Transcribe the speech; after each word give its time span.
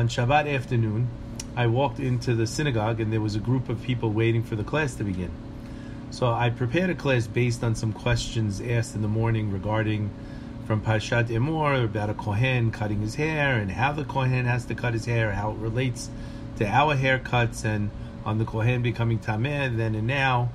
on 0.00 0.08
Shabbat 0.08 0.50
afternoon, 0.50 1.10
I 1.54 1.66
walked 1.66 2.00
into 2.00 2.34
the 2.34 2.46
synagogue 2.46 3.00
and 3.00 3.12
there 3.12 3.20
was 3.20 3.36
a 3.36 3.38
group 3.38 3.68
of 3.68 3.82
people 3.82 4.10
waiting 4.10 4.42
for 4.42 4.56
the 4.56 4.64
class 4.64 4.94
to 4.94 5.04
begin. 5.04 5.30
So 6.10 6.32
I 6.32 6.48
prepared 6.48 6.88
a 6.88 6.94
class 6.94 7.26
based 7.26 7.62
on 7.62 7.74
some 7.74 7.92
questions 7.92 8.62
asked 8.62 8.94
in 8.94 9.02
the 9.02 9.08
morning 9.08 9.52
regarding 9.52 10.08
from 10.66 10.80
Parshat 10.80 11.26
Emor 11.26 11.84
about 11.84 12.08
a 12.08 12.14
Kohen 12.14 12.70
cutting 12.70 13.02
his 13.02 13.14
hair 13.14 13.58
and 13.58 13.70
how 13.70 13.92
the 13.92 14.04
Kohen 14.04 14.46
has 14.46 14.64
to 14.66 14.74
cut 14.74 14.94
his 14.94 15.04
hair, 15.04 15.32
how 15.32 15.50
it 15.50 15.58
relates 15.58 16.08
to 16.56 16.66
our 16.66 16.96
haircuts 16.96 17.66
and 17.66 17.90
on 18.24 18.38
the 18.38 18.46
Kohen 18.46 18.80
becoming 18.80 19.18
Tameh 19.18 19.76
then 19.76 19.94
and 19.94 20.06
now. 20.06 20.48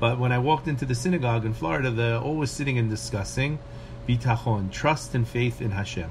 But 0.00 0.18
when 0.18 0.32
I 0.32 0.40
walked 0.40 0.66
into 0.66 0.86
the 0.86 0.96
synagogue 0.96 1.44
in 1.44 1.54
Florida, 1.54 1.92
they're 1.92 2.18
always 2.18 2.50
sitting 2.50 2.78
and 2.78 2.90
discussing 2.90 3.60
bitachon, 4.08 4.72
trust 4.72 5.14
and 5.14 5.28
faith 5.28 5.62
in 5.62 5.70
Hashem. 5.70 6.10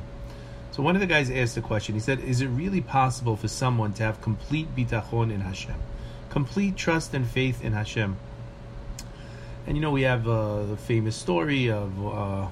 So 0.72 0.82
one 0.82 0.96
of 0.96 1.02
the 1.02 1.08
guys 1.08 1.30
asked 1.30 1.58
a 1.58 1.62
question. 1.62 1.96
He 1.96 2.02
said, 2.02 2.22
"Is 2.22 2.40
it 2.40 2.48
really 2.48 2.80
possible 2.80 3.36
for 3.36 3.50
someone 3.50 3.92
to 3.94 4.04
have 4.04 4.22
complete 4.22 4.74
bitachon 4.74 5.32
in 5.32 5.42
Hashem, 5.42 5.76
complete 6.30 6.78
trust 6.78 7.14
and 7.14 7.28
faith 7.28 7.62
in 7.64 7.74
Hashem?" 7.74 8.16
And 9.68 9.76
you 9.76 9.82
know, 9.82 9.92
we 9.92 10.04
have 10.04 10.28
uh, 10.28 10.64
the 10.64 10.78
famous 10.78 11.16
story 11.18 11.70
of 11.70 11.92
uh, 12.06 12.48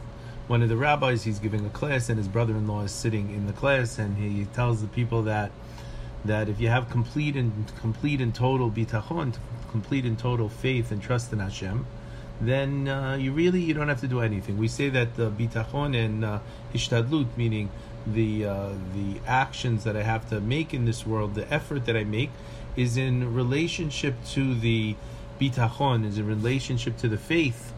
one 0.47 0.61
of 0.61 0.67
the 0.67 0.75
rabbis. 0.75 1.23
He's 1.23 1.39
giving 1.39 1.65
a 1.65 1.69
class, 1.69 2.09
and 2.09 2.17
his 2.17 2.27
brother-in-law 2.27 2.83
is 2.83 2.91
sitting 2.91 3.33
in 3.33 3.47
the 3.47 3.53
class, 3.53 3.97
and 3.97 4.17
he 4.17 4.45
tells 4.53 4.81
the 4.81 4.87
people 4.87 5.23
that 5.23 5.51
that 6.25 6.49
if 6.49 6.59
you 6.59 6.67
have 6.67 6.89
complete 6.89 7.37
and 7.37 7.71
complete 7.79 8.19
and 8.19 8.35
total 8.35 8.69
bitachon, 8.69 9.33
complete 9.71 10.03
and 10.03 10.19
total 10.19 10.49
faith 10.49 10.91
and 10.91 11.01
trust 11.01 11.31
in 11.31 11.39
Hashem, 11.39 11.85
then 12.41 12.87
uh, 12.87 13.15
you 13.15 13.31
really 13.31 13.61
you 13.61 13.73
don't 13.73 13.87
have 13.87 14.01
to 14.01 14.07
do 14.07 14.21
anything. 14.21 14.57
We 14.57 14.67
say 14.67 14.89
that 14.89 15.15
the 15.15 15.31
bitachon 15.31 15.95
and 15.95 16.25
uh, 16.25 16.39
hishtadlut, 16.73 17.27
meaning 17.37 17.69
the 18.05 18.45
uh, 18.45 18.69
the 18.93 19.19
actions 19.27 19.83
that 19.83 19.95
I 19.95 20.03
have 20.03 20.29
to 20.29 20.39
make 20.39 20.73
in 20.73 20.85
this 20.85 21.05
world, 21.05 21.35
the 21.35 21.51
effort 21.53 21.85
that 21.85 21.95
I 21.95 22.03
make, 22.03 22.31
is 22.75 22.97
in 22.97 23.33
relationship 23.33 24.15
to 24.29 24.55
the 24.55 24.95
bitachon, 25.39 26.05
is 26.05 26.17
in 26.17 26.27
relationship 26.27 26.97
to 26.97 27.07
the 27.07 27.17
faith 27.17 27.73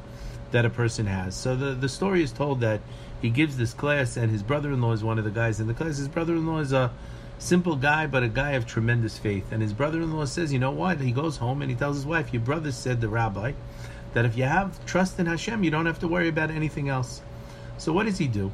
that 0.52 0.66
a 0.66 0.69
person 0.69 1.05
has. 1.05 1.36
So 1.36 1.55
the 1.55 1.73
the 1.73 1.89
story 1.89 2.23
is 2.23 2.31
told 2.31 2.59
that 2.61 2.81
he 3.22 3.30
gives 3.30 3.58
this 3.58 3.73
class, 3.73 4.17
and 4.17 4.31
his 4.31 4.44
brother-in-law 4.44 4.94
is 4.94 5.03
one 5.03 5.19
of 5.19 5.25
the 5.25 5.31
guys 5.31 5.59
in 5.59 5.67
the 5.67 5.73
class. 5.73 5.97
His 5.97 6.08
brother-in-law 6.08 6.59
is 6.59 6.73
a 6.73 6.92
simple 7.38 7.75
guy, 7.75 8.08
but 8.08 8.23
a 8.23 8.27
guy 8.27 8.52
of 8.52 8.66
tremendous 8.66 9.17
faith. 9.17 9.52
And 9.52 9.61
his 9.61 9.73
brother-in-law 9.73 10.25
says, 10.25 10.53
you 10.53 10.59
know 10.59 10.72
what? 10.72 11.02
He 11.02 11.11
goes 11.11 11.38
home 11.38 11.61
and 11.61 11.72
he 11.72 11.75
tells 11.75 11.97
his 11.97 12.05
wife, 12.05 12.33
your 12.33 12.42
brother 12.42 12.72
said, 12.72 13.02
the 13.02 13.09
rabbi, 13.09 13.53
that 14.14 14.25
if 14.25 14.38
you 14.38 14.44
have 14.44 14.83
trust 14.86 15.19
in 15.19 15.25
Hashem, 15.25 15.64
you 15.64 15.72
don't 15.72 15.88
have 15.88 15.99
to 15.99 16.08
worry 16.08 16.27
about 16.27 16.52
anything 16.52 16.89
else. 16.89 17.22
So 17.77 17.94
what 17.94 18.05
does 18.05 18.19
he 18.19 18.27
do? 18.27 18.52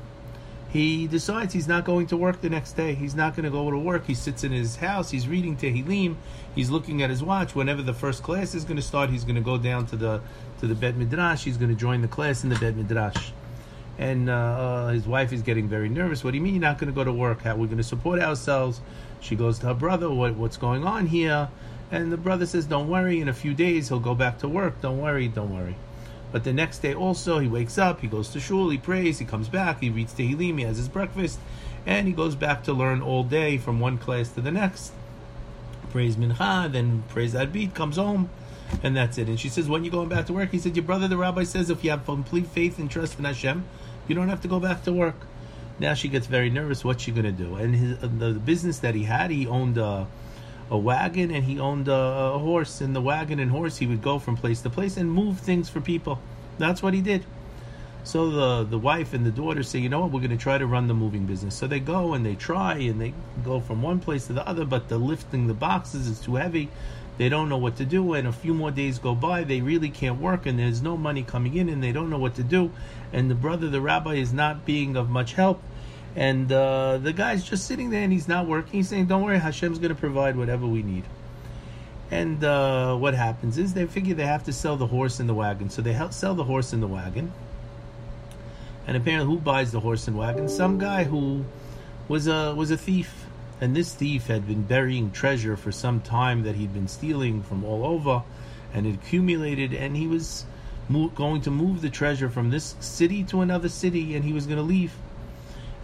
He 0.69 1.07
decides 1.07 1.53
he's 1.53 1.67
not 1.67 1.85
going 1.85 2.07
to 2.07 2.17
work 2.17 2.41
the 2.41 2.49
next 2.49 2.73
day. 2.73 2.93
He's 2.93 3.15
not 3.15 3.35
going 3.35 3.45
to 3.45 3.49
go 3.49 3.71
to 3.71 3.77
work. 3.77 4.05
He 4.05 4.13
sits 4.13 4.43
in 4.43 4.51
his 4.51 4.75
house. 4.75 5.09
He's 5.09 5.27
reading 5.27 5.55
Tehillim. 5.55 6.15
He's 6.53 6.69
looking 6.69 7.01
at 7.01 7.09
his 7.09 7.23
watch. 7.23 7.55
Whenever 7.55 7.81
the 7.81 7.93
first 7.93 8.21
class 8.21 8.53
is 8.53 8.63
going 8.65 8.75
to 8.75 8.81
start, 8.81 9.09
he's 9.09 9.23
going 9.23 9.35
to 9.35 9.41
go 9.41 9.57
down 9.57 9.85
to 9.87 9.95
the 9.95 10.21
to 10.59 10.67
the 10.67 10.75
Bet 10.75 10.95
Midrash. 10.95 11.43
He's 11.43 11.57
going 11.57 11.69
to 11.69 11.79
join 11.79 12.01
the 12.01 12.07
class 12.07 12.43
in 12.43 12.49
the 12.49 12.57
Bet 12.57 12.75
Midrash 12.75 13.31
and 13.97 14.29
uh, 14.29 14.33
uh, 14.33 14.87
his 14.89 15.07
wife 15.07 15.33
is 15.33 15.41
getting 15.41 15.67
very 15.67 15.89
nervous. 15.89 16.23
What 16.23 16.31
do 16.31 16.37
you 16.37 16.43
mean 16.43 16.53
you're 16.53 16.61
not 16.61 16.77
going 16.77 16.91
to 16.91 16.95
go 16.95 17.03
to 17.03 17.11
work? 17.11 17.41
How 17.41 17.53
are 17.53 17.55
we're 17.55 17.65
going 17.65 17.77
to 17.77 17.83
support 17.83 18.19
ourselves? 18.19 18.81
She 19.19 19.35
goes 19.35 19.59
to 19.59 19.67
her 19.67 19.73
brother. 19.73 20.09
What, 20.09 20.35
what's 20.35 20.57
going 20.57 20.85
on 20.85 21.07
here? 21.07 21.49
And 21.89 22.11
the 22.11 22.17
brother 22.17 22.45
says, 22.45 22.65
"Don't 22.65 22.89
worry. 22.89 23.21
In 23.21 23.29
a 23.29 23.33
few 23.33 23.53
days 23.53 23.89
he'll 23.89 23.99
go 23.99 24.13
back 24.13 24.39
to 24.39 24.47
work. 24.47 24.81
Don't 24.81 24.99
worry. 24.99 25.27
Don't 25.27 25.53
worry." 25.53 25.75
But 26.31 26.43
the 26.43 26.53
next 26.53 26.79
day 26.79 26.93
also 26.93 27.39
he 27.39 27.47
wakes 27.47 27.77
up. 27.77 28.01
He 28.01 28.07
goes 28.07 28.29
to 28.29 28.39
shul. 28.39 28.69
He 28.69 28.77
prays. 28.77 29.19
He 29.19 29.25
comes 29.25 29.47
back. 29.47 29.79
He 29.81 29.89
reads 29.89 30.13
Tehillim. 30.13 30.59
He 30.59 30.65
has 30.65 30.77
his 30.77 30.89
breakfast, 30.89 31.39
and 31.85 32.07
he 32.07 32.13
goes 32.13 32.35
back 32.35 32.63
to 32.63 32.73
learn 32.73 33.01
all 33.01 33.23
day 33.23 33.57
from 33.57 33.79
one 33.79 33.97
class 33.97 34.29
to 34.29 34.41
the 34.41 34.51
next. 34.51 34.91
Prays 35.89 36.17
mincha, 36.17 36.71
then 36.71 37.03
prays 37.07 37.33
Arbit. 37.33 37.73
Comes 37.73 37.95
home 37.95 38.29
and 38.83 38.95
that's 38.95 39.17
it. 39.17 39.27
And 39.27 39.39
she 39.39 39.49
says, 39.49 39.67
when 39.67 39.83
you 39.83 39.91
going 39.91 40.09
back 40.09 40.25
to 40.27 40.33
work? 40.33 40.51
He 40.51 40.59
said, 40.59 40.75
your 40.75 40.85
brother, 40.85 41.07
the 41.07 41.17
rabbi 41.17 41.43
says, 41.43 41.69
if 41.69 41.83
you 41.83 41.89
have 41.91 42.05
complete 42.05 42.47
faith 42.47 42.79
and 42.79 42.89
trust 42.89 43.19
in 43.19 43.25
Hashem, 43.25 43.65
you 44.07 44.15
don't 44.15 44.29
have 44.29 44.41
to 44.41 44.47
go 44.47 44.59
back 44.59 44.83
to 44.83 44.93
work. 44.93 45.15
Now 45.79 45.93
she 45.93 46.07
gets 46.07 46.27
very 46.27 46.49
nervous. 46.49 46.83
What's 46.83 47.03
she 47.03 47.11
going 47.11 47.25
to 47.25 47.31
do? 47.31 47.55
And 47.55 47.75
his, 47.75 47.99
the 47.99 48.33
business 48.33 48.79
that 48.79 48.95
he 48.95 49.03
had, 49.03 49.31
he 49.31 49.47
owned 49.47 49.77
a, 49.77 50.07
a 50.69 50.77
wagon 50.77 51.31
and 51.31 51.45
he 51.45 51.59
owned 51.59 51.87
a, 51.87 51.93
a 51.93 52.39
horse. 52.39 52.81
In 52.81 52.93
the 52.93 53.01
wagon 53.01 53.39
and 53.39 53.51
horse, 53.51 53.77
he 53.77 53.87
would 53.87 54.01
go 54.01 54.19
from 54.19 54.35
place 54.35 54.61
to 54.61 54.69
place 54.69 54.97
and 54.97 55.11
move 55.11 55.39
things 55.39 55.69
for 55.69 55.81
people. 55.81 56.19
That's 56.57 56.81
what 56.81 56.93
he 56.93 57.01
did. 57.01 57.25
So 58.03 58.29
the 58.29 58.63
the 58.63 58.77
wife 58.77 59.13
and 59.13 59.25
the 59.25 59.31
daughter 59.31 59.63
say, 59.63 59.79
you 59.79 59.89
know 59.89 59.99
what, 59.99 60.11
we're 60.11 60.21
going 60.21 60.31
to 60.31 60.37
try 60.37 60.57
to 60.57 60.65
run 60.65 60.87
the 60.87 60.93
moving 60.93 61.25
business. 61.25 61.55
So 61.55 61.67
they 61.67 61.81
go 61.81 62.13
and 62.13 62.25
they 62.25 62.35
try 62.35 62.75
and 62.75 63.01
they 63.01 63.13
go 63.43 63.59
from 63.59 63.81
one 63.81 63.99
place 63.99 64.27
to 64.27 64.33
the 64.33 64.47
other, 64.47 64.65
but 64.65 64.87
the 64.87 64.97
lifting 64.97 65.47
the 65.47 65.53
boxes 65.53 66.07
is 66.07 66.19
too 66.19 66.35
heavy. 66.35 66.69
They 67.17 67.29
don't 67.29 67.49
know 67.49 67.57
what 67.57 67.75
to 67.77 67.85
do, 67.85 68.13
and 68.13 68.27
a 68.27 68.31
few 68.31 68.53
more 68.53 68.69
days 68.69 68.99
go 68.99 69.15
by. 69.15 69.43
They 69.43 69.59
really 69.59 69.89
can't 69.89 70.21
work, 70.21 70.45
and 70.45 70.57
there's 70.59 70.83
no 70.83 70.95
money 70.95 71.23
coming 71.23 71.55
in, 71.55 71.67
and 71.67 71.83
they 71.83 71.91
don't 71.91 72.11
know 72.11 72.19
what 72.19 72.35
to 72.35 72.43
do. 72.43 72.71
And 73.11 73.29
the 73.29 73.35
brother, 73.35 73.69
the 73.69 73.81
rabbi, 73.81 74.15
is 74.15 74.31
not 74.31 74.65
being 74.65 74.95
of 74.95 75.09
much 75.09 75.33
help. 75.33 75.61
And 76.17 76.51
uh, 76.51 76.97
the 76.97 77.13
guy's 77.13 77.43
just 77.43 77.67
sitting 77.67 77.91
there, 77.91 78.01
and 78.01 78.11
he's 78.11 78.27
not 78.27 78.47
working. 78.47 78.73
He's 78.73 78.89
saying, 78.89 79.05
"Don't 79.05 79.21
worry, 79.21 79.39
Hashem's 79.39 79.79
going 79.79 79.95
to 79.95 79.99
provide 79.99 80.35
whatever 80.35 80.67
we 80.67 80.83
need." 80.83 81.05
And 82.11 82.43
uh, 82.43 82.95
what 82.97 83.13
happens 83.13 83.57
is 83.57 83.73
they 83.73 83.85
figure 83.85 84.15
they 84.15 84.25
have 84.25 84.43
to 84.45 84.53
sell 84.53 84.77
the 84.77 84.87
horse 84.87 85.19
and 85.19 85.29
the 85.29 85.33
wagon, 85.33 85.69
so 85.69 85.81
they 85.81 85.95
sell 86.09 86.33
the 86.33 86.43
horse 86.43 86.73
and 86.73 86.81
the 86.81 86.87
wagon. 86.87 87.31
And 88.87 88.97
apparently, 88.97 89.31
who 89.31 89.39
buys 89.39 89.71
the 89.71 89.79
horse 89.79 90.07
and 90.07 90.17
wagon? 90.17 90.49
Some 90.49 90.79
guy 90.79 91.03
who 91.03 91.45
was 92.07 92.27
a 92.27 92.53
was 92.55 92.71
a 92.71 92.77
thief 92.77 93.27
and 93.59 93.75
this 93.75 93.93
thief 93.93 94.27
had 94.27 94.47
been 94.47 94.61
burying 94.63 95.11
treasure 95.11 95.57
for 95.57 95.71
some 95.71 95.99
time 96.01 96.43
that 96.43 96.55
he'd 96.55 96.73
been 96.73 96.87
stealing 96.87 97.41
from 97.41 97.63
all 97.63 97.85
over 97.85 98.23
and 98.73 98.85
it 98.85 98.93
accumulated 98.93 99.73
and 99.73 99.97
he 99.97 100.07
was 100.07 100.45
mo- 100.89 101.09
going 101.09 101.41
to 101.41 101.49
move 101.49 101.81
the 101.81 101.89
treasure 101.89 102.29
from 102.29 102.49
this 102.49 102.75
city 102.79 103.23
to 103.23 103.41
another 103.41 103.69
city 103.69 104.15
and 104.15 104.23
he 104.23 104.31
was 104.31 104.45
going 104.45 104.57
to 104.57 104.63
leave 104.63 104.93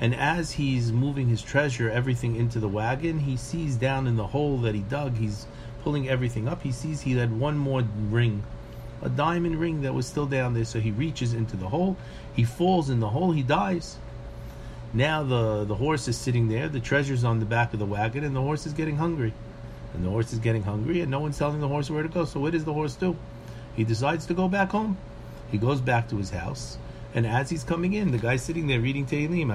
and 0.04 0.14
as 0.14 0.52
he's 0.52 0.92
moving 0.92 1.28
his 1.28 1.42
treasure 1.42 1.90
everything 1.90 2.36
into 2.36 2.60
the 2.60 2.68
wagon 2.68 3.18
he 3.18 3.36
sees 3.36 3.76
down 3.76 4.06
in 4.06 4.16
the 4.16 4.28
hole 4.28 4.60
that 4.60 4.76
he 4.76 4.82
dug 4.82 5.18
he's 5.18 5.48
pulling 5.84 6.08
everything 6.08 6.48
up 6.48 6.62
he 6.62 6.72
sees 6.72 7.02
he 7.02 7.14
had 7.14 7.40
one 7.40 7.58
more 7.58 7.82
ring 8.12 8.44
a 9.02 9.10
diamond 9.10 9.60
ring 9.60 9.82
that 9.82 9.94
was 9.96 10.06
still 10.06 10.28
down 10.28 10.54
there 10.54 10.64
so 10.64 10.80
he 10.80 10.92
reaches 10.92 11.34
into 11.34 11.58
the 11.58 11.70
hole 11.70 11.98
he 12.36 12.44
falls 12.44 12.92
in 12.92 13.00
the 13.00 13.10
hole 13.10 13.32
he 13.32 13.42
dies 13.42 13.98
now 14.94 15.24
the, 15.24 15.66
the 15.66 15.74
horse 15.74 16.08
is 16.08 16.16
sitting 16.16 16.48
there, 16.50 16.70
the 16.70 16.80
treasure's 16.80 17.24
on 17.24 17.40
the 17.40 17.46
back 17.46 17.74
of 17.74 17.80
the 17.80 17.86
wagon, 17.86 18.24
and 18.24 18.36
the 18.36 18.42
horse 18.42 18.68
is 18.68 18.74
getting 18.74 18.98
hungry. 18.98 19.34
And 19.94 20.06
the 20.06 20.10
horse 20.10 20.32
is 20.34 20.40
getting 20.40 20.64
hungry, 20.64 21.02
and 21.02 21.10
no 21.10 21.20
one's 21.20 21.38
telling 21.38 21.60
the 21.60 21.68
horse 21.68 21.90
where 21.90 22.04
to 22.04 22.10
go. 22.10 22.26
So 22.26 22.40
what 22.40 22.52
does 22.52 22.64
the 22.64 22.74
horse 22.74 22.96
do? 22.96 23.16
He 23.76 23.84
decides 23.84 24.28
to 24.28 24.36
go 24.36 24.48
back 24.48 24.70
home. 24.70 24.98
He 25.52 25.58
goes 25.58 25.82
back 25.82 26.10
to 26.10 26.18
his 26.18 26.30
house, 26.30 26.78
and 27.14 27.26
as 27.28 27.50
he's 27.50 27.64
coming 27.64 27.94
in, 27.94 28.12
the 28.12 28.18
guy's 28.18 28.42
sitting 28.42 28.68
there 28.68 28.80
reading 28.80 29.06
Tehillim, 29.06 29.52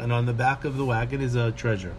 and 0.00 0.12
on 0.12 0.26
the 0.26 0.32
back 0.32 0.64
of 0.64 0.76
the 0.76 0.84
wagon 0.84 1.20
is 1.20 1.34
a 1.34 1.52
treasure. 1.52 1.94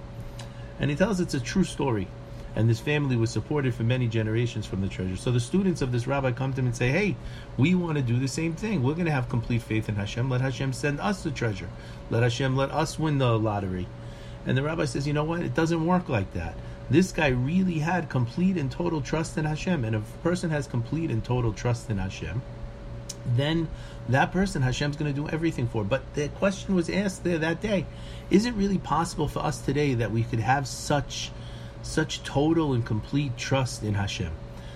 And 0.80 0.90
he 0.90 0.96
tells 0.96 1.20
it's 1.20 1.34
a 1.34 1.40
true 1.40 1.64
story 1.64 2.08
and 2.56 2.70
this 2.70 2.80
family 2.80 3.16
was 3.16 3.32
supported 3.32 3.74
for 3.74 3.84
many 3.84 4.08
generations 4.08 4.66
from 4.66 4.82
the 4.82 4.88
treasure. 4.88 5.16
So 5.16 5.32
the 5.32 5.40
students 5.40 5.82
of 5.82 5.92
this 5.92 6.06
rabbi 6.06 6.32
come 6.32 6.54
to 6.54 6.60
him 6.60 6.68
and 6.68 6.76
say, 6.76 6.90
"Hey, 6.90 7.16
we 7.58 7.74
want 7.74 7.98
to 7.98 8.04
do 8.04 8.20
the 8.20 8.28
same 8.28 8.54
thing. 8.54 8.84
We're 8.84 8.94
going 8.94 9.06
to 9.06 9.12
have 9.12 9.28
complete 9.30 9.64
faith 9.64 9.90
in 9.90 9.96
Hashem. 9.96 10.30
Let 10.30 10.42
Hashem 10.42 10.74
send 10.74 11.00
us 11.00 11.24
the 11.24 11.32
treasure. 11.32 11.70
Let 12.10 12.24
Hashem 12.24 12.56
let 12.56 12.72
us 12.72 13.00
win 13.00 13.18
the 13.18 13.38
lottery." 13.40 13.88
And 14.46 14.58
the 14.58 14.64
rabbi 14.64 14.86
says, 14.86 15.08
"You 15.08 15.14
know 15.14 15.24
what? 15.24 15.42
It 15.42 15.56
doesn't 15.56 15.86
work 15.86 16.10
like 16.10 16.32
that. 16.34 16.54
This 16.90 17.12
guy 17.12 17.30
really 17.30 17.80
had 17.80 18.10
complete 18.10 18.58
and 18.58 18.70
total 18.70 19.02
trust 19.02 19.38
in 19.38 19.46
Hashem. 19.46 19.84
And 19.84 19.96
if 19.96 20.02
a 20.04 20.18
person 20.20 20.52
has 20.52 20.68
complete 20.68 21.10
and 21.10 21.24
total 21.24 21.54
trust 21.54 21.90
in 21.90 21.98
Hashem, 21.98 22.42
then 23.26 23.68
that 24.10 24.32
person 24.32 24.62
Hashem's 24.62 24.98
going 24.98 25.14
to 25.14 25.22
do 25.22 25.30
everything 25.30 25.68
for. 25.68 25.84
But 25.84 26.14
the 26.14 26.28
question 26.30 26.76
was 26.76 26.90
asked 26.90 27.24
there 27.24 27.38
that 27.40 27.62
day: 27.62 27.86
Is 28.30 28.46
it 28.46 28.54
really 28.54 28.78
possible 28.78 29.28
for 29.28 29.40
us 29.40 29.62
today 29.62 29.94
that 29.96 30.12
we 30.12 30.24
could 30.24 30.40
have 30.40 30.68
such?" 30.68 31.32
such 31.84 32.24
total 32.24 32.74
and 32.74 32.86
complete 32.86 33.38
trust 33.38 33.84
in 33.84 33.94
Hashem? 33.94 34.32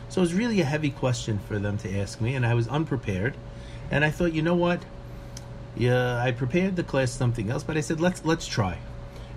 So 0.10 0.22
it 0.22 0.24
was 0.24 0.34
really 0.34 0.62
a 0.62 0.66
heavy 0.66 0.90
question 0.90 1.40
for 1.40 1.58
them 1.58 1.78
to 1.80 2.00
ask 2.00 2.22
me, 2.22 2.36
and 2.36 2.46
I 2.46 2.54
was 2.54 2.68
unprepared. 2.68 3.36
And 3.90 4.06
I 4.06 4.12
thought, 4.12 4.34
you 4.34 4.42
know 4.42 4.56
what? 4.56 4.84
Yeah, 5.76 6.18
I 6.18 6.32
prepared 6.32 6.76
the 6.76 6.84
class 6.84 7.12
something 7.12 7.50
else, 7.50 7.64
but 7.64 7.78
I 7.78 7.82
said 7.82 8.02
let's 8.02 8.26
let's 8.26 8.48
try. 8.48 8.80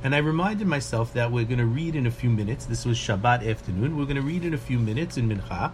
And 0.02 0.14
I 0.14 0.18
reminded 0.18 0.66
myself 0.66 1.12
that 1.12 1.30
we're 1.30 1.44
going 1.44 1.58
to 1.58 1.66
read 1.66 1.94
in 1.94 2.06
a 2.06 2.10
few 2.10 2.30
minutes. 2.30 2.64
This 2.64 2.86
was 2.86 2.96
Shabbat 2.96 3.46
afternoon. 3.48 3.96
We're 3.96 4.06
going 4.06 4.16
to 4.16 4.22
read 4.22 4.44
in 4.44 4.54
a 4.54 4.58
few 4.58 4.78
minutes 4.78 5.18
in 5.18 5.28
Mincha 5.28 5.72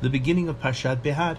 the 0.00 0.10
beginning 0.10 0.48
of 0.48 0.60
Parshat 0.60 1.02
Behar. 1.02 1.36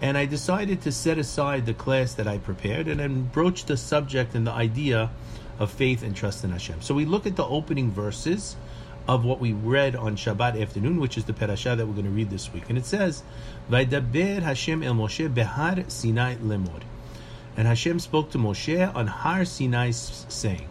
And 0.00 0.18
I 0.18 0.26
decided 0.26 0.82
to 0.82 0.92
set 0.92 1.18
aside 1.18 1.66
the 1.66 1.74
class 1.74 2.14
that 2.14 2.26
I 2.26 2.38
prepared 2.38 2.88
and 2.88 3.00
then 3.00 3.24
broach 3.32 3.64
the 3.64 3.76
subject 3.76 4.34
and 4.34 4.46
the 4.46 4.52
idea 4.52 5.10
of 5.58 5.70
faith 5.70 6.02
and 6.02 6.14
trust 6.14 6.44
in 6.44 6.50
Hashem. 6.50 6.82
So 6.82 6.94
we 6.94 7.04
look 7.04 7.26
at 7.26 7.36
the 7.36 7.46
opening 7.46 7.90
verses 7.90 8.56
of 9.06 9.24
what 9.24 9.38
we 9.38 9.52
read 9.52 9.94
on 9.94 10.16
Shabbat 10.16 10.60
afternoon, 10.60 10.98
which 10.98 11.18
is 11.18 11.24
the 11.24 11.32
parasha 11.32 11.76
that 11.76 11.86
we're 11.86 11.92
going 11.92 12.06
to 12.06 12.10
read 12.10 12.30
this 12.30 12.52
week. 12.52 12.64
And 12.68 12.78
it 12.78 12.86
says, 12.86 13.22
Vaidaber 13.70 14.42
Hashem 14.42 14.82
el 14.82 14.94
Moshe 14.94 15.32
behar 15.32 15.84
Sinai 15.88 16.36
lemor. 16.36 16.82
And 17.56 17.68
Hashem 17.68 18.00
spoke 18.00 18.30
to 18.30 18.38
Moshe 18.38 18.94
on 18.94 19.06
Har 19.06 19.44
Sinai 19.44 19.90
saying. 19.90 20.68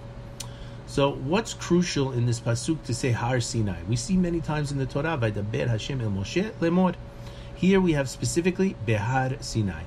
So, 0.88 1.12
what's 1.12 1.54
crucial 1.54 2.12
in 2.12 2.26
this 2.26 2.40
pasuk 2.40 2.84
to 2.84 2.94
say 2.94 3.12
Har 3.12 3.40
Sinai? 3.40 3.82
We 3.88 3.96
see 3.96 4.18
many 4.18 4.42
times 4.42 4.72
in 4.72 4.80
the 4.80 4.86
Torah, 4.86 5.18
Vaydaber 5.18 5.68
Hashem 5.68 6.02
el 6.02 6.10
Moshe 6.10 6.52
lemor. 6.60 6.96
Here 7.64 7.80
we 7.80 7.94
have 7.94 8.10
specifically 8.10 8.76
Behar 8.86 9.38
Sinai. 9.40 9.84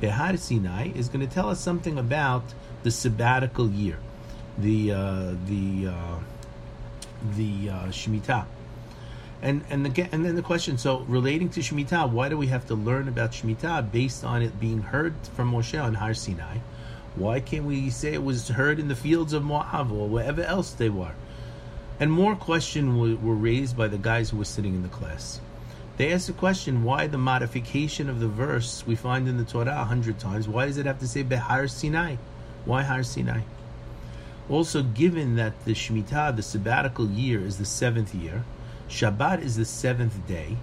Behar 0.00 0.36
Sinai 0.36 0.88
is 0.88 1.08
going 1.08 1.24
to 1.24 1.32
tell 1.32 1.50
us 1.50 1.60
something 1.60 1.96
about 1.96 2.42
the 2.82 2.90
sabbatical 2.90 3.70
year, 3.70 3.96
the 4.58 4.90
uh, 4.90 5.34
the 5.46 5.86
uh, 5.86 6.18
the 7.36 7.70
uh, 7.70 7.86
Shemitah. 7.90 8.44
And 9.40 9.62
and 9.70 9.86
and 9.96 10.24
then 10.24 10.34
the 10.34 10.42
question. 10.42 10.76
So 10.78 11.02
relating 11.06 11.48
to 11.50 11.60
Shemitah, 11.60 12.10
why 12.10 12.28
do 12.28 12.36
we 12.36 12.48
have 12.48 12.66
to 12.66 12.74
learn 12.74 13.06
about 13.06 13.30
Shemitah 13.30 13.92
based 13.92 14.24
on 14.24 14.42
it 14.42 14.58
being 14.58 14.82
heard 14.82 15.14
from 15.36 15.52
Moshe 15.52 15.80
on 15.80 15.94
Har 15.94 16.14
Sinai? 16.14 16.56
Why 17.14 17.38
can't 17.38 17.66
we 17.66 17.88
say 17.90 18.14
it 18.14 18.24
was 18.24 18.48
heard 18.48 18.80
in 18.80 18.88
the 18.88 18.96
fields 18.96 19.32
of 19.32 19.44
Moab 19.44 19.92
or 19.92 20.08
wherever 20.08 20.42
else 20.42 20.72
they 20.72 20.88
were? 20.88 21.14
And 22.00 22.10
more 22.10 22.34
questions 22.34 22.98
were, 22.98 23.14
were 23.14 23.36
raised 23.36 23.76
by 23.76 23.86
the 23.86 23.96
guys 23.96 24.30
who 24.30 24.38
were 24.38 24.44
sitting 24.44 24.74
in 24.74 24.82
the 24.82 24.88
class. 24.88 25.40
They 26.02 26.12
ask 26.12 26.26
the 26.26 26.32
question, 26.32 26.82
why 26.82 27.06
the 27.06 27.16
modification 27.16 28.10
of 28.10 28.18
the 28.18 28.26
verse 28.26 28.84
we 28.84 28.96
find 28.96 29.28
in 29.28 29.36
the 29.36 29.44
Torah 29.44 29.82
a 29.82 29.84
hundred 29.84 30.18
times? 30.18 30.48
Why 30.48 30.66
does 30.66 30.76
it 30.76 30.84
have 30.84 30.98
to 30.98 31.06
say 31.06 31.22
Behar 31.22 31.68
Sinai? 31.68 32.16
Why 32.64 32.82
Har 32.82 33.04
Sinai? 33.04 33.42
Also, 34.50 34.82
given 34.82 35.36
that 35.36 35.64
the 35.64 35.74
Shemitah, 35.74 36.34
the 36.34 36.42
sabbatical 36.42 37.08
year, 37.08 37.46
is 37.46 37.58
the 37.58 37.64
seventh 37.64 38.16
year, 38.16 38.42
Shabbat 38.88 39.42
is 39.44 39.54
the 39.54 39.64
seventh 39.64 40.26
day. 40.26 40.56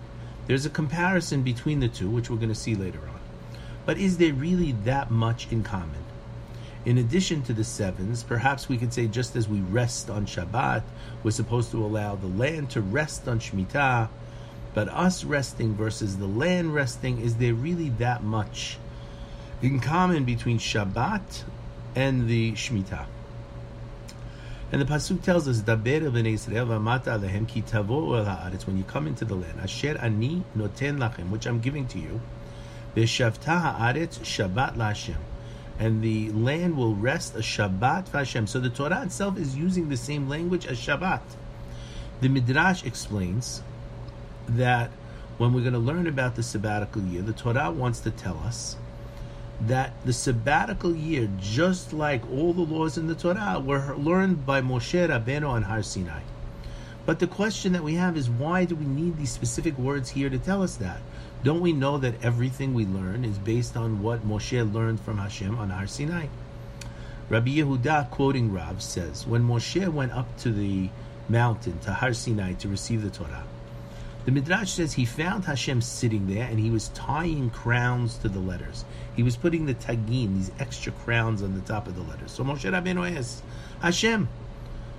There's 0.48 0.66
a 0.66 0.70
comparison 0.70 1.42
between 1.42 1.80
the 1.80 1.88
two, 1.88 2.10
which 2.10 2.30
we're 2.30 2.36
going 2.36 2.50
to 2.50 2.54
see 2.54 2.76
later 2.76 3.00
on. 3.00 3.22
But 3.86 3.98
is 3.98 4.18
there 4.18 4.34
really 4.34 4.74
that 4.84 5.10
much 5.10 5.50
in 5.54 5.64
common? 5.64 6.04
In 6.84 6.98
addition 6.98 7.44
to 7.44 7.54
the 7.54 7.64
sevens, 7.64 8.24
perhaps 8.24 8.68
we 8.68 8.78
could 8.78 8.92
say 8.92 9.08
just 9.08 9.38
as 9.38 9.48
we 9.48 9.62
rest 9.62 10.10
on 10.10 10.26
Shabbat, 10.26 10.84
we're 11.24 11.32
supposed 11.32 11.72
to 11.72 11.86
allow 11.86 12.16
the 12.18 12.28
land 12.28 12.72
to 12.72 12.82
rest 12.82 13.26
on 13.30 13.40
Shemitah, 13.40 14.10
but 14.74 14.88
us 14.90 15.24
resting 15.24 15.74
versus 15.76 16.18
the 16.18 16.28
land 16.28 16.74
resting, 16.74 17.20
is 17.20 17.36
there 17.38 17.54
really 17.54 17.90
that 17.90 18.24
much 18.24 18.78
in 19.62 19.80
common 19.80 20.26
between 20.26 20.60
Shabbat 20.60 21.44
and 21.96 22.28
the 22.28 22.54
Shemitah? 22.54 23.06
And 24.72 24.80
the 24.80 24.86
pasuk 24.86 25.24
tells 25.24 25.48
us, 25.48 25.62
"Daber 25.62 26.12
b'nei 26.12 26.38
v'amata 26.38 27.20
alehem 27.20 27.48
ki 27.48 27.64
tavo 27.64 28.16
el 28.18 28.26
haaretz." 28.26 28.68
When 28.68 28.78
you 28.78 28.84
come 28.84 29.08
into 29.08 29.26
the 29.26 29.34
land, 29.34 29.60
asher 29.60 29.98
ani 30.00 30.44
noten 30.56 31.00
lachem, 31.00 31.30
which 31.32 31.48
I'm 31.48 31.60
giving 31.60 31.88
to 31.88 31.98
you, 31.98 32.22
v'shavta 32.96 33.78
haaretz 33.80 34.20
Shabbat 34.20 34.76
laHashem, 34.76 35.18
and 35.80 36.04
the 36.04 36.32
land 36.34 36.78
will 36.78 36.94
rest 36.94 37.34
a 37.34 37.40
Shabbat 37.40 38.10
v'Hashem. 38.12 38.48
So 38.48 38.60
the 38.60 38.70
Torah 38.70 39.02
itself 39.02 39.40
is 39.40 39.56
using 39.58 39.90
the 39.90 39.98
same 39.98 40.30
language 40.30 40.68
as 40.68 40.78
Shabbat. 40.78 41.22
The 42.22 42.30
Midrash 42.30 42.84
explains 42.84 43.64
that 44.58 44.92
when 45.38 45.54
we're 45.54 45.62
going 45.62 45.74
to 45.74 45.80
learn 45.80 46.08
about 46.08 46.36
the 46.36 46.44
sabbatical 46.44 47.02
year, 47.04 47.22
the 47.22 47.34
Torah 47.34 47.72
wants 47.72 48.00
to 48.02 48.12
tell 48.12 48.38
us 48.40 48.76
that 49.62 49.94
the 50.06 50.14
sabbatical 50.14 50.96
year, 50.96 51.30
just 51.40 51.94
like 51.94 52.22
all 52.32 52.54
the 52.54 52.62
laws 52.62 52.98
in 52.98 53.08
the 53.08 53.16
Torah, 53.16 53.62
were 53.64 53.96
learned 53.96 54.46
by 54.46 54.62
Moshe 54.62 55.08
Rabbeinu 55.08 55.48
on 55.48 55.64
Har 55.64 55.84
Sinai. 55.84 56.22
But 57.06 57.20
the 57.20 57.28
question 57.28 57.74
that 57.74 57.84
we 57.84 57.96
have 57.96 58.16
is 58.16 58.30
why 58.30 58.66
do 58.66 58.76
we 58.76 58.86
need 58.86 59.18
these 59.18 59.32
specific 59.32 59.78
words 59.78 60.10
here 60.10 60.30
to 60.30 60.38
tell 60.38 60.62
us 60.62 60.76
that? 60.76 61.00
Don't 61.44 61.62
we 61.62 61.74
know 61.74 61.98
that 61.98 62.24
everything 62.24 62.74
we 62.74 62.86
learn 62.86 63.24
is 63.26 63.38
based 63.38 63.76
on 63.78 64.02
what 64.02 64.28
Moshe 64.28 64.74
learned 64.74 65.00
from 65.00 65.18
Hashem 65.18 65.58
on 65.58 65.70
Har 65.70 65.88
Sinai? 65.88 66.28
Rabbi 67.30 67.52
Yehuda, 67.52 68.10
quoting 68.10 68.52
Rav, 68.52 68.82
says, 68.82 69.26
When 69.26 69.48
Moshe 69.48 69.88
went 69.88 70.12
up 70.12 70.38
to 70.40 70.52
the 70.52 70.90
mountain, 71.30 71.80
to 71.80 71.94
Har 71.94 72.14
Sinai, 72.14 72.54
to 72.54 72.68
receive 72.68 73.02
the 73.02 73.10
Torah, 73.10 73.44
the 74.30 74.36
Midrash 74.36 74.74
says 74.74 74.94
he 74.94 75.06
found 75.06 75.46
Hashem 75.46 75.82
sitting 75.82 76.28
there 76.28 76.48
and 76.48 76.60
he 76.60 76.70
was 76.70 76.90
tying 76.90 77.50
crowns 77.50 78.16
to 78.20 78.30
the 78.30 78.38
letters. 78.38 78.86
He 79.16 79.24
was 79.24 79.36
putting 79.36 79.66
the 79.66 79.74
tagin, 79.74 80.36
these 80.36 80.52
extra 80.60 80.92
crowns 80.92 81.42
on 81.42 81.56
the 81.56 81.62
top 81.62 81.88
of 81.88 81.96
the 81.96 82.04
letters. 82.04 82.34
So 82.34 82.44
Moshe 82.44 82.62
Rabbeinu 82.72 83.18
asks, 83.18 83.42
Hashem, 83.82 84.30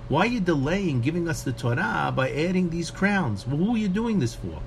why 0.09 0.23
are 0.23 0.25
you 0.25 0.41
delaying 0.41 0.99
giving 0.99 1.29
us 1.29 1.43
the 1.43 1.53
Torah 1.53 2.11
by 2.13 2.29
adding 2.29 2.71
these 2.71 2.91
crowns? 2.91 3.47
Well, 3.47 3.55
who 3.55 3.75
are 3.75 3.77
you 3.77 3.87
doing 3.87 4.19
this 4.19 4.35
for? 4.35 4.59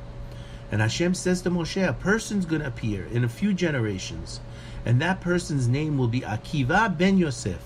And 0.72 0.80
Hashem 0.80 1.12
says 1.12 1.42
to 1.42 1.50
Moshe, 1.50 1.86
a 1.86 1.92
person's 1.92 2.46
going 2.46 2.62
to 2.62 2.68
appear 2.68 3.04
in 3.04 3.22
a 3.22 3.28
few 3.28 3.52
generations, 3.52 4.40
and 4.86 4.98
that 5.02 5.20
person's 5.20 5.68
name 5.68 5.98
will 5.98 6.08
be 6.08 6.22
Akiva 6.22 6.96
ben 6.96 7.18
Yosef. 7.18 7.60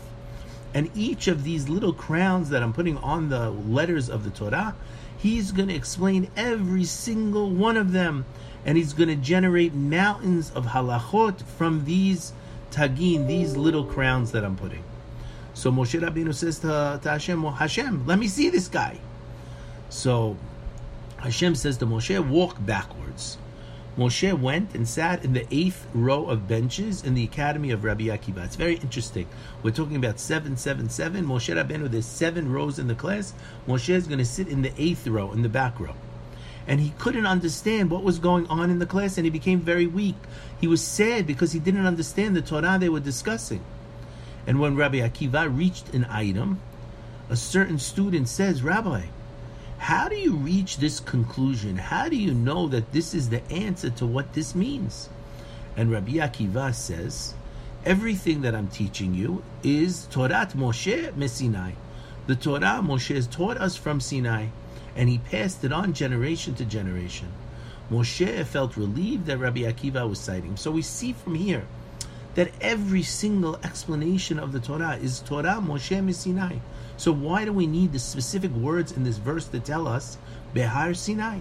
And 0.75 0.91
each 0.97 1.29
of 1.29 1.45
these 1.45 1.69
little 1.69 1.93
crowns 1.93 2.51
that 2.51 2.61
I'm 2.61 2.73
putting 2.73 2.99
on 2.99 3.29
the 3.29 3.51
letters 3.51 4.11
of 4.11 4.25
the 4.25 4.31
Torah, 4.31 4.75
he's 5.19 5.53
going 5.53 5.69
to 5.69 5.75
explain 5.75 6.31
every 6.37 6.85
single 6.85 7.51
one 7.51 7.77
of 7.77 7.93
them. 7.93 8.25
And 8.65 8.77
he's 8.77 8.93
going 8.93 9.09
to 9.09 9.17
generate 9.17 9.75
mountains 9.75 10.51
of 10.55 10.67
halachot 10.67 11.43
from 11.43 11.85
these 11.85 12.33
tagin, 12.71 13.27
these 13.27 13.57
little 13.57 13.85
crowns 13.85 14.33
that 14.33 14.45
I'm 14.45 14.57
putting. 14.57 14.83
So 15.55 15.71
Moshe 15.73 16.01
Rabbeinu 16.01 16.35
says 16.35 16.59
to, 16.61 17.01
to 17.03 17.11
Hashem, 17.11 17.43
well, 17.43 17.53
Hashem, 17.53 18.07
let 18.07 18.19
me 18.19 18.29
see 18.29 18.49
this 18.49 18.69
guy. 18.69 18.99
So 19.91 20.37
Hashem 21.17 21.55
says 21.55 21.79
to 21.79 21.87
Moshe, 21.87 22.19
walk 22.29 22.57
backwards. 22.65 23.39
Moshe 23.99 24.33
went 24.33 24.77
and 24.77 24.89
sat 24.89 25.25
in 25.25 25.33
the 25.33 25.45
eighth 25.51 25.89
row 25.93 26.27
of 26.27 26.47
benches 26.47 27.03
in 27.03 27.15
the 27.15 27.25
academy 27.25 27.73
of 27.73 27.83
Rabbi 27.83 28.05
Akiva. 28.05 28.45
It's 28.45 28.55
very 28.55 28.77
interesting. 28.77 29.27
We're 29.65 29.73
talking 29.73 29.97
about 29.97 30.21
777. 30.21 31.27
Moshe 31.27 31.53
Rabbeinu, 31.53 31.91
there's 31.91 32.07
seven 32.07 32.53
rows 32.53 32.79
in 32.79 32.87
the 32.87 32.95
class. 32.95 33.35
Moshe 33.67 33.93
is 33.93 34.07
going 34.07 34.21
to 34.21 34.25
sit 34.25 34.47
in 34.47 34.63
the 34.63 34.73
eighth 34.79 35.05
row, 35.09 35.33
in 35.33 35.43
the 35.43 35.49
back 35.49 35.81
row. 35.81 35.97
And 36.69 36.79
he 36.79 36.91
couldn't 36.91 37.27
understand 37.27 37.91
what 37.91 38.05
was 38.05 38.21
going 38.21 38.47
on 38.47 38.71
in 38.71 38.79
the 38.79 38.87
class 38.87 39.19
and 39.19 39.27
he 39.27 39.31
became 39.31 39.59
very 39.59 39.89
weak. 39.89 40.15
He 40.61 40.69
was 40.69 40.81
sad 40.81 41.27
because 41.27 41.51
he 41.51 41.59
didn't 41.59 41.85
understand 41.85 42.37
the 42.37 42.43
Torah 42.43 42.79
they 42.79 42.89
were 42.89 43.01
discussing. 43.01 43.65
And 44.47 44.61
when 44.61 44.77
Rabbi 44.77 44.99
Akiva 44.99 45.53
reached 45.53 45.93
an 45.93 46.05
item, 46.09 46.61
a 47.29 47.35
certain 47.35 47.81
student 47.81 48.29
says, 48.29 48.63
Rabbi, 48.63 49.07
how 49.79 50.09
do 50.09 50.17
you 50.17 50.35
reach 50.35 50.77
this 50.79 51.01
conclusion? 51.01 51.77
How 51.77 52.09
do 52.09 52.17
you 52.17 52.35
know 52.35 52.69
that 52.69 52.93
this 52.93 53.15
is 53.15 53.31
the 53.31 53.43
answer 53.51 53.91
to 53.91 54.07
what 54.07 54.35
this 54.35 54.55
means? 54.55 55.09
And 55.77 55.91
Rabbi 55.91 56.15
Akiva 56.15 56.75
says, 56.75 57.35
everything 57.85 58.43
that 58.43 58.55
I'm 58.55 58.69
teaching 58.69 59.15
you 59.15 59.43
is 59.63 60.07
Torah 60.11 60.49
Moshe 60.55 61.13
Messinai. 61.13 61.75
The 62.27 62.37
Torah 62.37 62.83
Moshe 62.83 63.15
has 63.15 63.27
taught 63.27 63.57
us 63.57 63.77
from 63.77 64.01
Sinai, 64.01 64.49
and 64.97 65.09
he 65.09 65.19
passed 65.19 65.65
it 65.65 65.73
on 65.73 65.95
generation 65.95 66.55
to 66.57 66.65
generation. 66.65 67.29
Moshe 67.91 68.45
felt 68.45 68.77
relieved 68.77 69.27
that 69.27 69.39
Rabbi 69.39 69.61
Akiva 69.61 70.07
was 70.07 70.19
citing. 70.19 70.57
So 70.57 70.71
we 70.71 70.83
see 70.83 71.13
from 71.13 71.37
here 71.37 71.67
that 72.35 72.51
every 72.61 73.03
single 73.03 73.57
explanation 73.65 74.39
of 74.39 74.53
the 74.53 74.61
Torah 74.61 74.99
is 75.01 75.21
Torah 75.21 75.63
Moshe 75.65 75.97
Messinai. 76.05 76.61
So 76.99 77.13
why 77.13 77.45
do 77.45 77.53
we 77.53 77.69
need 77.69 77.93
the 77.93 78.01
specific 78.01 78.51
words 78.51 78.91
in 78.91 79.05
this 79.05 79.19
verse 79.19 79.47
to 79.47 79.61
tell 79.61 79.87
us 79.87 80.19
Behar 80.53 80.95
Sinai? 80.95 81.39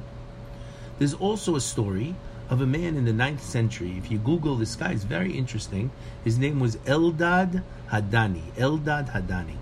There's 1.00 1.16
also 1.16 1.56
a 1.56 1.62
story 1.62 2.14
of 2.48 2.62
a 2.62 2.68
man 2.68 2.96
in 2.96 3.06
the 3.06 3.12
9th 3.12 3.40
century. 3.40 3.96
If 3.98 4.12
you 4.12 4.20
Google 4.20 4.56
this 4.56 4.76
guy, 4.76 4.92
it's 4.92 5.04
very 5.04 5.36
interesting. 5.36 5.90
His 6.24 6.38
name 6.38 6.60
was 6.60 6.76
Eldad 6.86 7.64
Hadani. 7.90 8.52
Eldad 8.56 9.12
Hadani. 9.12 9.58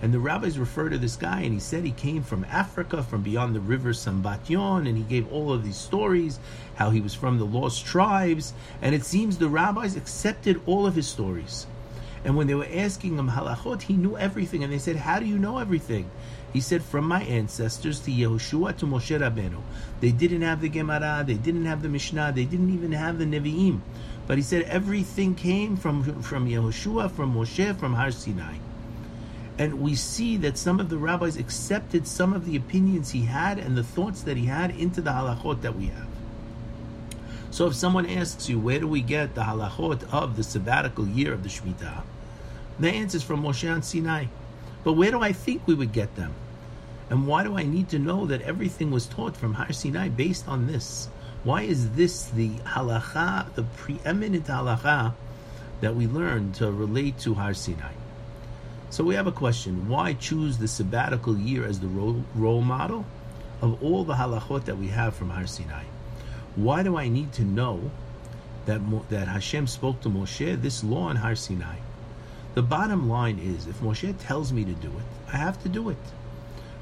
And 0.00 0.12
the 0.12 0.18
rabbis 0.18 0.58
refer 0.58 0.88
to 0.88 0.96
this 0.96 1.16
guy, 1.16 1.42
and 1.42 1.52
he 1.52 1.60
said 1.60 1.84
he 1.84 1.92
came 1.92 2.22
from 2.22 2.46
Africa, 2.46 3.02
from 3.02 3.22
beyond 3.22 3.54
the 3.54 3.60
river 3.60 3.92
Sambatyon, 3.92 4.88
and 4.88 4.96
he 4.96 5.04
gave 5.04 5.30
all 5.30 5.52
of 5.52 5.64
these 5.64 5.76
stories, 5.76 6.40
how 6.76 6.88
he 6.88 7.02
was 7.02 7.14
from 7.14 7.38
the 7.38 7.46
lost 7.46 7.84
tribes, 7.84 8.54
and 8.80 8.94
it 8.94 9.04
seems 9.04 9.36
the 9.36 9.48
rabbis 9.48 9.96
accepted 9.96 10.62
all 10.64 10.86
of 10.86 10.94
his 10.94 11.06
stories. 11.06 11.66
And 12.26 12.36
when 12.36 12.48
they 12.48 12.56
were 12.56 12.66
asking 12.74 13.16
him 13.16 13.30
halachot, 13.30 13.82
he 13.82 13.92
knew 13.92 14.18
everything. 14.18 14.64
And 14.64 14.72
they 14.72 14.78
said, 14.78 14.96
How 14.96 15.20
do 15.20 15.26
you 15.26 15.38
know 15.38 15.58
everything? 15.58 16.10
He 16.52 16.60
said, 16.60 16.82
From 16.82 17.06
my 17.06 17.22
ancestors 17.22 18.00
to 18.00 18.10
Yehoshua 18.10 18.76
to 18.78 18.86
Moshe 18.86 19.16
Rabbeinu. 19.16 19.62
They 20.00 20.10
didn't 20.10 20.42
have 20.42 20.60
the 20.60 20.68
Gemara, 20.68 21.22
they 21.24 21.34
didn't 21.34 21.66
have 21.66 21.82
the 21.82 21.88
Mishnah, 21.88 22.32
they 22.34 22.44
didn't 22.44 22.74
even 22.74 22.90
have 22.90 23.20
the 23.20 23.26
Nevi'im. 23.26 23.78
But 24.26 24.38
he 24.38 24.42
said 24.42 24.62
everything 24.62 25.36
came 25.36 25.76
from, 25.76 26.20
from 26.20 26.48
Yehoshua, 26.48 27.12
from 27.12 27.32
Moshe, 27.32 27.78
from 27.78 27.94
Har 27.94 28.10
Sinai. 28.10 28.56
And 29.56 29.80
we 29.80 29.94
see 29.94 30.36
that 30.38 30.58
some 30.58 30.80
of 30.80 30.88
the 30.88 30.98
rabbis 30.98 31.36
accepted 31.36 32.08
some 32.08 32.32
of 32.32 32.44
the 32.44 32.56
opinions 32.56 33.12
he 33.12 33.22
had 33.22 33.60
and 33.60 33.76
the 33.76 33.84
thoughts 33.84 34.22
that 34.22 34.36
he 34.36 34.46
had 34.46 34.72
into 34.72 35.00
the 35.00 35.12
halachot 35.12 35.62
that 35.62 35.76
we 35.76 35.86
have. 35.86 36.08
So 37.52 37.68
if 37.68 37.76
someone 37.76 38.04
asks 38.04 38.48
you, 38.48 38.58
where 38.58 38.80
do 38.80 38.88
we 38.88 39.00
get 39.00 39.36
the 39.36 39.42
halachot 39.42 40.12
of 40.12 40.36
the 40.36 40.42
sabbatical 40.42 41.06
year 41.06 41.32
of 41.32 41.44
the 41.44 41.48
Shemitah? 41.48 42.02
The 42.78 42.90
answer 42.90 43.16
is 43.16 43.22
from 43.22 43.42
Moshe 43.42 43.72
on 43.72 43.82
Sinai. 43.82 44.26
But 44.84 44.92
where 44.92 45.10
do 45.10 45.20
I 45.20 45.32
think 45.32 45.66
we 45.66 45.74
would 45.74 45.92
get 45.92 46.14
them? 46.14 46.34
And 47.08 47.26
why 47.26 47.42
do 47.44 47.56
I 47.56 47.62
need 47.62 47.88
to 47.90 47.98
know 47.98 48.26
that 48.26 48.42
everything 48.42 48.90
was 48.90 49.06
taught 49.06 49.36
from 49.36 49.54
Har 49.54 49.72
Sinai 49.72 50.08
based 50.08 50.46
on 50.46 50.66
this? 50.66 51.08
Why 51.42 51.62
is 51.62 51.90
this 51.90 52.26
the 52.26 52.50
halacha, 52.50 53.54
the 53.54 53.62
preeminent 53.62 54.46
halacha 54.46 55.14
that 55.80 55.94
we 55.94 56.06
learn 56.06 56.52
to 56.54 56.70
relate 56.70 57.18
to 57.20 57.34
Har 57.34 57.54
Sinai? 57.54 57.92
So 58.90 59.04
we 59.04 59.14
have 59.14 59.26
a 59.26 59.32
question: 59.32 59.88
Why 59.88 60.12
choose 60.12 60.58
the 60.58 60.68
sabbatical 60.68 61.38
year 61.38 61.64
as 61.64 61.80
the 61.80 61.88
role, 61.88 62.24
role 62.34 62.62
model 62.62 63.06
of 63.62 63.82
all 63.82 64.04
the 64.04 64.14
halachot 64.14 64.64
that 64.66 64.76
we 64.76 64.88
have 64.88 65.14
from 65.14 65.30
Har 65.30 65.46
Sinai? 65.46 65.84
Why 66.56 66.82
do 66.82 66.96
I 66.96 67.08
need 67.08 67.32
to 67.34 67.42
know 67.42 67.90
that 68.66 68.80
that 69.08 69.28
Hashem 69.28 69.66
spoke 69.66 70.00
to 70.02 70.08
Moshe 70.08 70.60
this 70.60 70.84
law 70.84 71.08
on 71.08 71.16
Har 71.16 71.36
Sinai? 71.36 71.76
The 72.56 72.62
bottom 72.62 73.06
line 73.06 73.38
is, 73.38 73.66
if 73.66 73.80
Moshe 73.80 74.14
tells 74.18 74.50
me 74.50 74.64
to 74.64 74.72
do 74.72 74.88
it, 74.88 75.30
I 75.30 75.36
have 75.36 75.62
to 75.62 75.68
do 75.68 75.90
it. 75.90 75.98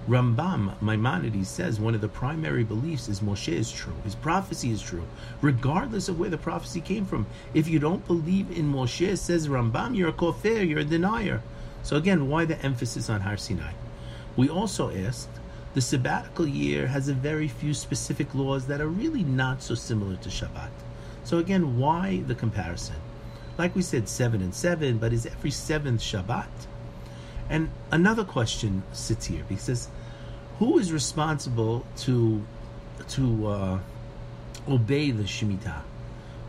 Rambam 0.06 0.80
Maimonides 0.80 1.48
says 1.48 1.80
one 1.80 1.96
of 1.96 2.00
the 2.00 2.06
primary 2.06 2.62
beliefs 2.62 3.08
is 3.08 3.18
Moshe 3.18 3.52
is 3.52 3.72
true. 3.72 3.96
His 4.04 4.14
prophecy 4.14 4.70
is 4.70 4.80
true, 4.80 5.02
regardless 5.40 6.08
of 6.08 6.16
where 6.16 6.30
the 6.30 6.38
prophecy 6.38 6.80
came 6.80 7.04
from. 7.04 7.26
If 7.54 7.66
you 7.66 7.80
don't 7.80 8.06
believe 8.06 8.56
in 8.56 8.72
Moshe, 8.72 9.18
says 9.18 9.48
Rambam, 9.48 9.96
you're 9.96 10.10
a 10.10 10.12
kofir, 10.12 10.62
you're 10.62 10.78
a 10.78 10.84
denier. 10.84 11.42
So 11.82 11.96
again, 11.96 12.28
why 12.28 12.44
the 12.44 12.64
emphasis 12.64 13.10
on 13.10 13.22
Har 13.22 13.36
Sinai? 13.36 13.72
We 14.36 14.48
also 14.48 14.94
asked, 14.94 15.40
the 15.74 15.80
sabbatical 15.80 16.46
year 16.46 16.86
has 16.86 17.08
a 17.08 17.14
very 17.14 17.48
few 17.48 17.74
specific 17.74 18.32
laws 18.32 18.68
that 18.68 18.80
are 18.80 18.86
really 18.86 19.24
not 19.24 19.60
so 19.60 19.74
similar 19.74 20.14
to 20.18 20.28
Shabbat. 20.28 20.70
So 21.24 21.38
again, 21.38 21.80
why 21.80 22.22
the 22.28 22.36
comparison? 22.36 22.94
Like 23.56 23.76
we 23.76 23.82
said, 23.82 24.08
seven 24.08 24.42
and 24.42 24.54
seven, 24.54 24.98
but 24.98 25.12
is 25.12 25.26
every 25.26 25.50
seventh 25.50 26.00
Shabbat? 26.00 26.48
And 27.48 27.70
another 27.90 28.24
question 28.24 28.82
sits 28.92 29.26
here 29.26 29.44
because 29.48 29.88
who 30.58 30.78
is 30.78 30.92
responsible 30.92 31.84
to 31.98 32.44
to 33.08 33.46
uh, 33.46 33.78
obey 34.68 35.10
the 35.10 35.24
shemitah? 35.24 35.82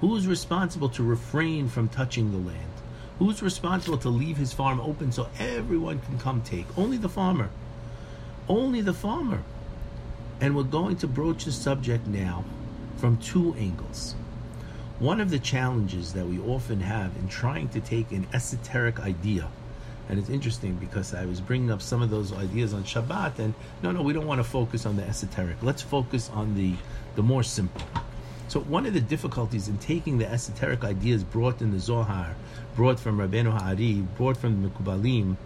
Who 0.02 0.16
is 0.16 0.28
responsible 0.28 0.90
to 0.90 1.04
refrain 1.04 1.68
from 1.68 1.90
touching 1.90 2.32
the 2.32 2.38
land? 2.38 2.72
Who's 3.20 3.42
responsible 3.42 3.98
to 4.00 4.10
leave 4.10 4.38
his 4.38 4.52
farm 4.52 4.80
open 4.82 5.12
so 5.12 5.30
everyone 5.40 6.00
can 6.00 6.20
come 6.20 6.42
take? 6.42 6.66
Only 6.78 6.98
the 6.98 7.10
farmer. 7.10 7.50
Only 8.50 8.82
the 8.82 8.94
farmer. 8.94 9.42
And 10.42 10.56
we're 10.56 10.64
going 10.64 10.98
to 10.98 11.08
broach 11.08 11.46
the 11.46 11.52
subject 11.52 12.08
now 12.08 12.44
from 12.98 13.18
two 13.18 13.54
angles. 13.56 14.16
One 15.00 15.20
of 15.20 15.30
the 15.30 15.40
challenges 15.40 16.14
that 16.14 16.25
we 16.25 16.40
often 16.40 16.80
have 16.80 17.16
in 17.18 17.28
trying 17.28 17.70
to 17.70 17.82
take 17.82 18.12
an 18.12 18.28
esoteric 18.34 19.00
idea 19.00 19.50
and 20.08 20.20
it's 20.20 20.30
interesting 20.30 20.75
because 20.75 21.14
I 21.14 21.25
was 21.25 21.42
bringing 21.42 21.72
up 21.72 21.82
some 21.82 22.02
of 22.02 22.10
those 22.10 22.32
ideas 22.32 22.74
on 22.74 22.84
Shabbat, 22.84 23.40
and 23.40 23.54
no, 23.82 23.92
no, 23.92 24.04
we 24.04 24.14
don't 24.14 24.28
want 24.28 24.40
to 24.40 24.44
focus 24.44 24.86
on 24.86 24.98
the 24.98 25.04
esoteric. 25.04 25.58
Let's 25.64 25.82
focus 25.82 26.30
on 26.30 26.56
the 26.56 26.74
the 27.16 27.24
more 27.24 27.44
simple. 27.44 27.82
So 28.48 28.60
one 28.60 28.86
of 28.86 28.94
the 28.94 29.02
difficulties 29.02 29.68
in 29.68 29.80
taking 29.80 30.20
the 30.20 30.30
esoteric 30.30 30.84
ideas 30.84 31.24
brought 31.24 31.62
in 31.62 31.72
the 31.72 31.80
Zohar, 31.80 32.36
brought 32.75 33.00
from 33.00 33.18
Rabbeinu 33.18 33.52
Ha'ari, 33.52 34.06
brought 34.16 34.38
from 34.38 34.62
the 34.62 34.70
Mekubalim, 34.70 35.38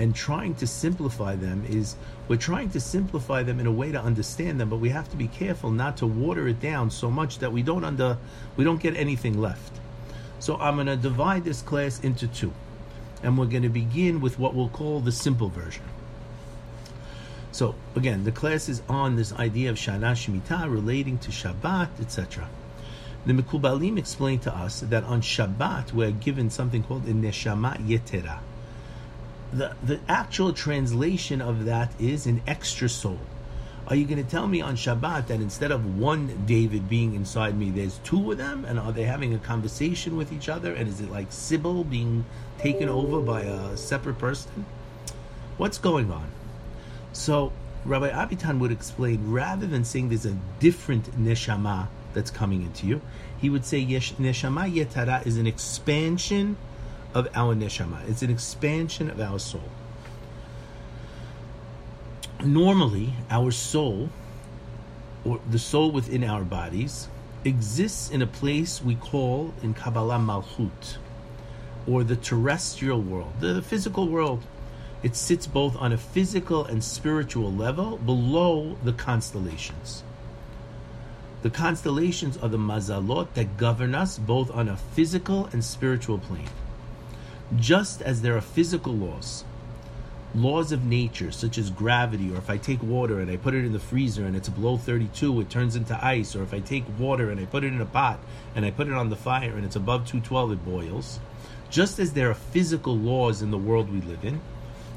and 0.00 0.14
trying 0.14 0.54
to 0.54 0.66
simplify 0.66 1.36
them 1.36 1.62
is 1.68 1.94
we're 2.26 2.36
trying 2.36 2.70
to 2.70 2.80
simplify 2.80 3.42
them 3.42 3.60
in 3.60 3.66
a 3.66 3.70
way 3.70 3.92
to 3.92 4.00
understand 4.00 4.58
them, 4.58 4.70
but 4.70 4.78
we 4.78 4.88
have 4.88 5.10
to 5.10 5.16
be 5.16 5.28
careful 5.28 5.70
not 5.70 5.98
to 5.98 6.06
water 6.06 6.48
it 6.48 6.58
down 6.58 6.90
so 6.90 7.10
much 7.10 7.38
that 7.40 7.52
we 7.52 7.62
don't 7.62 7.84
under 7.84 8.16
we 8.56 8.64
don't 8.64 8.80
get 8.80 8.96
anything 8.96 9.38
left. 9.38 9.78
So 10.38 10.56
I'm 10.56 10.76
going 10.76 10.86
to 10.86 10.96
divide 10.96 11.44
this 11.44 11.60
class 11.60 12.00
into 12.00 12.26
two 12.26 12.50
and 13.22 13.36
we're 13.36 13.44
going 13.44 13.62
to 13.62 13.68
begin 13.68 14.22
with 14.22 14.38
what 14.38 14.54
we'll 14.54 14.70
call 14.70 15.00
the 15.00 15.12
simple 15.12 15.50
version. 15.50 15.84
So 17.52 17.74
again, 17.94 18.24
the 18.24 18.32
class 18.32 18.70
is 18.70 18.80
on 18.88 19.16
this 19.16 19.34
idea 19.34 19.68
of 19.68 19.76
Shana 19.76 20.12
Shemitah 20.12 20.72
relating 20.72 21.18
to 21.18 21.30
Shabbat, 21.30 22.00
etc. 22.00 22.48
The 23.26 23.34
Mekubalim 23.34 23.98
explained 23.98 24.40
to 24.42 24.56
us 24.56 24.80
that 24.80 25.04
on 25.04 25.20
Shabbat 25.20 25.92
we're 25.92 26.10
given 26.10 26.48
something 26.48 26.84
called 26.84 27.04
a 27.04 27.12
Neshama 27.12 27.76
Yetera. 27.86 28.38
The, 29.52 29.74
the 29.82 30.00
actual 30.08 30.52
translation 30.52 31.40
of 31.40 31.64
that 31.64 31.92
is 32.00 32.26
an 32.26 32.42
extra 32.46 32.88
soul. 32.88 33.18
Are 33.88 33.96
you 33.96 34.04
going 34.06 34.22
to 34.22 34.30
tell 34.30 34.46
me 34.46 34.60
on 34.60 34.76
Shabbat 34.76 35.26
that 35.26 35.40
instead 35.40 35.72
of 35.72 35.98
one 35.98 36.44
David 36.46 36.88
being 36.88 37.14
inside 37.14 37.58
me, 37.58 37.70
there's 37.70 37.98
two 38.04 38.30
of 38.30 38.38
them? 38.38 38.64
And 38.64 38.78
are 38.78 38.92
they 38.92 39.02
having 39.02 39.34
a 39.34 39.38
conversation 39.38 40.16
with 40.16 40.32
each 40.32 40.48
other? 40.48 40.72
And 40.72 40.88
is 40.88 41.00
it 41.00 41.10
like 41.10 41.32
Sybil 41.32 41.82
being 41.82 42.24
taken 42.58 42.88
over 42.88 43.20
by 43.20 43.40
a 43.42 43.76
separate 43.76 44.18
person? 44.18 44.64
What's 45.56 45.78
going 45.78 46.12
on? 46.12 46.30
So 47.12 47.52
Rabbi 47.84 48.10
Abitan 48.10 48.60
would 48.60 48.70
explain 48.70 49.32
rather 49.32 49.66
than 49.66 49.84
saying 49.84 50.10
there's 50.10 50.26
a 50.26 50.36
different 50.60 51.10
neshama 51.20 51.88
that's 52.14 52.30
coming 52.30 52.62
into 52.62 52.86
you, 52.86 53.00
he 53.40 53.50
would 53.50 53.64
say 53.64 53.78
yesh, 53.78 54.12
neshama 54.14 54.72
yetara 54.72 55.26
is 55.26 55.36
an 55.36 55.46
expansion 55.46 56.56
of 57.14 57.28
our 57.34 57.54
neshama. 57.54 58.08
It's 58.08 58.22
an 58.22 58.30
expansion 58.30 59.10
of 59.10 59.20
our 59.20 59.38
soul 59.38 59.68
normally 62.44 63.12
our 63.30 63.50
soul 63.50 64.08
or 65.24 65.40
the 65.50 65.58
soul 65.58 65.90
within 65.90 66.24
our 66.24 66.42
bodies 66.42 67.08
exists 67.44 68.10
in 68.10 68.22
a 68.22 68.26
place 68.26 68.82
we 68.82 68.94
call 68.94 69.52
in 69.62 69.74
Kabbalah 69.74 70.18
Malchut 70.18 70.96
or 71.86 72.04
the 72.04 72.16
terrestrial 72.16 73.00
world, 73.00 73.32
the 73.40 73.62
physical 73.62 74.08
world. 74.08 74.42
It 75.02 75.16
sits 75.16 75.46
both 75.46 75.76
on 75.76 75.92
a 75.92 75.98
physical 75.98 76.64
and 76.66 76.84
spiritual 76.84 77.50
level 77.50 77.96
below 77.96 78.76
the 78.84 78.92
constellations. 78.92 80.02
The 81.42 81.48
constellations 81.48 82.36
are 82.36 82.50
the 82.50 82.58
mazalot 82.58 83.32
that 83.32 83.56
govern 83.56 83.94
us 83.94 84.18
both 84.18 84.50
on 84.50 84.68
a 84.68 84.76
physical 84.76 85.48
and 85.52 85.64
spiritual 85.64 86.18
plane. 86.18 86.50
Just 87.56 88.00
as 88.02 88.22
there 88.22 88.36
are 88.36 88.40
physical 88.40 88.94
laws 88.94 89.44
laws 90.34 90.70
of 90.70 90.84
nature, 90.84 91.32
such 91.32 91.58
as 91.58 91.70
gravity, 91.70 92.32
or 92.32 92.36
if 92.36 92.48
I 92.48 92.56
take 92.56 92.82
water 92.82 93.20
and 93.20 93.30
I 93.30 93.36
put 93.36 93.54
it 93.54 93.64
in 93.64 93.72
the 93.72 93.80
freezer 93.80 94.24
and 94.24 94.36
it's 94.36 94.48
below 94.48 94.76
32, 94.76 95.40
it 95.40 95.50
turns 95.50 95.76
into 95.76 96.04
ice, 96.04 96.36
or 96.36 96.42
if 96.42 96.54
I 96.54 96.60
take 96.60 96.84
water 96.98 97.30
and 97.30 97.40
I 97.40 97.46
put 97.46 97.64
it 97.64 97.72
in 97.72 97.80
a 97.80 97.86
pot 97.86 98.20
and 98.54 98.64
I 98.64 98.70
put 98.70 98.86
it 98.86 98.92
on 98.92 99.10
the 99.10 99.16
fire 99.16 99.56
and 99.56 99.64
it's 99.64 99.76
above 99.76 100.06
212, 100.06 100.52
it 100.52 100.64
boils. 100.64 101.18
Just 101.68 101.98
as 101.98 102.12
there 102.12 102.30
are 102.30 102.34
physical 102.34 102.96
laws 102.96 103.42
in 103.42 103.50
the 103.50 103.58
world 103.58 103.90
we 103.90 104.00
live 104.00 104.24
in, 104.24 104.40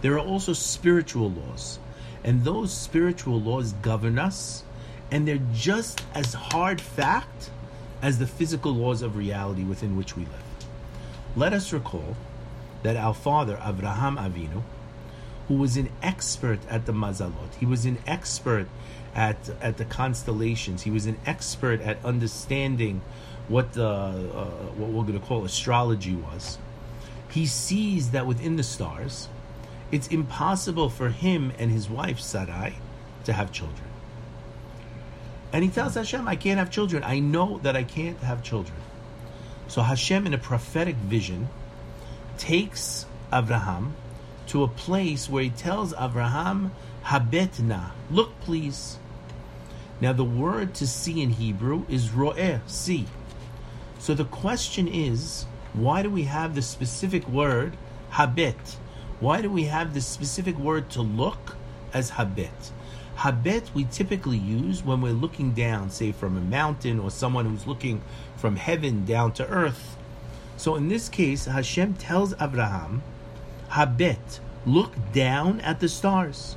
there 0.01 0.13
are 0.13 0.19
also 0.19 0.53
spiritual 0.53 1.31
laws. 1.31 1.79
And 2.23 2.43
those 2.43 2.71
spiritual 2.73 3.39
laws 3.39 3.73
govern 3.81 4.17
us, 4.17 4.63
and 5.11 5.27
they're 5.27 5.39
just 5.53 6.03
as 6.13 6.33
hard 6.33 6.79
fact 6.79 7.49
as 8.01 8.19
the 8.19 8.27
physical 8.27 8.73
laws 8.73 9.01
of 9.01 9.17
reality 9.17 9.63
within 9.63 9.97
which 9.97 10.15
we 10.15 10.23
live. 10.23 10.67
Let 11.35 11.53
us 11.53 11.73
recall 11.73 12.15
that 12.83 12.95
our 12.95 13.13
father, 13.13 13.55
Avraham 13.57 14.17
Avinu, 14.17 14.63
who 15.47 15.55
was 15.55 15.75
an 15.77 15.89
expert 16.01 16.59
at 16.69 16.85
the 16.85 16.93
mazalot. 16.93 17.55
He 17.59 17.65
was 17.65 17.85
an 17.85 17.97
expert 18.07 18.67
at 19.15 19.49
at 19.61 19.77
the 19.77 19.85
constellations. 19.85 20.83
He 20.83 20.91
was 20.91 21.05
an 21.05 21.17
expert 21.25 21.81
at 21.81 22.03
understanding 22.05 23.01
what 23.47 23.73
the 23.73 23.85
uh, 23.85 24.45
what 24.77 24.89
we're 24.89 25.03
going 25.03 25.19
to 25.19 25.25
call 25.25 25.43
astrology 25.45 26.15
was. 26.15 26.57
He 27.29 27.45
sees 27.45 28.11
that 28.11 28.27
within 28.27 28.55
the 28.57 28.63
stars, 28.63 29.27
it's 29.91 30.07
impossible 30.07 30.89
for 30.89 31.09
him 31.09 31.51
and 31.57 31.71
his 31.71 31.89
wife 31.89 32.19
Sarai 32.19 32.75
to 33.25 33.33
have 33.33 33.51
children. 33.51 33.89
And 35.51 35.63
he 35.63 35.69
tells 35.69 35.95
Hashem, 35.95 36.27
I 36.27 36.35
can't 36.35 36.57
have 36.57 36.71
children. 36.71 37.03
I 37.03 37.19
know 37.19 37.59
that 37.59 37.75
I 37.75 37.83
can't 37.83 38.17
have 38.19 38.43
children. 38.43 38.77
So 39.67 39.81
Hashem, 39.81 40.25
in 40.25 40.33
a 40.33 40.37
prophetic 40.37 40.95
vision, 40.95 41.47
takes 42.43 43.05
Abraham 43.31 43.95
to 44.47 44.63
a 44.63 44.67
place 44.67 45.29
where 45.29 45.43
he 45.43 45.49
tells 45.49 45.93
Abraham, 45.93 46.73
Habetna, 47.05 47.91
look 48.11 48.37
please. 48.41 48.97
Now 50.01 50.11
the 50.11 50.25
word 50.25 50.73
to 50.75 50.85
see 50.85 51.21
in 51.21 51.29
Hebrew 51.29 51.85
is 51.87 52.11
ro'eh, 52.11 52.59
see. 52.67 53.07
So 53.97 54.13
the 54.13 54.25
question 54.25 54.89
is, 54.89 55.45
why 55.71 56.01
do 56.03 56.09
we 56.09 56.23
have 56.23 56.53
the 56.53 56.61
specific 56.61 57.25
word 57.29 57.77
habet? 58.11 58.75
Why 59.21 59.41
do 59.41 59.49
we 59.49 59.63
have 59.63 59.93
the 59.93 60.01
specific 60.01 60.57
word 60.57 60.89
to 60.89 61.01
look 61.01 61.55
as 61.93 62.11
habet? 62.11 62.71
Habet 63.19 63.73
we 63.73 63.85
typically 63.85 64.37
use 64.37 64.83
when 64.83 64.99
we're 64.99 65.13
looking 65.13 65.53
down, 65.53 65.91
say 65.91 66.11
from 66.11 66.35
a 66.35 66.41
mountain 66.41 66.99
or 66.99 67.09
someone 67.09 67.45
who's 67.45 67.67
looking 67.67 68.01
from 68.35 68.57
heaven 68.57 69.05
down 69.05 69.31
to 69.33 69.47
earth. 69.47 69.95
So 70.57 70.75
in 70.75 70.87
this 70.87 71.09
case, 71.09 71.45
Hashem 71.45 71.95
tells 71.95 72.33
Abraham 72.39 73.01
Habet, 73.71 74.39
look 74.65 74.93
down 75.11 75.59
at 75.61 75.79
the 75.79 75.89
stars. 75.89 76.55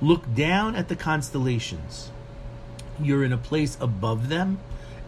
Look 0.00 0.34
down 0.34 0.74
at 0.74 0.88
the 0.88 0.96
constellations. 0.96 2.10
You're 3.00 3.24
in 3.24 3.32
a 3.32 3.38
place 3.38 3.78
above 3.80 4.28
them 4.28 4.58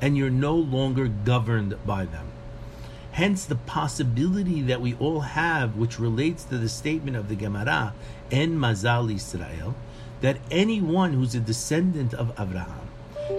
and 0.01 0.17
you're 0.17 0.31
no 0.31 0.55
longer 0.55 1.09
governed 1.09 1.77
by 1.87 2.05
them. 2.05 2.29
Hence, 3.13 3.45
the 3.45 3.55
possibility 3.55 4.61
that 4.63 4.81
we 4.81 4.95
all 4.95 5.21
have, 5.21 5.77
which 5.77 6.01
relates 6.01 6.45
to 6.45 6.59
the 6.59 6.69
statement 6.69 7.17
of 7.17 7.29
the 7.29 7.37
Gemara, 7.37 7.95
En 8.31 8.59
Mazal 8.59 9.13
Israel, 9.15 9.75
that 10.21 10.39
anyone 10.51 11.13
who's 11.13 11.35
a 11.35 11.41
descendant 11.41 12.13
of 12.15 12.33
Abraham 12.39 12.89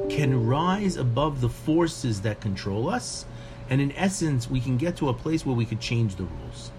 can 0.10 0.46
rise 0.46 0.98
above 0.98 1.42
the 1.42 1.50
forces 1.50 2.22
that 2.22 2.42
control 2.42 2.90
us, 2.90 3.26
and 3.70 3.82
in 3.82 3.92
essence, 3.94 4.50
we 4.50 4.60
can 4.60 4.78
get 4.78 4.98
to 4.98 5.10
a 5.10 5.14
place 5.14 5.46
where 5.46 5.56
we 5.56 5.66
could 5.66 5.80
change 5.80 6.16
the 6.16 6.24
rules. 6.24 6.72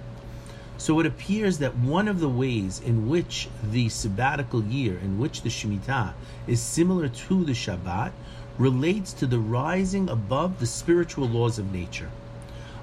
So 0.78 1.00
it 1.00 1.07
appears 1.07 1.59
that 1.59 1.76
one 1.76 2.07
of 2.07 2.21
the 2.21 2.28
ways 2.28 2.81
in 2.85 3.09
which 3.09 3.49
the 3.62 3.88
sabbatical 3.88 4.62
year, 4.62 4.99
in 4.99 5.19
which 5.19 5.43
the 5.43 5.49
Shemitah 5.49 6.12
is 6.47 6.61
similar 6.61 7.09
to 7.09 7.45
the 7.45 7.52
Shabbat, 7.52 8.12
relates 8.59 9.12
to 9.14 9.26
the 9.26 9.38
rising 9.38 10.09
above 10.09 10.61
the 10.61 10.66
spiritual 10.66 11.28
laws 11.28 11.59
of 11.59 11.73
nature. 11.73 12.11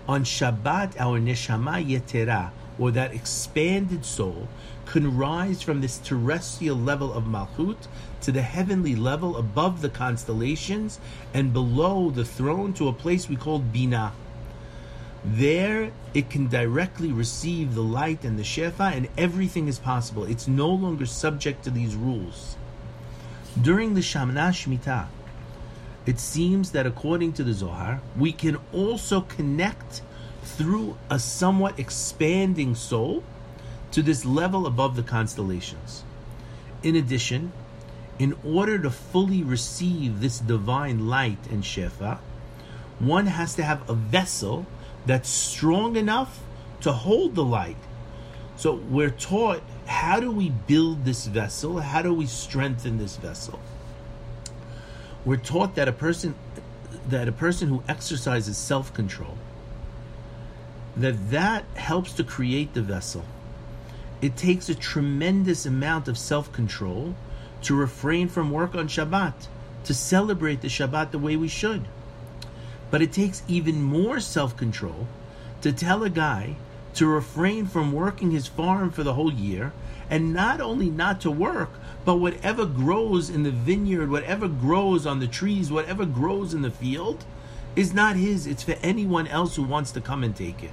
On 0.08 0.24
Shabbat, 0.24 1.00
our 1.00 1.20
Neshama 1.20 1.86
Yetera, 1.86 2.52
or 2.80 2.92
that 2.92 3.14
expanded 3.14 4.06
soul, 4.06 4.48
can 4.86 5.18
rise 5.18 5.62
from 5.62 5.82
this 5.82 5.98
terrestrial 6.00 6.76
level 6.76 7.14
of 7.14 7.24
Malchut 7.24 7.88
to 8.22 8.32
the 8.32 8.42
heavenly 8.42 8.96
level 8.96 9.38
above 9.38 9.82
the 9.82 9.90
constellations 9.90 11.00
and 11.34 11.54
below 11.54 12.10
the 12.10 12.26
throne 12.26 12.74
to 12.74 12.88
a 12.88 12.94
place 12.94 13.30
we 13.30 13.36
call 13.36 13.60
Binah. 13.60 14.12
There, 15.26 15.92
it 16.14 16.30
can 16.30 16.48
directly 16.48 17.12
receive 17.14 17.76
the 17.76 17.82
light 17.82 18.26
and 18.26 18.38
the 18.38 18.44
Shefa, 18.44 18.92
and 18.92 19.08
everything 19.18 19.68
is 19.68 19.80
possible. 19.80 20.26
It's 20.26 20.50
no 20.50 20.70
longer 20.70 21.06
subject 21.06 21.64
to 21.64 21.70
these 21.70 21.96
rules. 21.96 22.58
During 23.62 23.94
the 23.94 24.02
Shamana 24.02 24.52
Shemitah, 24.52 25.08
it 26.06 26.20
seems 26.20 26.72
that 26.72 26.86
according 26.86 27.34
to 27.34 27.44
the 27.44 27.54
Zohar, 27.54 28.02
we 28.18 28.34
can 28.34 28.58
also 28.74 29.22
connect 29.22 30.02
through 30.44 30.98
a 31.10 31.20
somewhat 31.20 31.80
expanding 31.80 32.76
soul 32.76 33.24
to 33.92 34.02
this 34.02 34.26
level 34.26 34.66
above 34.66 34.96
the 34.96 35.04
constellations. 35.04 36.04
In 36.82 36.96
addition, 36.96 37.52
in 38.20 38.36
order 38.44 38.78
to 38.80 38.90
fully 38.90 39.44
receive 39.44 40.20
this 40.20 40.40
divine 40.40 41.08
light 41.08 41.40
and 41.50 41.64
Shefa, 41.64 42.20
one 43.00 43.28
has 43.28 43.56
to 43.56 43.64
have 43.64 43.90
a 43.90 43.94
vessel 43.94 44.66
that's 45.06 45.30
strong 45.30 45.96
enough 45.96 46.40
to 46.82 46.92
hold 46.92 47.36
the 47.36 47.44
light. 47.44 47.78
So 48.56 48.76
we're 48.76 49.10
taught 49.10 49.62
how 49.86 50.20
do 50.20 50.32
we 50.32 50.50
build 50.50 51.06
this 51.06 51.26
vessel? 51.26 51.80
How 51.80 52.02
do 52.02 52.14
we 52.14 52.26
strengthen 52.26 52.98
this 52.98 53.18
vessel? 53.18 53.60
We're 55.26 55.38
taught 55.38 55.76
that 55.76 55.88
a 55.88 55.92
person 55.92 56.36
that 57.10 57.28
a 57.28 57.34
person 57.34 57.68
who 57.68 57.84
exercises 57.88 58.58
self-control 58.58 59.38
that 60.96 61.32
that 61.32 61.66
helps 61.76 62.14
to 62.14 62.24
create 62.24 62.74
the 62.74 62.82
vessel. 62.82 63.26
It 64.22 64.38
takes 64.38 64.70
a 64.70 64.76
tremendous 64.76 65.66
amount 65.66 66.08
of 66.08 66.18
self-control 66.18 67.16
to 67.64 67.76
refrain 67.76 68.30
from 68.30 68.52
work 68.52 68.76
on 68.76 68.88
Shabbat, 68.88 69.48
to 69.86 69.94
celebrate 69.94 70.62
the 70.62 70.68
Shabbat 70.68 71.12
the 71.12 71.20
way 71.20 71.36
we 71.36 71.48
should. 71.48 71.88
But 72.92 73.02
it 73.02 73.12
takes 73.12 73.44
even 73.48 73.82
more 73.82 74.20
self 74.20 74.56
control 74.56 75.08
to 75.62 75.72
tell 75.72 76.04
a 76.04 76.10
guy 76.10 76.58
to 76.94 77.08
refrain 77.08 77.66
from 77.66 77.92
working 77.92 78.32
his 78.32 78.48
farm 78.48 78.92
for 78.92 79.04
the 79.04 79.14
whole 79.14 79.34
year 79.34 79.74
and 80.10 80.34
not 80.34 80.62
only 80.62 80.90
not 80.90 81.20
to 81.22 81.32
work, 81.32 81.72
but 82.06 82.18
whatever 82.18 82.66
grows 82.66 83.30
in 83.30 83.44
the 83.44 83.52
vineyard, 83.52 84.12
whatever 84.12 84.48
grows 84.48 85.08
on 85.08 85.20
the 85.20 85.28
trees, 85.28 85.72
whatever 85.72 86.06
grows 86.06 86.54
in 86.54 86.62
the 86.62 86.70
field 86.70 87.26
is 87.76 87.94
not 87.94 88.16
his, 88.16 88.46
it's 88.46 88.64
for 88.64 88.76
anyone 88.84 89.28
else 89.28 89.56
who 89.56 89.64
wants 89.64 89.92
to 89.92 90.02
come 90.02 90.24
and 90.24 90.36
take 90.36 90.64
it. 90.64 90.72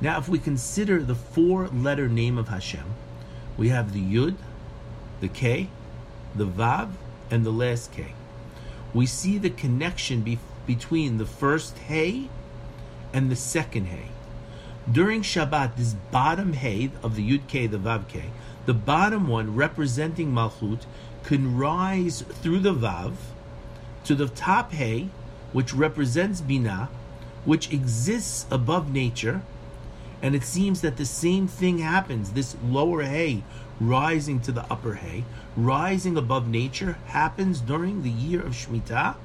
Now, 0.00 0.18
if 0.18 0.28
we 0.28 0.38
consider 0.38 1.02
the 1.02 1.14
four 1.14 1.68
letter 1.68 2.08
name 2.08 2.36
of 2.36 2.48
Hashem, 2.48 2.94
we 3.56 3.68
have 3.68 3.92
the 3.92 4.02
Yud, 4.02 4.34
the 5.20 5.28
K, 5.28 5.68
the 6.34 6.46
Vav, 6.46 6.90
and 7.30 7.46
the 7.46 7.52
last 7.52 7.92
K. 7.92 8.12
We 8.92 9.06
see 9.06 9.38
the 9.38 9.50
connection 9.50 10.22
be- 10.22 10.38
between 10.66 11.18
the 11.18 11.26
first 11.26 11.78
Hey 11.78 12.28
and 13.12 13.30
the 13.30 13.36
second 13.36 13.86
Hey. 13.86 14.08
During 14.90 15.22
Shabbat, 15.22 15.76
this 15.76 15.94
bottom 16.10 16.54
Hey 16.54 16.90
of 17.02 17.16
the 17.16 17.28
Yud 17.28 17.46
K, 17.46 17.66
the 17.66 17.78
Vav 17.78 18.08
K, 18.08 18.24
the 18.66 18.74
bottom 18.74 19.28
one 19.28 19.54
representing 19.54 20.32
Malchut, 20.32 20.84
can 21.22 21.56
rise 21.56 22.22
through 22.22 22.60
the 22.60 22.74
Vav 22.74 23.14
to 24.04 24.14
the 24.14 24.28
top 24.28 24.72
Hey, 24.72 25.08
which 25.54 25.72
represents 25.72 26.42
Binah, 26.42 26.88
which 27.46 27.72
exists 27.72 28.44
above 28.50 28.92
nature. 28.92 29.40
And 30.20 30.34
it 30.34 30.42
seems 30.42 30.82
that 30.82 30.98
the 30.98 31.06
same 31.06 31.48
thing 31.48 31.78
happens. 31.78 32.32
This 32.32 32.56
lower 32.62 33.02
Hey 33.02 33.42
rising 33.80 34.40
to 34.40 34.52
the 34.52 34.64
upper 34.70 34.94
Hey, 34.94 35.24
rising 35.56 36.16
above 36.16 36.48
nature, 36.48 36.96
happens 37.06 37.60
during 37.60 38.02
the 38.02 38.10
year 38.10 38.40
of 38.40 38.52
Shemitah 38.52 39.16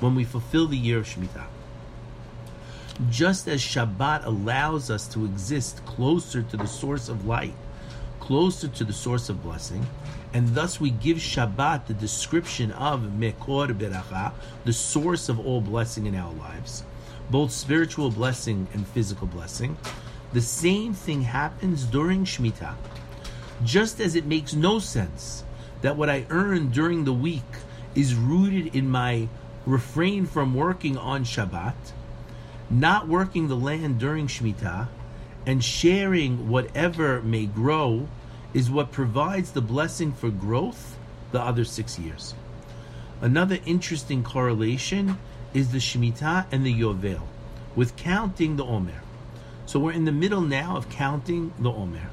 when 0.00 0.14
we 0.14 0.24
fulfill 0.24 0.66
the 0.66 0.76
year 0.76 0.98
of 0.98 1.06
Shemitah. 1.06 1.46
Just 3.10 3.48
as 3.48 3.60
Shabbat 3.60 4.24
allows 4.24 4.90
us 4.90 5.08
to 5.08 5.24
exist 5.24 5.84
closer 5.86 6.42
to 6.42 6.56
the 6.56 6.66
source 6.66 7.08
of 7.08 7.26
light, 7.26 7.54
closer 8.22 8.68
to 8.68 8.84
the 8.84 8.92
source 8.92 9.28
of 9.28 9.42
blessing, 9.42 9.84
and 10.32 10.54
thus 10.54 10.80
we 10.80 10.90
give 10.90 11.16
Shabbat 11.16 11.86
the 11.86 11.94
description 11.94 12.70
of 12.70 13.00
Mekor 13.18 13.76
Beracha, 13.76 14.32
the 14.64 14.72
source 14.72 15.28
of 15.28 15.44
all 15.44 15.60
blessing 15.60 16.06
in 16.06 16.14
our 16.14 16.32
lives, 16.34 16.84
both 17.30 17.50
spiritual 17.50 18.10
blessing 18.10 18.68
and 18.72 18.86
physical 18.86 19.26
blessing. 19.26 19.76
The 20.32 20.40
same 20.40 20.94
thing 20.94 21.22
happens 21.22 21.82
during 21.82 22.24
Shemitah. 22.24 22.76
Just 23.64 24.00
as 24.00 24.14
it 24.14 24.24
makes 24.24 24.54
no 24.54 24.78
sense 24.78 25.42
that 25.80 25.96
what 25.96 26.08
I 26.08 26.24
earn 26.30 26.70
during 26.70 27.02
the 27.02 27.12
week 27.12 27.52
is 27.96 28.14
rooted 28.14 28.76
in 28.76 28.88
my 28.88 29.28
refrain 29.66 30.26
from 30.26 30.54
working 30.54 30.96
on 30.96 31.24
Shabbat, 31.24 31.74
not 32.70 33.08
working 33.08 33.48
the 33.48 33.56
land 33.56 33.98
during 33.98 34.28
Shemitah, 34.28 34.86
and 35.46 35.62
sharing 35.62 36.48
whatever 36.48 37.20
may 37.22 37.46
grow 37.46 38.08
is 38.54 38.70
what 38.70 38.92
provides 38.92 39.52
the 39.52 39.60
blessing 39.62 40.12
for 40.12 40.30
growth 40.30 40.96
the 41.32 41.40
other 41.40 41.64
six 41.64 41.98
years. 41.98 42.34
Another 43.20 43.58
interesting 43.66 44.22
correlation 44.22 45.18
is 45.54 45.72
the 45.72 45.78
Shemitah 45.78 46.46
and 46.50 46.64
the 46.64 46.74
Yovel, 46.74 47.22
with 47.74 47.96
counting 47.96 48.56
the 48.56 48.64
Omer. 48.64 49.02
So 49.66 49.78
we're 49.78 49.92
in 49.92 50.04
the 50.04 50.12
middle 50.12 50.40
now 50.40 50.76
of 50.76 50.88
counting 50.88 51.52
the 51.58 51.70
Omer. 51.70 52.10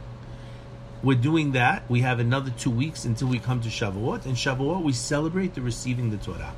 We're 1.02 1.18
doing 1.18 1.54
that. 1.54 1.89
We 1.89 2.02
have 2.02 2.20
another 2.20 2.52
two 2.52 2.70
weeks 2.70 3.06
until 3.06 3.30
we 3.30 3.39
come 3.39 3.62
to 3.62 3.70
Shavuot. 3.70 4.26
And 4.26 4.36
Shavuot, 4.36 4.84
we 4.84 4.92
celebrate 4.92 5.56
the 5.56 5.62
receiving 5.62 6.10
the 6.10 6.18
Torah. 6.18 6.54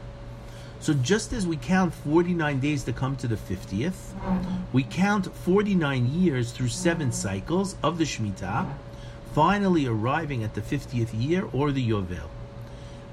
So 0.81 0.95
just 0.95 1.31
as 1.31 1.45
we 1.45 1.57
count 1.57 1.93
49 1.93 2.59
days 2.59 2.83
to 2.85 2.91
come 2.91 3.15
to 3.17 3.27
the 3.27 3.35
50th, 3.35 3.93
we 4.73 4.81
count 4.81 5.31
49 5.31 6.07
years 6.07 6.51
through 6.51 6.69
seven 6.69 7.11
cycles 7.11 7.75
of 7.83 7.99
the 7.99 8.03
Shemitah, 8.03 8.67
finally 9.35 9.85
arriving 9.85 10.43
at 10.43 10.55
the 10.55 10.61
50th 10.61 11.09
year 11.13 11.47
or 11.53 11.71
the 11.71 11.87
Yovel. 11.87 12.29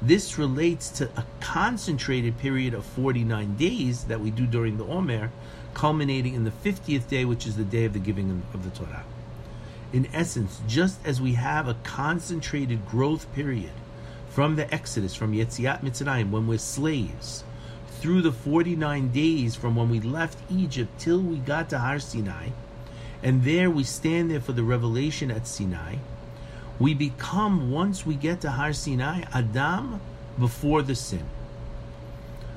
This 0.00 0.38
relates 0.38 0.88
to 0.92 1.10
a 1.14 1.26
concentrated 1.40 2.38
period 2.38 2.72
of 2.72 2.86
49 2.86 3.56
days 3.56 4.04
that 4.04 4.20
we 4.20 4.30
do 4.30 4.46
during 4.46 4.78
the 4.78 4.86
Omer, 4.86 5.30
culminating 5.74 6.32
in 6.32 6.44
the 6.44 6.50
50th 6.50 7.06
day, 7.08 7.26
which 7.26 7.46
is 7.46 7.56
the 7.56 7.64
day 7.64 7.84
of 7.84 7.92
the 7.92 7.98
giving 7.98 8.42
of 8.54 8.64
the 8.64 8.70
Torah. 8.70 9.04
In 9.92 10.08
essence, 10.14 10.62
just 10.66 11.04
as 11.04 11.20
we 11.20 11.34
have 11.34 11.68
a 11.68 11.76
concentrated 11.82 12.88
growth 12.88 13.30
period 13.34 13.72
from 14.30 14.56
the 14.56 14.72
Exodus, 14.72 15.14
from 15.14 15.34
Yetziat 15.34 15.82
Mitzrayim, 15.82 16.30
when 16.30 16.46
we're 16.46 16.58
slaves, 16.58 17.44
through 17.98 18.22
the 18.22 18.32
49 18.32 19.08
days 19.10 19.54
from 19.54 19.76
when 19.76 19.90
we 19.90 20.00
left 20.00 20.38
Egypt 20.50 20.90
till 20.98 21.20
we 21.20 21.36
got 21.36 21.68
to 21.70 21.78
Har 21.78 21.98
Sinai, 21.98 22.48
and 23.22 23.44
there 23.44 23.70
we 23.70 23.84
stand 23.84 24.30
there 24.30 24.40
for 24.40 24.52
the 24.52 24.62
revelation 24.62 25.30
at 25.30 25.46
Sinai, 25.46 25.96
we 26.78 26.94
become, 26.94 27.70
once 27.70 28.06
we 28.06 28.14
get 28.14 28.40
to 28.42 28.50
Har 28.50 28.72
Sinai, 28.72 29.22
Adam 29.32 30.00
before 30.38 30.82
the 30.82 30.94
sin. 30.94 31.24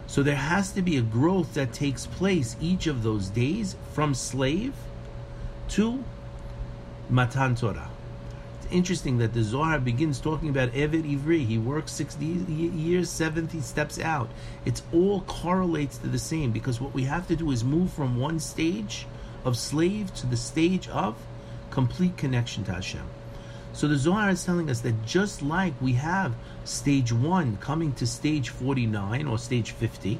So 0.07 0.23
there 0.23 0.35
has 0.35 0.71
to 0.73 0.81
be 0.81 0.97
a 0.97 1.01
growth 1.01 1.53
that 1.53 1.73
takes 1.73 2.05
place 2.05 2.55
each 2.59 2.87
of 2.87 3.01
those 3.01 3.29
days 3.29 3.75
from 3.93 4.13
slave 4.13 4.73
to 5.69 6.03
Matan 7.09 7.55
Torah 7.55 7.90
interesting 8.71 9.17
that 9.19 9.33
the 9.33 9.43
Zohar 9.43 9.79
begins 9.79 10.19
talking 10.19 10.49
about 10.49 10.71
Eved 10.71 11.03
Ivri. 11.03 11.45
He 11.45 11.57
works 11.57 11.91
60 11.93 12.25
years, 12.25 13.09
70 13.09 13.61
steps 13.61 13.99
out. 13.99 14.29
It's 14.65 14.83
all 14.93 15.21
correlates 15.21 15.97
to 15.99 16.07
the 16.07 16.19
same 16.19 16.51
because 16.51 16.81
what 16.81 16.93
we 16.93 17.03
have 17.03 17.27
to 17.27 17.35
do 17.35 17.51
is 17.51 17.63
move 17.63 17.91
from 17.91 18.19
one 18.19 18.39
stage 18.39 19.05
of 19.43 19.57
slave 19.57 20.13
to 20.15 20.27
the 20.27 20.37
stage 20.37 20.87
of 20.89 21.15
complete 21.69 22.17
connection 22.17 22.63
to 22.65 22.73
Hashem. 22.73 23.07
So 23.73 23.87
the 23.87 23.97
Zohar 23.97 24.29
is 24.29 24.43
telling 24.43 24.69
us 24.69 24.81
that 24.81 25.05
just 25.05 25.41
like 25.41 25.73
we 25.81 25.93
have 25.93 26.35
stage 26.65 27.13
one 27.13 27.57
coming 27.57 27.93
to 27.93 28.05
stage 28.05 28.49
49 28.49 29.27
or 29.27 29.37
stage 29.37 29.71
50, 29.71 30.19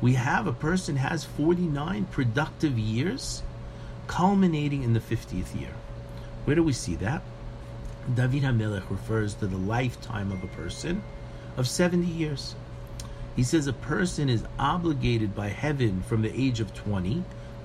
we 0.00 0.12
have 0.14 0.46
a 0.46 0.52
person 0.52 0.96
has 0.96 1.24
49 1.24 2.04
productive 2.06 2.78
years 2.78 3.42
culminating 4.06 4.82
in 4.82 4.92
the 4.92 5.00
50th 5.00 5.58
year. 5.58 5.72
Where 6.44 6.54
do 6.54 6.62
we 6.62 6.72
see 6.72 6.94
that? 6.96 7.22
David 8.14 8.42
HaMelech 8.42 8.88
refers 8.90 9.34
to 9.34 9.46
the 9.46 9.56
lifetime 9.56 10.30
of 10.30 10.42
a 10.44 10.48
person 10.48 11.02
of 11.56 11.66
70 11.66 12.06
years. 12.06 12.54
He 13.34 13.42
says 13.42 13.66
a 13.66 13.72
person 13.72 14.28
is 14.28 14.44
obligated 14.58 15.34
by 15.34 15.48
heaven 15.48 16.02
from 16.02 16.22
the 16.22 16.32
age 16.32 16.60
of 16.60 16.72
20 16.74 17.24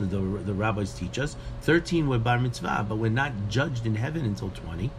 the, 0.10 0.18
the, 0.18 0.44
the 0.44 0.54
rabbis 0.54 0.94
teach 0.94 1.20
us. 1.20 1.36
13 1.62 2.08
were 2.08 2.18
bar 2.18 2.40
mitzvah, 2.40 2.86
but 2.88 2.98
we're 2.98 3.10
not 3.10 3.32
judged 3.50 3.86
in 3.86 3.96
heaven 3.96 4.26
until 4.26 4.50
20. 4.50 4.90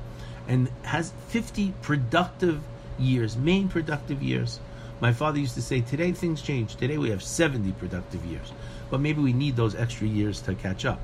And 0.48 0.68
has 0.83 1.12
50 1.28 1.74
productive 1.83 2.61
years, 2.98 3.37
main 3.37 3.68
productive 3.68 4.22
years. 4.22 4.61
My 5.00 5.12
father 5.12 5.38
used 5.38 5.55
to 5.55 5.62
say, 5.62 5.81
today 5.81 6.12
things 6.12 6.42
change. 6.42 6.76
Today 6.76 6.98
we 6.98 7.11
have 7.11 7.22
70 7.22 7.72
productive 7.72 8.24
years. 8.24 8.52
But 8.90 9.00
maybe 9.00 9.20
we 9.20 9.33
need 9.33 9.57
those 9.57 9.74
extra 9.74 10.07
years 10.07 10.40
to 10.42 10.55
catch 10.55 10.85
up. 10.85 11.00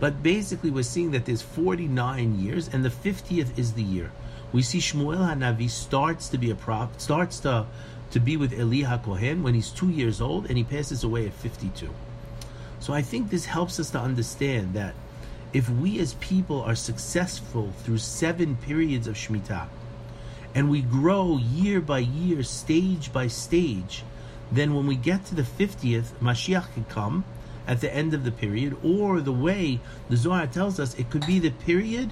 But 0.00 0.22
basically, 0.22 0.70
we're 0.70 0.82
seeing 0.82 1.10
that 1.10 1.26
there's 1.26 1.42
49 1.42 2.40
years, 2.40 2.68
and 2.72 2.84
the 2.84 2.88
50th 2.88 3.58
is 3.58 3.74
the 3.74 3.82
year. 3.82 4.10
We 4.50 4.62
see 4.62 4.78
Shmuel 4.78 5.18
Hanavi 5.18 5.68
starts 5.70 6.28
to 6.30 6.38
be 6.38 6.50
a 6.50 6.54
prop, 6.54 7.00
starts 7.00 7.38
to 7.40 7.66
to 8.10 8.18
be 8.18 8.36
with 8.36 8.52
Eli 8.52 8.82
HaKohen 8.82 9.42
when 9.42 9.54
he's 9.54 9.70
two 9.70 9.88
years 9.88 10.20
old, 10.20 10.46
and 10.46 10.58
he 10.58 10.64
passes 10.64 11.04
away 11.04 11.26
at 11.26 11.34
52. 11.34 11.88
So 12.80 12.92
I 12.92 13.02
think 13.02 13.30
this 13.30 13.44
helps 13.44 13.78
us 13.78 13.90
to 13.90 14.00
understand 14.00 14.74
that 14.74 14.94
if 15.52 15.68
we 15.68 16.00
as 16.00 16.14
people 16.14 16.60
are 16.62 16.74
successful 16.74 17.72
through 17.84 17.98
seven 17.98 18.56
periods 18.56 19.06
of 19.06 19.14
Shemitah, 19.14 19.68
and 20.54 20.68
we 20.68 20.82
grow 20.82 21.38
year 21.38 21.80
by 21.80 22.00
year, 22.00 22.42
stage 22.42 23.12
by 23.12 23.28
stage, 23.28 24.02
then 24.50 24.74
when 24.74 24.86
we 24.86 24.96
get 24.96 25.24
to 25.26 25.36
the 25.36 25.42
50th, 25.42 26.10
Mashiach 26.20 26.72
can 26.74 26.84
come 26.86 27.24
at 27.70 27.80
the 27.80 27.94
end 27.94 28.12
of 28.14 28.24
the 28.24 28.32
period, 28.32 28.76
or 28.82 29.20
the 29.20 29.32
way 29.32 29.78
the 30.08 30.16
Zohar 30.16 30.48
tells 30.48 30.80
us, 30.80 30.98
it 30.98 31.08
could 31.08 31.24
be 31.24 31.38
the 31.38 31.50
period 31.50 32.10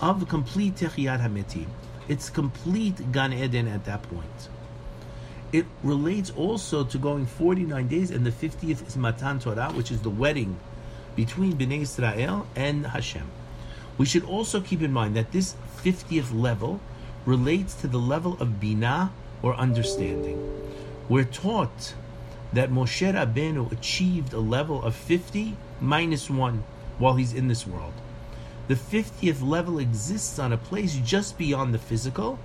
of 0.00 0.28
complete 0.28 0.76
Techiyat 0.76 1.20
HaMetim. 1.20 1.66
It's 2.06 2.30
complete 2.30 3.10
Gan 3.10 3.32
Eden 3.32 3.66
at 3.66 3.84
that 3.84 4.04
point. 4.04 4.48
It 5.50 5.66
relates 5.82 6.30
also 6.30 6.84
to 6.84 6.98
going 6.98 7.26
49 7.26 7.88
days, 7.88 8.12
and 8.12 8.24
the 8.24 8.30
50th 8.30 8.86
is 8.86 8.96
Matan 8.96 9.40
Torah, 9.40 9.72
which 9.72 9.90
is 9.90 10.02
the 10.02 10.10
wedding 10.10 10.56
between 11.16 11.54
Bnei 11.54 11.82
Israel 11.82 12.46
and 12.54 12.86
Hashem. 12.86 13.28
We 13.98 14.06
should 14.06 14.24
also 14.24 14.60
keep 14.60 14.82
in 14.82 14.92
mind 14.92 15.16
that 15.16 15.32
this 15.32 15.56
50th 15.82 16.32
level 16.32 16.78
relates 17.26 17.74
to 17.82 17.88
the 17.88 17.98
level 17.98 18.34
of 18.38 18.60
Binah 18.62 19.10
or 19.42 19.56
understanding. 19.56 20.38
We're 21.08 21.24
taught 21.24 21.94
that 22.52 22.70
Moshe 22.70 23.12
Rabbeinu 23.12 23.70
achieved 23.72 24.32
a 24.32 24.40
level 24.40 24.82
of 24.82 24.94
50 24.94 25.56
minus 25.80 26.28
1 26.28 26.64
while 26.98 27.14
he's 27.14 27.32
in 27.32 27.48
this 27.48 27.66
world. 27.66 27.94
The 28.68 28.74
50th 28.74 29.42
level 29.42 29.78
exists 29.78 30.38
on 30.38 30.52
a 30.52 30.56
place 30.56 30.94
just 30.96 31.36
beyond 31.36 31.74
the 31.74 31.78
physical, 31.78 32.38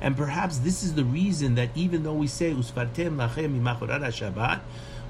and 0.00 0.16
perhaps 0.16 0.58
this 0.58 0.82
is 0.82 0.94
the 0.94 1.04
reason 1.04 1.54
that 1.54 1.70
even 1.74 2.02
though 2.02 2.14
we 2.14 2.26
say 2.26 2.52
Usfartem 2.52 3.16
lachem 3.16 3.62
Shabbat, 3.62 4.60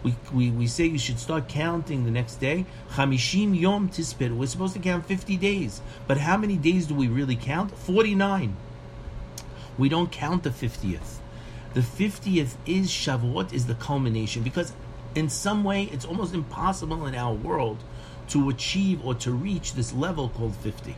we, 0.03 0.15
we, 0.33 0.51
we 0.51 0.67
say 0.67 0.87
you 0.87 0.99
should 0.99 1.19
start 1.19 1.49
counting 1.49 2.05
the 2.05 2.11
next 2.11 2.37
day. 2.37 2.67
Chamishim 2.95 3.59
yom 3.59 3.89
tispir. 3.89 4.37
We're 4.37 4.47
supposed 4.47 4.75
to 4.75 4.81
count 4.81 5.07
50 5.07 5.37
days. 5.37 5.81
But 6.07 6.19
how 6.19 6.37
many 6.37 6.57
days 6.57 6.87
do 6.87 6.95
we 6.95 7.09
really 7.09 7.37
count? 7.37 7.77
49. 7.79 8.57
We 9.79 9.89
don't 9.89 10.11
count 10.11 10.43
the 10.43 10.51
50th. 10.51 11.22
The 11.75 11.81
50th 11.81 12.57
is 12.67 12.91
Shavuot, 12.91 13.53
is 13.53 13.67
the 13.67 13.75
culmination, 13.75 14.43
because 14.43 14.73
in 15.15 15.29
some 15.29 15.65
way 15.65 15.85
it's 15.85 16.05
almost 16.05 16.35
impossible 16.35 17.07
in 17.07 17.15
our 17.15 17.33
world 17.33 17.79
to 18.29 18.51
achieve 18.51 19.05
or 19.05 19.15
to 19.15 19.31
reach 19.33 19.75
this 19.75 19.93
level 19.93 20.29
called 20.29 20.55
50. 20.57 20.95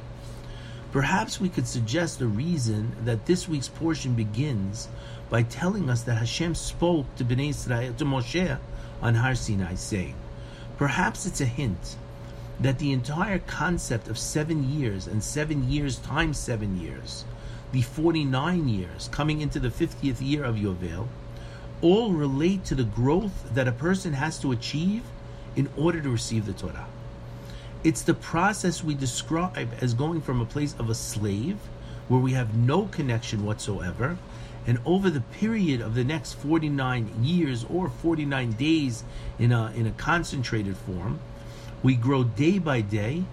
Perhaps 0.93 1.41
we 1.41 1.49
could 1.49 1.67
suggest 1.67 2.21
a 2.21 2.27
reason 2.27 2.95
that 3.05 3.27
this 3.27 3.49
week's 3.49 3.69
portion 3.69 4.15
begins 4.15 4.89
by 5.31 5.43
telling 5.43 5.91
us 5.91 6.03
that 6.03 6.19
Hashem 6.19 6.55
spoke 6.55 7.07
to 7.17 7.25
Bnei 7.25 7.51
Israel, 7.51 7.95
to 7.95 8.05
Moshe, 8.05 8.59
on 9.03 9.15
Har 9.15 9.35
Sinai, 9.35 9.75
saying, 9.75 10.15
Perhaps 10.77 11.27
it's 11.27 11.41
a 11.41 11.47
hint 11.47 11.97
that 12.61 12.79
the 12.79 12.93
entire 12.93 13.41
concept 13.41 14.09
of 14.09 14.19
seven 14.19 14.73
years 14.73 15.07
and 15.07 15.23
seven 15.23 15.69
years 15.71 15.99
times 15.99 16.39
seven 16.39 16.81
years, 16.81 17.25
the 17.75 17.83
49 17.83 18.69
years 18.69 19.09
coming 19.11 19.41
into 19.41 19.59
the 19.59 19.69
50th 19.69 20.19
year 20.21 20.45
of 20.45 20.55
Yovel, 20.55 21.09
all 21.83 22.13
relate 22.13 22.65
to 22.67 22.77
the 22.77 22.85
growth 22.85 23.53
that 23.53 23.67
a 23.67 23.73
person 23.73 24.13
has 24.13 24.39
to 24.39 24.53
achieve 24.53 25.03
in 25.57 25.69
order 25.77 26.01
to 26.01 26.09
receive 26.09 26.47
the 26.47 26.53
Torah. 26.53 26.87
It's 27.83 28.03
the 28.03 28.15
process 28.15 28.85
we 28.85 28.95
describe 28.95 29.71
as 29.81 29.93
going 29.93 30.21
from 30.21 30.41
a 30.41 30.45
place 30.45 30.77
of 30.79 30.89
a 30.89 30.95
slave, 30.95 31.59
where 32.07 32.21
we 32.21 32.35
have 32.35 32.55
no 32.55 32.87
connection 32.87 33.45
whatsoever, 33.45 34.19
and 34.69 34.79
over 34.87 35.11
the 35.11 35.23
period 35.23 35.81
of 35.81 35.97
the 35.97 36.05
next 36.05 36.35
49 36.35 37.25
years 37.25 37.67
or 37.69 37.89
49 37.89 38.53
days 38.53 39.03
in 39.41 39.51
a, 39.51 39.73
in 39.73 39.89
a 39.89 39.91
concentrated 39.91 40.77
form, 40.77 41.19
we 41.83 41.97
grow 41.97 42.23
day 42.23 42.61
by 42.61 42.83
day 42.83 43.25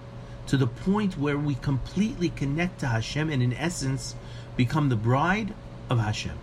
to 0.47 0.57
the 0.57 0.67
point 0.67 1.15
where 1.15 1.37
we 1.37 1.53
completely 1.55 2.29
connect 2.29 2.79
to 2.79 2.87
Hashem 2.87 3.29
and, 3.29 3.43
in 3.43 3.53
essence, 3.53 4.15
become 4.55 4.89
the 4.89 4.95
bride 4.95 5.53
of 5.89 5.99
Hashem. 5.99 6.37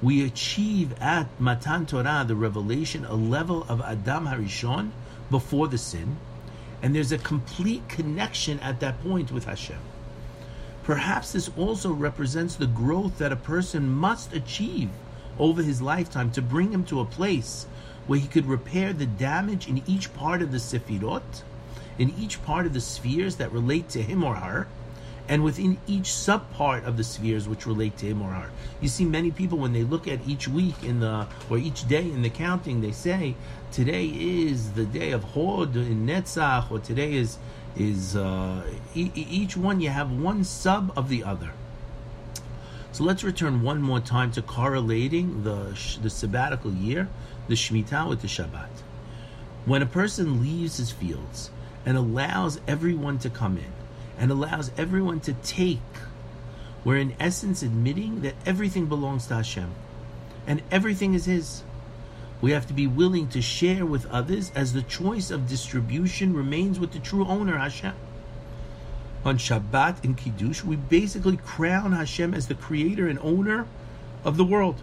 We 0.00 0.24
achieve 0.24 0.94
at 1.00 1.28
Matan 1.40 1.86
Torah, 1.86 2.24
the 2.26 2.36
revelation, 2.36 3.04
a 3.04 3.14
level 3.14 3.66
of 3.68 3.80
Adam 3.80 4.26
Harishon 4.26 4.90
before 5.30 5.68
the 5.68 5.78
sin, 5.78 6.16
and 6.82 6.94
there's 6.94 7.12
a 7.12 7.18
complete 7.18 7.88
connection 7.88 8.60
at 8.60 8.80
that 8.80 9.02
point 9.02 9.32
with 9.32 9.46
Hashem. 9.46 9.78
Perhaps 10.84 11.32
this 11.32 11.50
also 11.56 11.92
represents 11.92 12.54
the 12.54 12.66
growth 12.66 13.18
that 13.18 13.32
a 13.32 13.36
person 13.36 13.90
must 13.90 14.32
achieve 14.32 14.88
over 15.38 15.62
his 15.62 15.82
lifetime 15.82 16.30
to 16.30 16.40
bring 16.40 16.72
him 16.72 16.84
to 16.84 17.00
a 17.00 17.04
place 17.04 17.66
where 18.06 18.18
he 18.18 18.26
could 18.26 18.46
repair 18.46 18.92
the 18.92 19.06
damage 19.06 19.68
in 19.68 19.82
each 19.86 20.14
part 20.14 20.40
of 20.40 20.50
the 20.50 20.58
sefirot, 20.58 21.42
in 21.98 22.14
each 22.18 22.42
part 22.44 22.64
of 22.64 22.72
the 22.72 22.80
spheres 22.80 23.36
that 23.36 23.52
relate 23.52 23.88
to 23.90 24.02
him 24.02 24.24
or 24.24 24.36
her, 24.36 24.66
and 25.28 25.44
within 25.44 25.76
each 25.86 26.04
subpart 26.04 26.84
of 26.84 26.96
the 26.96 27.04
spheres 27.04 27.46
which 27.48 27.66
relate 27.66 27.96
to 27.98 28.06
him 28.06 28.22
or 28.22 28.30
her. 28.30 28.50
You 28.80 28.88
see, 28.88 29.04
many 29.04 29.30
people 29.30 29.58
when 29.58 29.74
they 29.74 29.84
look 29.84 30.08
at 30.08 30.26
each 30.26 30.48
week 30.48 30.82
in 30.82 31.00
the 31.00 31.26
or 31.50 31.58
each 31.58 31.86
day 31.86 32.02
in 32.02 32.22
the 32.22 32.30
counting, 32.30 32.80
they 32.80 32.92
say 32.92 33.34
today 33.70 34.06
is 34.06 34.72
the 34.72 34.86
day 34.86 35.12
of 35.12 35.22
Hod 35.24 35.76
in 35.76 36.06
Netzach, 36.06 36.70
or 36.70 36.78
today 36.78 37.12
is 37.12 37.38
is 37.76 38.16
uh, 38.16 38.62
e- 38.94 39.12
each 39.14 39.56
one 39.56 39.80
you 39.80 39.90
have 39.90 40.10
one 40.10 40.44
sub 40.44 40.92
of 40.96 41.08
the 41.08 41.22
other. 41.22 41.52
So 42.92 43.04
let's 43.04 43.22
return 43.22 43.62
one 43.62 43.82
more 43.82 44.00
time 44.00 44.32
to 44.32 44.42
correlating 44.42 45.44
the 45.44 45.78
the 46.00 46.10
sabbatical 46.10 46.72
year, 46.72 47.08
the 47.48 47.54
Shemitah 47.54 48.08
with 48.08 48.22
the 48.22 48.28
Shabbat. 48.28 48.70
When 49.66 49.82
a 49.82 49.86
person 49.86 50.40
leaves 50.40 50.78
his 50.78 50.90
fields 50.90 51.50
and 51.84 51.98
allows 51.98 52.60
everyone 52.66 53.18
to 53.18 53.28
come 53.28 53.58
in 53.58 53.77
and 54.18 54.30
allows 54.30 54.70
everyone 54.76 55.20
to 55.20 55.32
take, 55.32 55.78
we're 56.84 56.96
in 56.96 57.14
essence 57.20 57.62
admitting 57.62 58.22
that 58.22 58.34
everything 58.44 58.86
belongs 58.86 59.26
to 59.28 59.36
Hashem 59.36 59.72
and 60.46 60.62
everything 60.70 61.14
is 61.14 61.26
His. 61.26 61.62
We 62.40 62.52
have 62.52 62.66
to 62.68 62.72
be 62.72 62.86
willing 62.86 63.28
to 63.28 63.42
share 63.42 63.84
with 63.84 64.06
others 64.06 64.52
as 64.54 64.72
the 64.72 64.82
choice 64.82 65.30
of 65.30 65.48
distribution 65.48 66.34
remains 66.34 66.78
with 66.80 66.92
the 66.92 67.00
true 67.00 67.26
owner, 67.26 67.58
Hashem. 67.58 67.94
On 69.24 69.36
Shabbat 69.36 70.04
in 70.04 70.14
Kiddush, 70.14 70.62
we 70.62 70.76
basically 70.76 71.36
crown 71.36 71.92
Hashem 71.92 72.32
as 72.32 72.46
the 72.46 72.54
creator 72.54 73.08
and 73.08 73.18
owner 73.18 73.66
of 74.24 74.36
the 74.36 74.44
world. 74.44 74.80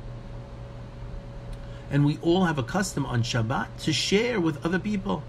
And 1.89 2.06
we 2.06 2.19
all 2.21 2.45
have 2.45 2.60
a 2.60 2.63
custom 2.63 3.06
on 3.06 3.24
Shabbat 3.24 3.67
to 3.84 3.93
share 3.93 4.39
with 4.39 4.63
other 4.65 4.80
people. 4.80 5.24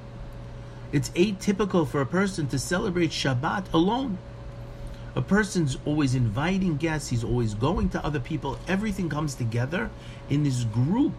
It's 0.93 1.11
atypical 1.11 1.87
for 1.87 2.01
a 2.01 2.07
person 2.07 2.47
to 2.49 2.59
celebrate 2.59 3.11
Shabbat 3.11 3.73
alone. 3.73 4.19
A 5.17 5.23
person's 5.23 5.79
always 5.85 6.15
inviting 6.15 6.77
guests, 6.77 7.09
he's 7.09 7.25
always 7.25 7.55
going 7.55 7.89
to 7.91 8.05
other 8.05 8.21
people. 8.21 8.59
Everything 8.69 9.09
comes 9.09 9.35
together 9.35 9.91
in 10.29 10.45
this 10.45 10.65
group. 10.65 11.15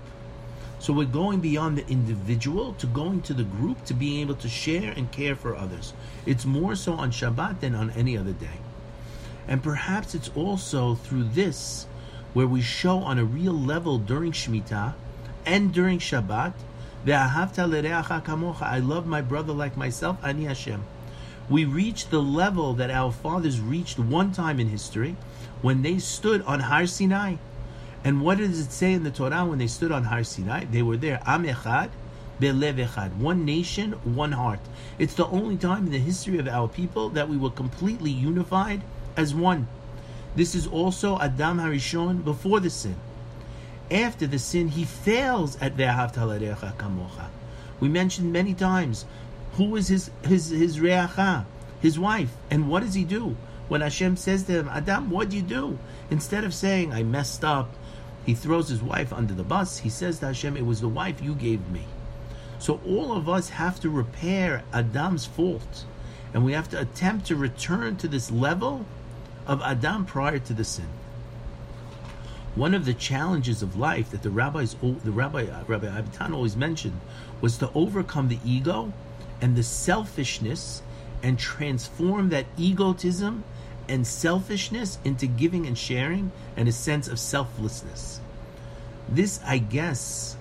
So 0.79 0.93
we're 0.93 1.05
going 1.05 1.39
beyond 1.39 1.77
the 1.77 1.87
individual 1.87 2.73
to 2.73 2.85
going 2.85 3.21
to 3.23 3.33
the 3.33 3.43
group 3.43 3.83
to 3.85 3.95
being 3.95 4.21
able 4.21 4.35
to 4.35 4.47
share 4.47 4.91
and 4.91 5.11
care 5.11 5.35
for 5.35 5.55
others. 5.55 5.93
It's 6.25 6.45
more 6.45 6.75
so 6.75 6.93
on 6.93 7.11
Shabbat 7.11 7.59
than 7.59 7.73
on 7.73 7.89
any 7.91 8.15
other 8.15 8.33
day. 8.33 8.59
And 9.47 9.63
perhaps 9.63 10.13
it's 10.13 10.29
also 10.35 10.95
through 10.95 11.23
this 11.29 11.87
where 12.33 12.47
we 12.47 12.61
show 12.61 12.99
on 12.99 13.17
a 13.17 13.25
real 13.25 13.53
level 13.53 13.97
during 13.97 14.31
Shemitah 14.31 14.93
and 15.45 15.73
during 15.73 15.97
Shabbat 15.97 16.53
I 17.05 18.79
love 18.79 19.07
my 19.07 19.21
brother 19.21 19.53
like 19.53 19.77
myself, 19.77 20.17
Ani 20.23 20.45
Hashem. 20.45 20.83
We 21.49 21.63
reach 21.63 22.09
the 22.09 22.21
level 22.21 22.73
that 22.73 22.91
our 22.91 23.11
fathers 23.11 23.61
reached 23.61 23.99
one 23.99 24.31
time 24.33 24.59
in 24.59 24.69
history 24.69 25.15
when 25.61 25.81
they 25.81 25.99
stood 25.99 26.41
on 26.43 26.59
Har 26.61 26.87
Sinai. 26.87 27.35
And 28.03 28.21
what 28.21 28.39
does 28.39 28.59
it 28.59 28.71
say 28.71 28.93
in 28.93 29.03
the 29.03 29.11
Torah 29.11 29.45
when 29.45 29.59
they 29.59 29.67
stood 29.67 29.91
on 29.91 30.05
Har 30.05 30.23
Sinai? 30.23 30.65
They 30.65 30.81
were 30.81 30.97
there, 30.97 31.21
Am 31.25 31.45
Echad, 31.45 31.89
Belev 32.41 32.85
Echad, 32.85 33.15
one 33.17 33.45
nation, 33.45 33.93
one 34.03 34.33
heart. 34.33 34.59
It's 34.99 35.13
the 35.13 35.27
only 35.27 35.57
time 35.57 35.85
in 35.85 35.91
the 35.91 35.99
history 35.99 36.37
of 36.37 36.47
our 36.47 36.67
people 36.67 37.09
that 37.09 37.29
we 37.29 37.37
were 37.37 37.49
completely 37.49 38.11
unified 38.11 38.81
as 39.15 39.33
one. 39.33 39.67
This 40.35 40.53
is 40.53 40.67
also 40.67 41.17
Adam 41.19 41.59
Harishon 41.59 42.23
before 42.23 42.59
the 42.59 42.69
sin 42.69 42.95
after 43.91 44.27
the 44.27 44.39
sin, 44.39 44.69
he 44.69 44.83
fails 44.83 45.57
at 45.61 45.75
Ve'ahavta 45.75 46.75
kamocha. 46.77 47.27
We 47.79 47.89
mentioned 47.89 48.33
many 48.33 48.53
times, 48.53 49.05
Who 49.53 49.75
is 49.75 49.87
his 49.87 50.11
his 50.23 50.49
his 50.49 50.79
reacha, 50.79 51.45
his 51.79 51.97
wife? 51.97 52.35
And 52.49 52.69
what 52.69 52.83
does 52.83 52.93
he 52.93 53.03
do 53.03 53.35
when 53.67 53.81
Hashem 53.81 54.17
says 54.17 54.43
to 54.43 54.53
him, 54.53 54.69
Adam, 54.69 55.09
what 55.09 55.29
do 55.29 55.35
you 55.35 55.41
do? 55.41 55.77
Instead 56.09 56.43
of 56.43 56.53
saying, 56.53 56.93
I 56.93 57.03
messed 57.03 57.43
up, 57.43 57.69
he 58.25 58.33
throws 58.33 58.69
his 58.69 58.81
wife 58.81 59.13
under 59.13 59.33
the 59.33 59.43
bus. 59.43 59.79
He 59.79 59.89
says 59.89 60.19
to 60.19 60.27
Hashem, 60.27 60.57
It 60.57 60.65
was 60.65 60.81
the 60.81 60.89
wife 60.89 61.21
you 61.21 61.33
gave 61.33 61.69
me. 61.69 61.83
So 62.59 62.81
all 62.85 63.13
of 63.13 63.29
us 63.29 63.49
have 63.49 63.79
to 63.81 63.89
repair 63.89 64.63
Adam's 64.73 65.25
fault. 65.25 65.85
And 66.33 66.43
we 66.43 66.53
have 66.53 66.69
to 66.69 66.81
attempt 66.81 67.27
to 67.27 67.35
return 67.35 67.95
to 67.97 68.07
this 68.07 68.31
level 68.31 68.85
of 69.45 69.61
Adam 69.61 70.05
prior 70.05 70.39
to 70.39 70.53
the 70.53 70.65
sin. 70.65 70.87
One 72.57 72.73
of 72.73 72.85
the 72.85 72.95
challenges 72.95 73.61
of 73.61 73.77
life 73.77 74.09
that 74.09 74.23
the 74.23 74.31
rabbis, 74.31 74.75
the 74.81 75.11
rabbi, 75.11 75.43
uh, 75.43 75.63
Rabbi 75.67 75.85
Avitan 75.85 76.33
always 76.33 76.55
mentioned, 76.55 76.99
was 77.39 77.59
to 77.59 77.69
overcome 77.75 78.29
the 78.29 78.39
ego 78.43 78.91
and 79.39 79.55
the 79.55 79.61
selfishness 79.61 80.81
and 81.21 81.37
transform 81.37 82.29
that 82.29 82.47
egotism 82.57 83.43
and 83.87 84.07
selfishness 84.07 84.97
into 85.03 85.27
giving 85.27 85.67
and 85.67 85.77
sharing 85.77 86.31
and 86.55 86.67
a 86.67 86.71
sense 86.71 87.07
of 87.07 87.19
selflessness. 87.19 88.21
This, 89.07 89.39
I 89.45 89.59
guess, 89.59 90.35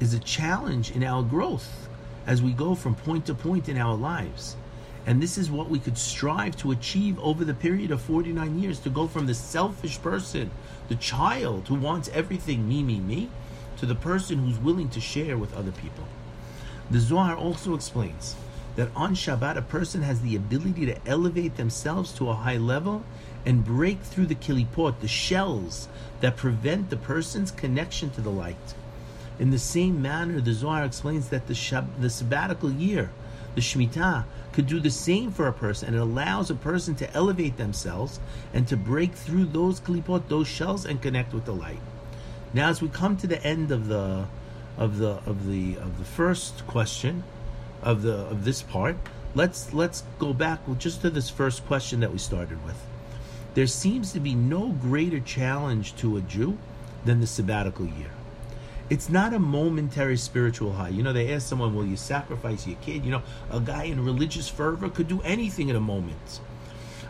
is 0.00 0.14
a 0.14 0.18
challenge 0.18 0.90
in 0.90 1.04
our 1.04 1.22
growth 1.22 1.88
as 2.26 2.42
we 2.42 2.50
go 2.50 2.74
from 2.74 2.96
point 2.96 3.26
to 3.26 3.34
point 3.34 3.68
in 3.68 3.78
our 3.78 3.94
lives. 3.94 4.56
And 5.06 5.22
this 5.22 5.38
is 5.38 5.48
what 5.48 5.70
we 5.70 5.78
could 5.78 5.96
strive 5.96 6.56
to 6.56 6.72
achieve 6.72 7.20
over 7.20 7.44
the 7.44 7.54
period 7.54 7.92
of 7.92 8.00
49 8.00 8.58
years 8.58 8.80
to 8.80 8.90
go 8.90 9.06
from 9.06 9.26
the 9.26 9.34
selfish 9.34 10.02
person, 10.02 10.50
the 10.88 10.94
child 10.96 11.68
who 11.68 11.74
wants 11.74 12.08
everything 12.10 12.68
me, 12.68 12.82
me, 12.82 13.00
me, 13.00 13.30
to 13.78 13.86
the 13.86 13.94
person 13.94 14.38
who's 14.38 14.58
willing 14.58 14.88
to 14.90 15.00
share 15.00 15.36
with 15.36 15.54
other 15.56 15.72
people. 15.72 16.06
The 16.90 17.00
Zohar 17.00 17.36
also 17.36 17.74
explains 17.74 18.36
that 18.76 18.90
on 18.94 19.14
Shabbat 19.14 19.56
a 19.56 19.62
person 19.62 20.02
has 20.02 20.20
the 20.20 20.36
ability 20.36 20.86
to 20.86 21.06
elevate 21.06 21.56
themselves 21.56 22.12
to 22.14 22.28
a 22.28 22.34
high 22.34 22.56
level 22.56 23.02
and 23.44 23.64
break 23.64 24.00
through 24.00 24.26
the 24.26 24.34
kilipot, 24.34 25.00
the 25.00 25.08
shells 25.08 25.88
that 26.20 26.36
prevent 26.36 26.90
the 26.90 26.96
person's 26.96 27.50
connection 27.50 28.10
to 28.10 28.20
the 28.20 28.30
light. 28.30 28.74
In 29.38 29.50
the 29.50 29.58
same 29.58 30.00
manner, 30.00 30.40
the 30.40 30.52
Zohar 30.52 30.84
explains 30.84 31.28
that 31.30 31.46
the, 31.46 31.54
Shab- 31.54 32.00
the 32.00 32.10
sabbatical 32.10 32.70
year, 32.70 33.10
the 33.54 33.60
Shemitah, 33.60 34.24
could 34.52 34.66
do 34.66 34.80
the 34.80 34.90
same 34.90 35.30
for 35.30 35.48
a 35.48 35.52
person, 35.52 35.88
and 35.88 35.96
it 35.96 36.00
allows 36.00 36.50
a 36.50 36.54
person 36.54 36.94
to 36.96 37.14
elevate 37.14 37.56
themselves 37.56 38.20
and 38.52 38.68
to 38.68 38.76
break 38.76 39.14
through 39.14 39.46
those 39.46 39.80
klipot, 39.80 40.28
those 40.28 40.48
shells, 40.48 40.84
and 40.84 41.00
connect 41.00 41.32
with 41.32 41.44
the 41.44 41.54
light. 41.54 41.80
Now, 42.52 42.68
as 42.68 42.82
we 42.82 42.88
come 42.88 43.16
to 43.18 43.26
the 43.26 43.42
end 43.44 43.70
of 43.70 43.88
the 43.88 44.26
of 44.76 44.98
the 44.98 45.20
of 45.26 45.46
the 45.46 45.76
of 45.76 45.98
the 45.98 46.04
first 46.04 46.66
question 46.66 47.24
of 47.82 48.02
the 48.02 48.14
of 48.26 48.44
this 48.44 48.62
part, 48.62 48.96
let's 49.34 49.72
let's 49.72 50.04
go 50.18 50.32
back 50.32 50.60
just 50.78 51.00
to 51.02 51.10
this 51.10 51.30
first 51.30 51.66
question 51.66 52.00
that 52.00 52.12
we 52.12 52.18
started 52.18 52.64
with. 52.64 52.80
There 53.54 53.66
seems 53.66 54.12
to 54.12 54.20
be 54.20 54.34
no 54.34 54.68
greater 54.68 55.20
challenge 55.20 55.94
to 55.96 56.16
a 56.16 56.20
Jew 56.20 56.58
than 57.04 57.20
the 57.20 57.26
sabbatical 57.26 57.86
year. 57.86 58.10
It's 58.92 59.08
not 59.08 59.32
a 59.32 59.38
momentary 59.38 60.18
spiritual 60.18 60.74
high. 60.74 60.90
You 60.90 61.02
know, 61.02 61.14
they 61.14 61.32
ask 61.32 61.48
someone, 61.48 61.74
Will 61.74 61.86
you 61.86 61.96
sacrifice 61.96 62.66
your 62.66 62.76
kid? 62.82 63.06
You 63.06 63.12
know, 63.12 63.22
a 63.50 63.58
guy 63.58 63.84
in 63.84 64.04
religious 64.04 64.50
fervor 64.50 64.90
could 64.90 65.08
do 65.08 65.22
anything 65.22 65.70
in 65.70 65.76
a 65.76 65.80
moment. 65.80 66.40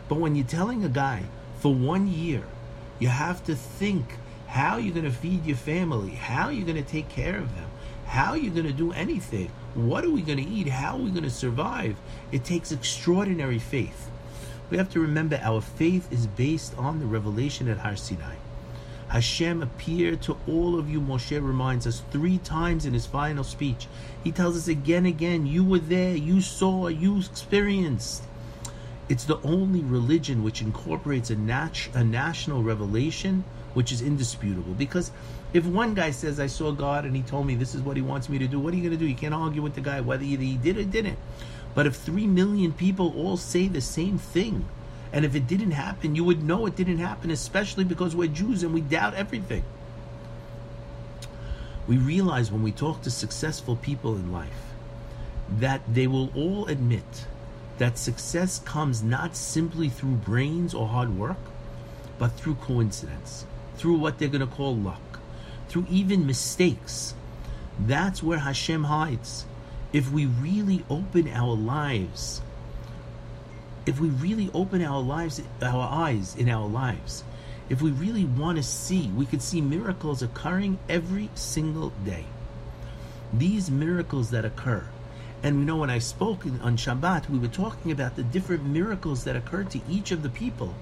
But 0.08 0.20
when 0.20 0.36
you're 0.36 0.46
telling 0.46 0.84
a 0.84 0.88
guy, 0.88 1.24
for 1.58 1.74
one 1.74 2.06
year, 2.06 2.44
you 3.00 3.08
have 3.08 3.42
to 3.46 3.56
think 3.56 4.06
how 4.46 4.76
you're 4.76 4.94
going 4.94 5.06
to 5.06 5.10
feed 5.10 5.44
your 5.44 5.56
family, 5.56 6.10
how 6.10 6.50
you're 6.50 6.64
going 6.64 6.80
to 6.80 6.88
take 6.88 7.08
care 7.08 7.36
of 7.36 7.52
them, 7.56 7.68
how 8.06 8.34
you're 8.34 8.54
going 8.54 8.68
to 8.68 8.72
do 8.72 8.92
anything, 8.92 9.50
what 9.74 10.04
are 10.04 10.10
we 10.10 10.22
going 10.22 10.38
to 10.38 10.48
eat, 10.48 10.68
how 10.68 10.94
are 10.94 11.02
we 11.02 11.10
going 11.10 11.24
to 11.24 11.30
survive, 11.30 11.96
it 12.30 12.44
takes 12.44 12.70
extraordinary 12.70 13.58
faith. 13.58 14.08
We 14.70 14.76
have 14.76 14.90
to 14.90 15.00
remember 15.00 15.40
our 15.42 15.60
faith 15.60 16.12
is 16.12 16.28
based 16.28 16.78
on 16.78 17.00
the 17.00 17.06
revelation 17.06 17.66
at 17.66 17.78
Har 17.78 17.96
Sinai. 17.96 18.36
Hashem 19.12 19.62
appeared 19.62 20.22
to 20.22 20.38
all 20.48 20.78
of 20.78 20.88
you, 20.88 20.98
Moshe 20.98 21.32
reminds 21.32 21.86
us 21.86 22.00
three 22.10 22.38
times 22.38 22.86
in 22.86 22.94
his 22.94 23.04
final 23.04 23.44
speech. 23.44 23.86
He 24.24 24.32
tells 24.32 24.56
us 24.56 24.68
again 24.68 25.04
again, 25.04 25.46
you 25.46 25.62
were 25.62 25.80
there, 25.80 26.16
you 26.16 26.40
saw, 26.40 26.88
you 26.88 27.18
experienced. 27.18 28.22
It's 29.10 29.24
the 29.24 29.38
only 29.42 29.80
religion 29.82 30.42
which 30.42 30.62
incorporates 30.62 31.28
a, 31.28 31.36
nat- 31.36 31.90
a 31.92 32.02
national 32.02 32.62
revelation 32.62 33.44
which 33.74 33.92
is 33.92 34.00
indisputable. 34.00 34.72
Because 34.72 35.12
if 35.52 35.66
one 35.66 35.92
guy 35.92 36.10
says, 36.10 36.40
I 36.40 36.46
saw 36.46 36.72
God 36.72 37.04
and 37.04 37.14
he 37.14 37.20
told 37.20 37.46
me 37.46 37.54
this 37.54 37.74
is 37.74 37.82
what 37.82 37.98
he 37.98 38.02
wants 38.02 38.30
me 38.30 38.38
to 38.38 38.48
do, 38.48 38.58
what 38.58 38.72
are 38.72 38.78
you 38.78 38.82
going 38.82 38.98
to 38.98 38.98
do? 38.98 39.06
You 39.06 39.14
can't 39.14 39.34
argue 39.34 39.60
with 39.60 39.74
the 39.74 39.82
guy 39.82 40.00
whether 40.00 40.24
he 40.24 40.56
did 40.56 40.78
or 40.78 40.84
didn't. 40.84 41.18
But 41.74 41.86
if 41.86 41.96
three 41.96 42.26
million 42.26 42.72
people 42.72 43.12
all 43.14 43.36
say 43.36 43.68
the 43.68 43.82
same 43.82 44.16
thing, 44.16 44.64
and 45.12 45.24
if 45.24 45.34
it 45.34 45.46
didn't 45.46 45.72
happen, 45.72 46.14
you 46.14 46.24
would 46.24 46.42
know 46.42 46.66
it 46.66 46.74
didn't 46.74 46.98
happen, 46.98 47.30
especially 47.30 47.84
because 47.84 48.16
we're 48.16 48.28
Jews 48.28 48.62
and 48.62 48.72
we 48.72 48.80
doubt 48.80 49.14
everything. 49.14 49.64
We 51.86 51.98
realize 51.98 52.50
when 52.50 52.62
we 52.62 52.72
talk 52.72 53.02
to 53.02 53.10
successful 53.10 53.76
people 53.76 54.14
in 54.14 54.32
life 54.32 54.72
that 55.58 55.82
they 55.92 56.06
will 56.06 56.30
all 56.34 56.66
admit 56.66 57.26
that 57.78 57.98
success 57.98 58.60
comes 58.60 59.02
not 59.02 59.36
simply 59.36 59.88
through 59.88 60.14
brains 60.14 60.72
or 60.72 60.88
hard 60.88 61.18
work, 61.18 61.36
but 62.18 62.32
through 62.32 62.54
coincidence, 62.54 63.44
through 63.76 63.98
what 63.98 64.18
they're 64.18 64.28
going 64.28 64.40
to 64.40 64.46
call 64.46 64.74
luck, 64.74 65.20
through 65.68 65.86
even 65.90 66.26
mistakes. 66.26 67.14
That's 67.78 68.22
where 68.22 68.38
Hashem 68.38 68.84
hides. 68.84 69.44
If 69.92 70.10
we 70.10 70.24
really 70.24 70.84
open 70.88 71.28
our 71.28 71.54
lives 71.54 72.40
if 73.84 73.98
we 73.98 74.08
really 74.08 74.48
open 74.54 74.80
our 74.82 75.00
lives, 75.00 75.42
our 75.60 75.88
eyes 75.88 76.36
in 76.36 76.48
our 76.48 76.68
lives, 76.68 77.24
if 77.68 77.82
we 77.82 77.90
really 77.90 78.24
want 78.24 78.56
to 78.56 78.62
see, 78.62 79.08
we 79.08 79.26
could 79.26 79.42
see 79.42 79.60
miracles 79.60 80.22
occurring 80.22 80.78
every 80.88 81.30
single 81.34 81.92
day. 82.04 82.26
These 83.32 83.70
miracles 83.70 84.30
that 84.30 84.44
occur, 84.44 84.84
and 85.42 85.58
we 85.58 85.64
know 85.64 85.78
when 85.78 85.90
I 85.90 85.98
spoke 85.98 86.44
on 86.46 86.76
Shabbat, 86.76 87.28
we 87.28 87.38
were 87.38 87.48
talking 87.48 87.90
about 87.90 88.14
the 88.14 88.22
different 88.22 88.64
miracles 88.64 89.24
that 89.24 89.34
occurred 89.34 89.70
to 89.70 89.80
each 89.88 90.12
of 90.12 90.22
the 90.22 90.28
people. 90.28 90.74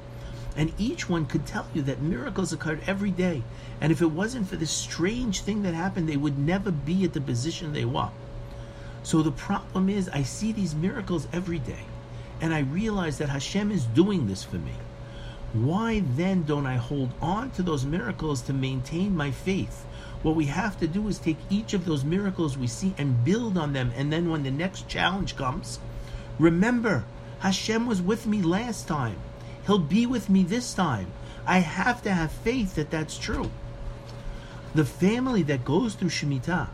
And 0.56 0.74
each 0.76 1.08
one 1.08 1.24
could 1.26 1.46
tell 1.46 1.68
you 1.72 1.80
that 1.82 2.02
miracles 2.02 2.52
occurred 2.52 2.82
every 2.86 3.12
day. 3.12 3.42
And 3.80 3.92
if 3.92 4.02
it 4.02 4.10
wasn't 4.10 4.48
for 4.48 4.56
this 4.56 4.72
strange 4.72 5.40
thing 5.40 5.62
that 5.62 5.74
happened, 5.74 6.08
they 6.08 6.18
would 6.18 6.38
never 6.38 6.70
be 6.70 7.04
at 7.04 7.14
the 7.14 7.20
position 7.20 7.72
they 7.72 7.84
were. 7.84 8.10
So 9.02 9.22
the 9.22 9.30
problem 9.30 9.88
is, 9.88 10.10
I 10.10 10.24
see 10.24 10.52
these 10.52 10.74
miracles 10.74 11.28
every 11.32 11.60
day 11.60 11.84
and 12.40 12.54
I 12.54 12.60
realize 12.60 13.18
that 13.18 13.28
Hashem 13.28 13.70
is 13.70 13.84
doing 13.86 14.26
this 14.26 14.42
for 14.42 14.56
me, 14.56 14.72
why 15.52 16.02
then 16.14 16.44
don't 16.44 16.66
I 16.66 16.76
hold 16.76 17.10
on 17.20 17.50
to 17.52 17.62
those 17.62 17.84
miracles 17.84 18.40
to 18.42 18.52
maintain 18.52 19.16
my 19.16 19.30
faith? 19.30 19.84
What 20.22 20.36
we 20.36 20.46
have 20.46 20.78
to 20.80 20.86
do 20.86 21.08
is 21.08 21.18
take 21.18 21.38
each 21.48 21.74
of 21.74 21.84
those 21.84 22.04
miracles 22.04 22.56
we 22.56 22.66
see 22.66 22.94
and 22.98 23.24
build 23.24 23.58
on 23.58 23.72
them. 23.72 23.90
And 23.96 24.12
then 24.12 24.30
when 24.30 24.42
the 24.42 24.50
next 24.50 24.86
challenge 24.86 25.36
comes, 25.36 25.80
remember, 26.38 27.04
Hashem 27.40 27.86
was 27.86 28.02
with 28.02 28.26
me 28.26 28.42
last 28.42 28.86
time. 28.86 29.16
He'll 29.66 29.78
be 29.78 30.06
with 30.06 30.28
me 30.28 30.42
this 30.42 30.74
time. 30.74 31.10
I 31.46 31.58
have 31.58 32.02
to 32.02 32.12
have 32.12 32.30
faith 32.30 32.74
that 32.74 32.90
that's 32.90 33.18
true. 33.18 33.50
The 34.74 34.84
family 34.84 35.42
that 35.44 35.64
goes 35.64 35.94
through 35.94 36.10
Shemitah, 36.10 36.68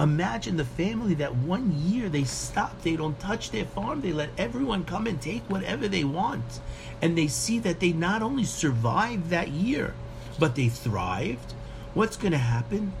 Imagine 0.00 0.56
the 0.56 0.64
family 0.64 1.14
that 1.14 1.34
one 1.34 1.72
year 1.72 2.08
they 2.08 2.22
stop, 2.22 2.82
they 2.82 2.94
don't 2.94 3.18
touch 3.18 3.50
their 3.50 3.64
farm, 3.64 4.00
they 4.00 4.12
let 4.12 4.30
everyone 4.38 4.84
come 4.84 5.08
and 5.08 5.20
take 5.20 5.42
whatever 5.50 5.88
they 5.88 6.04
want. 6.04 6.60
And 7.02 7.18
they 7.18 7.26
see 7.26 7.58
that 7.60 7.80
they 7.80 7.92
not 7.92 8.22
only 8.22 8.44
survived 8.44 9.30
that 9.30 9.48
year, 9.48 9.94
but 10.38 10.54
they 10.54 10.68
thrived. 10.68 11.52
What's 11.94 12.16
going 12.16 12.32
to 12.32 12.38
happen? 12.38 12.92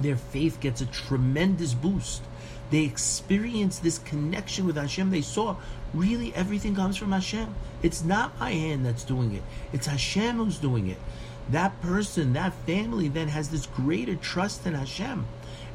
Their 0.00 0.16
faith 0.16 0.58
gets 0.60 0.80
a 0.80 0.86
tremendous 0.86 1.74
boost. 1.74 2.22
They 2.70 2.84
experience 2.84 3.78
this 3.78 3.98
connection 3.98 4.66
with 4.66 4.76
Hashem. 4.76 5.10
They 5.10 5.20
saw 5.20 5.56
really 5.92 6.34
everything 6.34 6.74
comes 6.74 6.96
from 6.96 7.12
Hashem. 7.12 7.54
It's 7.82 8.02
not 8.02 8.38
my 8.40 8.52
hand 8.52 8.86
that's 8.86 9.04
doing 9.04 9.34
it, 9.34 9.42
it's 9.72 9.86
Hashem 9.86 10.36
who's 10.36 10.58
doing 10.58 10.88
it. 10.88 10.98
That 11.50 11.80
person, 11.80 12.32
that 12.32 12.54
family 12.66 13.08
then 13.08 13.28
has 13.28 13.50
this 13.50 13.66
greater 13.66 14.16
trust 14.16 14.66
in 14.66 14.74
Hashem 14.74 15.26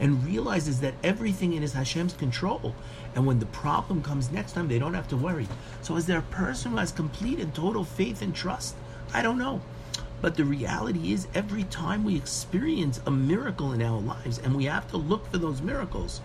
and 0.02 0.26
realizes 0.26 0.82
that 0.82 0.96
everything 1.04 1.54
in 1.54 1.62
is 1.62 1.74
Hashem's 1.74 2.14
control. 2.14 2.76
And 3.16 3.26
when 3.26 3.40
the 3.40 3.46
problem 3.46 4.02
comes 4.02 4.32
next 4.32 4.54
time, 4.54 4.68
they 4.68 4.80
don't 4.80 4.96
have 4.96 5.08
to 5.10 5.16
worry. 5.16 5.48
So, 5.84 5.96
is 5.96 6.08
there 6.08 6.18
a 6.20 6.24
person 6.24 6.72
who 6.72 6.78
has 6.78 6.92
complete 6.92 7.40
and 7.40 7.54
total 7.54 7.84
faith 7.84 8.22
and 8.22 8.36
trust? 8.36 8.76
I 9.14 9.22
don't 9.22 9.38
know. 9.38 9.62
But 10.20 10.36
the 10.36 10.44
reality 10.44 11.14
is, 11.14 11.28
every 11.36 11.64
time 11.66 12.04
we 12.04 12.16
experience 12.16 13.00
a 13.06 13.12
miracle 13.12 13.74
in 13.74 13.82
our 13.82 14.02
lives, 14.02 14.40
and 14.40 14.56
we 14.56 14.66
have 14.66 14.90
to 14.90 14.98
look 14.98 15.30
for 15.30 15.38
those 15.38 15.62
miracles, 15.62 16.20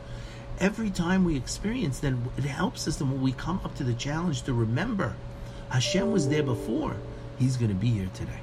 every 0.59 0.91
time 0.91 1.25
we 1.25 1.37
experience, 1.37 2.01
then 2.01 2.31
it 2.39 2.45
helps 2.45 2.89
us. 2.89 3.01
And 3.01 3.13
when 3.13 3.23
we 3.23 3.33
come 3.33 3.61
up 3.63 3.75
to 3.77 3.85
the 3.85 3.95
challenge 3.95 4.43
to 4.43 4.55
remember, 4.55 5.17
Hashem 5.69 6.11
was 6.11 6.29
there 6.29 6.43
before, 6.43 6.97
He's 7.39 7.59
going 7.59 7.69
to 7.69 7.75
be 7.75 7.91
here 7.91 8.11
today. 8.15 8.41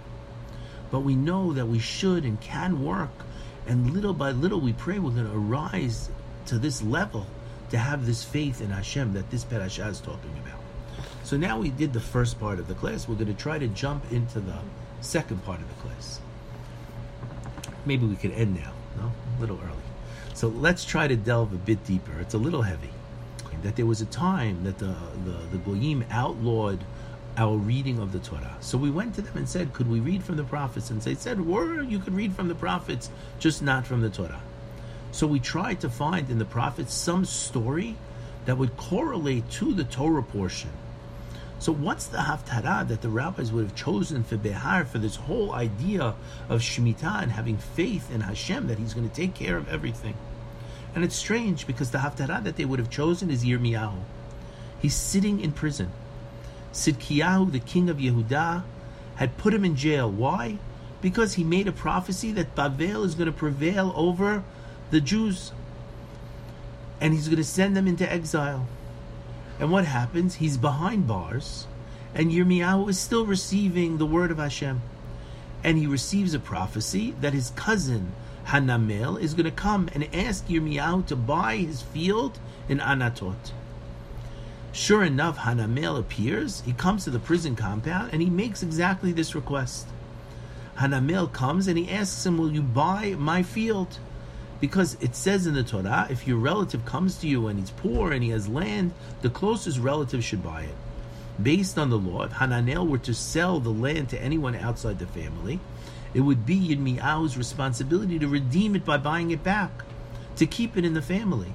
But 0.92 1.00
we 1.00 1.16
know 1.16 1.54
that 1.54 1.68
we 1.68 1.80
should 1.80 2.24
and 2.24 2.40
can 2.40 2.84
work 2.84 3.10
and 3.68 3.92
little 3.92 4.14
by 4.14 4.32
little, 4.32 4.60
we 4.60 4.74
pray 4.74 5.00
we're 5.00 5.12
going 5.12 5.30
to 5.30 5.36
arise 5.36 6.10
to 6.48 6.58
this 6.58 6.82
level 6.84 7.26
to 7.70 7.78
have 7.78 8.06
this 8.06 8.24
faith 8.24 8.62
in 8.62 8.70
Hashem 8.70 9.14
that 9.14 9.30
this 9.32 9.44
parasha 9.44 9.88
is 9.88 10.00
talking 10.00 10.32
about. 10.44 10.60
So 11.24 11.38
now 11.38 11.58
we 11.58 11.70
did 11.70 11.94
the 11.94 12.00
first 12.00 12.40
part 12.40 12.60
of 12.60 12.68
the 12.68 12.74
class. 12.74 13.08
We're 13.08 13.16
going 13.16 13.34
to 13.34 13.42
try 13.42 13.58
to 13.58 13.68
jump 13.68 14.12
into 14.12 14.40
the 14.40 14.58
second 15.02 15.44
part 15.46 15.62
of 15.62 15.68
the 15.68 15.82
class. 15.82 16.20
Maybe 17.86 18.06
we 18.06 18.16
could 18.16 18.32
end 18.32 18.56
now. 18.56 18.74
No, 18.98 19.12
a 19.38 19.42
little 19.42 19.60
early. 19.64 19.78
So 20.34 20.50
let's 20.50 20.86
try 20.86 21.08
to 21.08 21.16
delve 21.16 21.54
a 21.54 21.58
bit 21.58 21.84
deeper. 21.86 22.20
It's 22.20 22.34
a 22.34 22.38
little 22.38 22.62
heavy. 22.62 22.90
That 23.62 23.78
there 23.78 23.86
was 23.86 24.02
a 24.02 24.06
time 24.06 24.66
that 24.66 24.78
the 24.78 24.94
the, 25.24 25.38
the 25.52 25.58
goyim 25.58 26.04
outlawed 26.12 26.84
our 27.38 27.58
reading 27.58 28.00
of 28.00 28.12
the 28.12 28.20
Torah. 28.20 28.58
So 28.60 28.78
we 28.78 28.92
went 28.92 29.16
to 29.16 29.22
them 29.22 29.38
and 29.38 29.50
said, 29.50 29.74
"Could 29.74 29.90
we 29.90 30.00
read 30.00 30.24
from 30.24 30.38
the 30.38 30.44
prophets?" 30.44 30.90
And 30.90 31.02
they 31.02 31.16
said, 31.16 31.46
"Well, 31.46 31.84
you 31.84 32.00
could 32.00 32.14
read 32.14 32.36
from 32.36 32.48
the 32.48 32.56
prophets, 32.56 33.10
just 33.40 33.62
not 33.62 33.88
from 33.88 34.02
the 34.02 34.10
Torah." 34.10 34.42
So 35.12 35.28
we 35.28 35.40
tried 35.40 35.82
to 35.82 35.90
find 35.90 36.30
in 36.30 36.40
the 36.40 36.46
prophets 36.46 36.94
some 36.94 37.26
story 37.26 37.96
that 38.46 38.58
would 38.58 38.78
correlate 38.78 39.50
to 39.52 39.74
the 39.74 39.84
Torah 39.84 40.24
portion. 40.24 40.70
So 41.60 41.72
what's 41.72 42.08
the 42.08 42.18
haftarah 42.18 42.88
that 42.90 43.02
the 43.02 43.10
rabbis 43.10 43.52
would 43.52 43.64
have 43.64 43.76
chosen 43.76 44.24
for 44.24 44.36
Behar 44.36 44.84
for 44.84 44.98
this 44.98 45.16
whole 45.16 45.54
idea 45.54 46.14
of 46.50 46.62
Shemitah 46.62 47.24
and 47.24 47.32
having 47.32 47.58
faith 47.58 48.12
in 48.12 48.22
Hashem 48.22 48.68
that 48.68 48.80
He's 48.80 48.94
going 48.94 49.10
to 49.10 49.16
take 49.16 49.34
care 49.34 49.56
of 49.56 49.70
everything? 49.70 50.16
And 50.94 51.04
it's 51.04 51.16
strange 51.16 51.66
because 51.66 51.92
the 51.92 52.00
haftarah 52.00 52.44
that 52.44 52.58
they 52.58 52.66
would 52.66 52.80
have 52.80 52.90
chosen 52.90 53.32
is 53.32 53.46
Yirmiyahu. 53.46 54.00
He's 54.82 54.94
sitting 54.94 55.40
in 55.40 55.54
prison. 55.54 55.92
Sidkiyahu, 56.74 57.52
the 57.52 57.60
king 57.60 57.90
of 57.90 57.98
Yehuda, 57.98 58.64
had 59.16 59.38
put 59.38 59.54
him 59.54 59.64
in 59.64 59.76
jail. 59.76 60.10
Why? 60.10 60.58
Because 61.02 61.36
he 61.36 61.44
made 61.44 61.68
a 61.68 61.72
prophecy 61.72 62.32
that 62.34 62.56
Bavel 62.56 63.06
is 63.06 63.16
going 63.16 63.28
to 63.28 63.32
prevail 63.32 63.94
over 63.96 64.44
the 64.90 65.00
Jews. 65.00 65.52
And 67.00 67.14
he's 67.14 67.28
going 67.28 67.38
to 67.38 67.44
send 67.44 67.78
them 67.78 67.88
into 67.88 68.12
exile. 68.12 68.68
And 69.60 69.72
what 69.72 69.86
happens? 69.86 70.36
He's 70.36 70.58
behind 70.58 71.08
bars, 71.08 71.68
and 72.16 72.32
Yirmiyahu 72.32 72.90
is 72.90 73.00
still 73.00 73.26
receiving 73.26 73.98
the 73.98 74.06
word 74.06 74.32
of 74.32 74.40
Hashem. 74.40 74.82
And 75.64 75.78
he 75.78 75.86
receives 75.86 76.34
a 76.34 76.40
prophecy 76.40 77.14
that 77.22 77.34
his 77.34 77.52
cousin, 77.52 78.14
Hanamel, 78.48 79.22
is 79.22 79.36
going 79.36 79.46
to 79.46 79.52
come 79.52 79.90
and 79.94 80.14
ask 80.14 80.48
Yirmiyahu 80.48 81.06
to 81.08 81.16
buy 81.16 81.58
his 81.58 81.82
field 81.82 82.40
in 82.68 82.80
Anatot. 82.80 83.52
Sure 84.74 85.04
enough, 85.04 85.38
Hanamel 85.38 86.00
appears. 86.00 86.62
He 86.62 86.74
comes 86.74 87.04
to 87.04 87.12
the 87.12 87.20
prison 87.20 87.56
compound 87.56 88.10
and 88.12 88.24
he 88.24 88.30
makes 88.30 88.64
exactly 88.64 89.12
this 89.12 89.36
request. 89.36 89.86
Hanamel 90.78 91.32
comes 91.32 91.68
and 91.68 91.78
he 91.78 91.92
asks 91.92 92.26
him, 92.26 92.40
Will 92.40 92.52
you 92.52 92.64
buy 92.64 93.16
my 93.20 93.44
field? 93.44 94.00
Because 94.60 94.98
it 95.00 95.14
says 95.14 95.46
in 95.46 95.54
the 95.54 95.64
Torah, 95.64 96.08
if 96.10 96.28
your 96.28 96.38
relative 96.38 96.86
comes 96.86 97.18
to 97.18 97.28
you 97.28 97.48
and 97.48 97.60
he's 97.60 97.70
poor 97.70 98.12
and 98.12 98.24
he 98.24 98.32
has 98.32 98.48
land, 98.48 98.94
the 99.22 99.30
closest 99.30 99.78
relative 99.78 100.24
should 100.24 100.44
buy 100.44 100.64
it. 100.64 100.76
Based 101.42 101.78
on 101.78 101.92
the 101.92 101.98
law, 102.00 102.24
if 102.24 102.32
Hanamel 102.32 102.88
were 102.88 102.98
to 103.00 103.14
sell 103.14 103.60
the 103.60 103.70
land 103.70 104.10
to 104.10 104.22
anyone 104.22 104.56
outside 104.56 104.98
the 104.98 105.06
family, 105.06 105.60
it 106.16 106.22
would 106.22 106.48
be 106.48 106.70
Yirmiyahu's 106.70 107.38
responsibility 107.38 108.18
to 108.18 108.28
redeem 108.28 108.76
it 108.76 108.86
by 108.86 108.98
buying 108.98 109.30
it 109.30 109.44
back, 109.44 109.84
to 110.38 110.48
keep 110.48 110.78
it 110.78 110.86
in 110.86 110.96
the 110.96 111.02
family. 111.02 111.54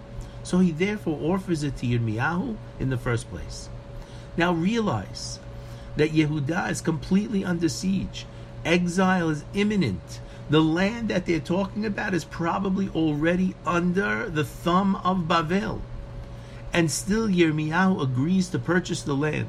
So 0.49 0.61
he 0.61 0.71
therefore 0.71 1.35
offers 1.35 1.63
it 1.63 1.77
to 1.77 1.87
Yirmiyahu 1.87 2.57
in 2.81 2.89
the 2.89 2.97
first 2.97 3.29
place. 3.29 3.69
Now 4.35 4.55
realize 4.55 5.41
that 5.97 6.13
Yehuda 6.13 6.71
is 6.71 6.81
completely 6.81 7.45
under 7.45 7.69
siege. 7.69 8.25
Exile 8.65 9.29
is 9.29 9.45
imminent. 9.53 10.21
The 10.49 10.63
land 10.63 11.11
that 11.11 11.27
they're 11.27 11.39
talking 11.39 11.85
about 11.85 12.15
is 12.15 12.25
probably 12.25 12.89
already 12.95 13.57
under 13.67 14.31
the 14.31 14.43
thumb 14.43 14.97
of 15.05 15.29
Bavel. 15.29 15.83
And 16.73 16.91
still 16.91 17.29
Yirmiyahu 17.29 18.03
agrees 18.03 18.49
to 18.49 18.59
purchase 18.59 19.03
the 19.03 19.15
land. 19.15 19.49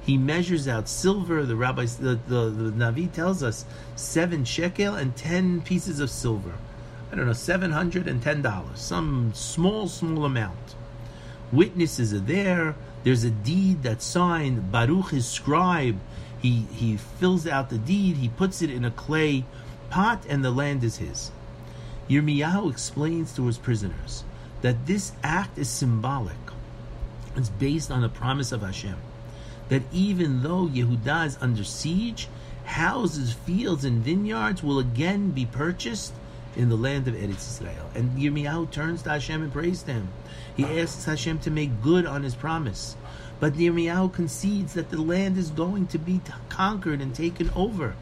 He 0.00 0.16
measures 0.16 0.66
out 0.66 0.88
silver, 0.88 1.44
the 1.44 1.54
rabbi, 1.54 1.84
the, 1.84 2.18
the, 2.26 2.48
the 2.48 2.70
Navi 2.70 3.12
tells 3.12 3.42
us, 3.42 3.66
seven 3.94 4.46
shekel 4.46 4.94
and 4.94 5.14
ten 5.14 5.60
pieces 5.60 6.00
of 6.00 6.08
silver. 6.08 6.54
I 7.12 7.16
don't 7.16 7.26
know, 7.26 7.32
$710, 7.32 8.76
some 8.76 9.32
small, 9.34 9.88
small 9.88 10.24
amount. 10.24 10.74
Witnesses 11.52 12.12
are 12.12 12.20
there. 12.20 12.74
There's 13.04 13.24
a 13.24 13.30
deed 13.30 13.82
that's 13.82 14.04
signed. 14.04 14.72
Baruch, 14.72 15.10
his 15.10 15.26
scribe, 15.26 15.98
he, 16.40 16.66
he 16.72 16.96
fills 16.96 17.46
out 17.46 17.70
the 17.70 17.78
deed, 17.78 18.16
he 18.16 18.28
puts 18.28 18.62
it 18.62 18.70
in 18.70 18.84
a 18.84 18.90
clay 18.90 19.44
pot 19.90 20.24
and 20.28 20.44
the 20.44 20.50
land 20.50 20.82
is 20.82 20.96
his. 20.96 21.30
Yirmiyahu 22.08 22.70
explains 22.70 23.32
to 23.34 23.46
his 23.46 23.58
prisoners 23.58 24.24
that 24.62 24.86
this 24.86 25.12
act 25.22 25.56
is 25.56 25.68
symbolic. 25.68 26.36
It's 27.36 27.48
based 27.48 27.90
on 27.90 28.02
the 28.02 28.08
promise 28.08 28.52
of 28.52 28.62
Hashem. 28.62 28.96
That 29.68 29.82
even 29.92 30.42
though 30.42 30.66
Yehuda 30.66 31.26
is 31.26 31.38
under 31.40 31.64
siege, 31.64 32.28
houses, 32.64 33.32
fields, 33.32 33.84
and 33.84 34.02
vineyards 34.02 34.62
will 34.62 34.78
again 34.78 35.30
be 35.30 35.46
purchased 35.46 36.12
in 36.56 36.68
the 36.68 36.76
land 36.76 37.08
of 37.08 37.14
Eretz 37.14 37.48
Israel. 37.48 37.90
And 37.94 38.18
Yirmiyahu 38.18 38.70
turns 38.70 39.02
to 39.02 39.10
Hashem 39.10 39.42
and 39.42 39.52
prays 39.52 39.82
to 39.84 39.92
him. 39.92 40.08
He 40.56 40.64
asks 40.64 41.04
Hashem 41.04 41.40
to 41.40 41.50
make 41.50 41.82
good 41.82 42.06
on 42.06 42.22
his 42.22 42.34
promise. 42.34 42.96
But 43.40 43.54
Yirmiyahu 43.54 44.12
concedes 44.12 44.74
that 44.74 44.90
the 44.90 45.00
land 45.00 45.36
is 45.36 45.50
going 45.50 45.86
to 45.88 45.98
be 45.98 46.20
conquered 46.48 47.00
and 47.00 47.14
taken 47.14 47.50
over. 47.56 47.94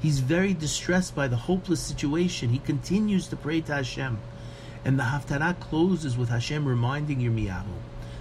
He's 0.00 0.20
very 0.20 0.54
distressed 0.54 1.14
by 1.14 1.28
the 1.28 1.36
hopeless 1.36 1.80
situation. 1.80 2.50
He 2.50 2.58
continues 2.58 3.28
to 3.28 3.36
pray 3.36 3.60
to 3.62 3.74
Hashem. 3.74 4.18
And 4.84 4.98
the 4.98 5.04
Haftarah 5.04 5.60
closes 5.60 6.16
with 6.16 6.30
Hashem 6.30 6.66
reminding 6.66 7.18
Yirmiyahu 7.18 7.66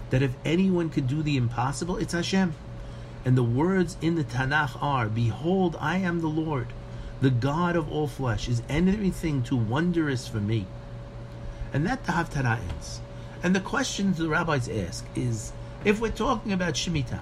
that 0.10 0.22
if 0.22 0.36
anyone 0.44 0.90
could 0.90 1.08
do 1.08 1.24
the 1.24 1.38
impossible, 1.38 1.98
it's 1.98 2.14
Hashem. 2.14 2.54
And 3.26 3.38
the 3.38 3.44
words 3.44 3.98
in 4.02 4.16
the 4.16 4.24
Tanakh 4.24 4.82
are, 4.82 5.08
Behold, 5.08 5.78
I 5.80 5.98
am 5.98 6.22
the 6.22 6.28
Lord, 6.28 6.68
the 7.22 7.30
God 7.30 7.76
of 7.76 7.92
all 7.92 8.08
flesh. 8.08 8.48
Is 8.48 8.62
anything 8.70 9.44
too 9.44 9.58
wondrous 9.58 10.28
for 10.28 10.38
me? 10.38 10.66
And 11.74 11.86
that 11.86 12.06
the 12.06 12.14
Haftarah 12.14 12.60
ends. 12.60 13.02
And 13.44 13.56
the 13.56 13.60
question 13.60 14.14
the 14.14 14.28
rabbis 14.28 14.68
ask 14.68 15.06
is, 15.16 15.54
if 15.86 16.02
we're 16.02 16.12
talking 16.12 16.52
about 16.52 16.74
Shemitah, 16.74 17.22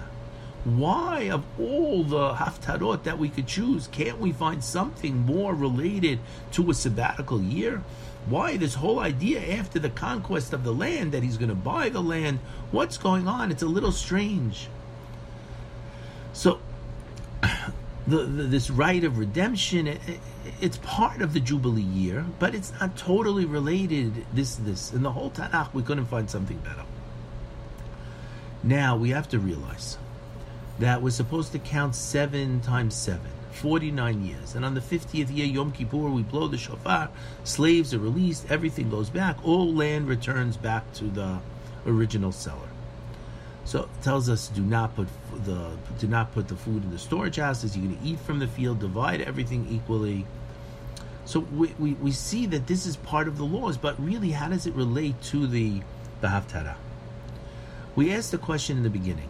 why, 0.64 1.30
of 1.30 1.44
all 1.58 2.02
the 2.02 2.34
haftarot 2.34 3.04
that 3.04 3.18
we 3.18 3.28
could 3.28 3.46
choose, 3.46 3.86
can't 3.86 4.18
we 4.18 4.32
find 4.32 4.62
something 4.62 5.16
more 5.16 5.54
related 5.54 6.18
to 6.52 6.70
a 6.70 6.74
sabbatical 6.74 7.40
year? 7.40 7.82
Why 8.28 8.56
this 8.56 8.74
whole 8.74 8.98
idea 8.98 9.40
after 9.58 9.78
the 9.78 9.88
conquest 9.88 10.52
of 10.52 10.64
the 10.64 10.74
land 10.74 11.12
that 11.12 11.22
he's 11.22 11.38
going 11.38 11.48
to 11.48 11.54
buy 11.54 11.88
the 11.88 12.02
land? 12.02 12.40
What's 12.72 12.98
going 12.98 13.28
on? 13.28 13.50
It's 13.50 13.62
a 13.62 13.66
little 13.66 13.92
strange. 13.92 14.68
So, 16.32 16.58
the, 18.08 18.24
the, 18.24 18.42
this 18.44 18.70
right 18.70 19.04
of 19.04 19.18
redemption, 19.18 19.86
it, 19.86 20.00
it, 20.06 20.20
it's 20.60 20.78
part 20.78 21.20
of 21.20 21.32
the 21.32 21.40
Jubilee 21.40 21.82
year, 21.82 22.24
but 22.38 22.54
it's 22.54 22.72
not 22.80 22.96
totally 22.96 23.44
related. 23.44 24.26
This, 24.32 24.56
this, 24.56 24.92
in 24.92 25.02
the 25.02 25.12
whole 25.12 25.30
Tanakh, 25.30 25.74
we 25.74 25.82
couldn't 25.82 26.06
find 26.06 26.28
something 26.28 26.58
better. 26.58 26.84
Now 28.62 28.96
we 28.96 29.10
have 29.10 29.28
to 29.28 29.38
realize 29.38 29.98
that 30.78 31.02
we're 31.02 31.10
supposed 31.10 31.52
to 31.52 31.58
count 31.58 31.94
seven 31.94 32.60
times 32.60 32.94
seven. 32.94 33.30
49 33.52 34.24
years. 34.24 34.54
And 34.54 34.64
on 34.64 34.74
the 34.74 34.80
50th 34.80 35.34
year, 35.34 35.46
Yom 35.46 35.72
Kippur, 35.72 36.10
we 36.10 36.22
blow 36.22 36.46
the 36.46 36.56
shofar, 36.56 37.10
slaves 37.42 37.92
are 37.92 37.98
released, 37.98 38.48
everything 38.50 38.88
goes 38.88 39.10
back, 39.10 39.36
all 39.44 39.74
land 39.74 40.06
returns 40.06 40.56
back 40.56 40.92
to 40.94 41.04
the 41.04 41.40
original 41.84 42.30
seller. 42.30 42.67
So 43.68 43.86
tells 44.00 44.30
us 44.30 44.48
do 44.48 44.62
not 44.62 44.96
put 44.96 45.08
the 45.44 45.76
do 45.98 46.06
not 46.06 46.32
put 46.32 46.48
the 46.48 46.56
food 46.56 46.84
in 46.84 46.90
the 46.90 46.98
storage 46.98 47.36
houses. 47.36 47.76
You're 47.76 47.84
going 47.84 47.98
to 47.98 48.02
eat 48.02 48.18
from 48.20 48.38
the 48.38 48.46
field, 48.46 48.80
divide 48.80 49.20
everything 49.20 49.66
equally. 49.70 50.24
So 51.26 51.40
we, 51.40 51.74
we, 51.78 51.92
we 51.92 52.10
see 52.10 52.46
that 52.46 52.66
this 52.66 52.86
is 52.86 52.96
part 52.96 53.28
of 53.28 53.36
the 53.36 53.44
laws, 53.44 53.76
but 53.76 54.02
really, 54.02 54.30
how 54.30 54.48
does 54.48 54.66
it 54.66 54.72
relate 54.72 55.20
to 55.24 55.46
the 55.46 55.82
the 56.22 56.28
haftarah? 56.28 56.76
We 57.94 58.10
asked 58.10 58.30
the 58.30 58.38
question 58.38 58.78
in 58.78 58.84
the 58.84 58.90
beginning 58.90 59.28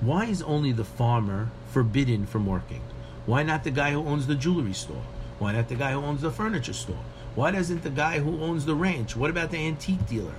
why 0.00 0.24
is 0.24 0.42
only 0.42 0.72
the 0.72 0.82
farmer 0.82 1.52
forbidden 1.68 2.26
from 2.26 2.46
working? 2.46 2.82
Why 3.26 3.44
not 3.44 3.62
the 3.62 3.70
guy 3.70 3.92
who 3.92 4.04
owns 4.04 4.26
the 4.26 4.34
jewelry 4.34 4.72
store? 4.72 5.04
Why 5.38 5.52
not 5.52 5.68
the 5.68 5.76
guy 5.76 5.92
who 5.92 6.02
owns 6.02 6.22
the 6.22 6.32
furniture 6.32 6.72
store? 6.72 7.04
Why 7.36 7.52
doesn't 7.52 7.84
the 7.84 7.90
guy 7.90 8.18
who 8.18 8.42
owns 8.42 8.64
the 8.64 8.74
ranch? 8.74 9.14
What 9.14 9.30
about 9.30 9.52
the 9.52 9.58
antique 9.58 10.04
dealer? 10.08 10.34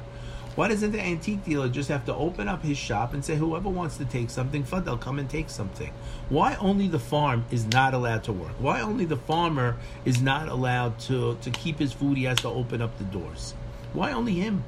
Why 0.60 0.68
doesn't 0.68 0.92
the 0.92 1.00
antique 1.00 1.46
dealer 1.46 1.70
just 1.70 1.88
have 1.88 2.04
to 2.08 2.14
open 2.14 2.50
up 2.50 2.64
his 2.64 2.78
shop 2.78 3.14
and 3.14 3.24
say, 3.24 3.38
whoever 3.38 3.70
wants 3.70 3.96
to 3.96 4.04
take 4.04 4.30
something, 4.30 4.66
fun, 4.66 4.84
they'll 4.84 4.98
come 4.98 5.18
and 5.18 5.30
take 5.30 5.50
something? 5.50 5.94
Why 6.28 6.56
only 6.56 6.90
the 6.90 7.00
farm 7.00 7.46
is 7.50 7.66
not 7.68 7.94
allowed 7.94 8.26
to 8.26 8.34
work? 8.34 8.52
Why 8.60 8.82
only 8.82 9.06
the 9.06 9.16
farmer 9.16 9.78
is 10.04 10.22
not 10.22 10.50
allowed 10.50 11.00
to, 11.08 11.38
to 11.44 11.50
keep 11.52 11.80
his 11.80 11.94
food? 11.94 12.18
He 12.18 12.26
has 12.26 12.40
to 12.40 12.50
open 12.50 12.82
up 12.82 12.98
the 12.98 13.06
doors. 13.06 13.54
Why 13.94 14.12
only 14.12 14.34
him? 14.34 14.66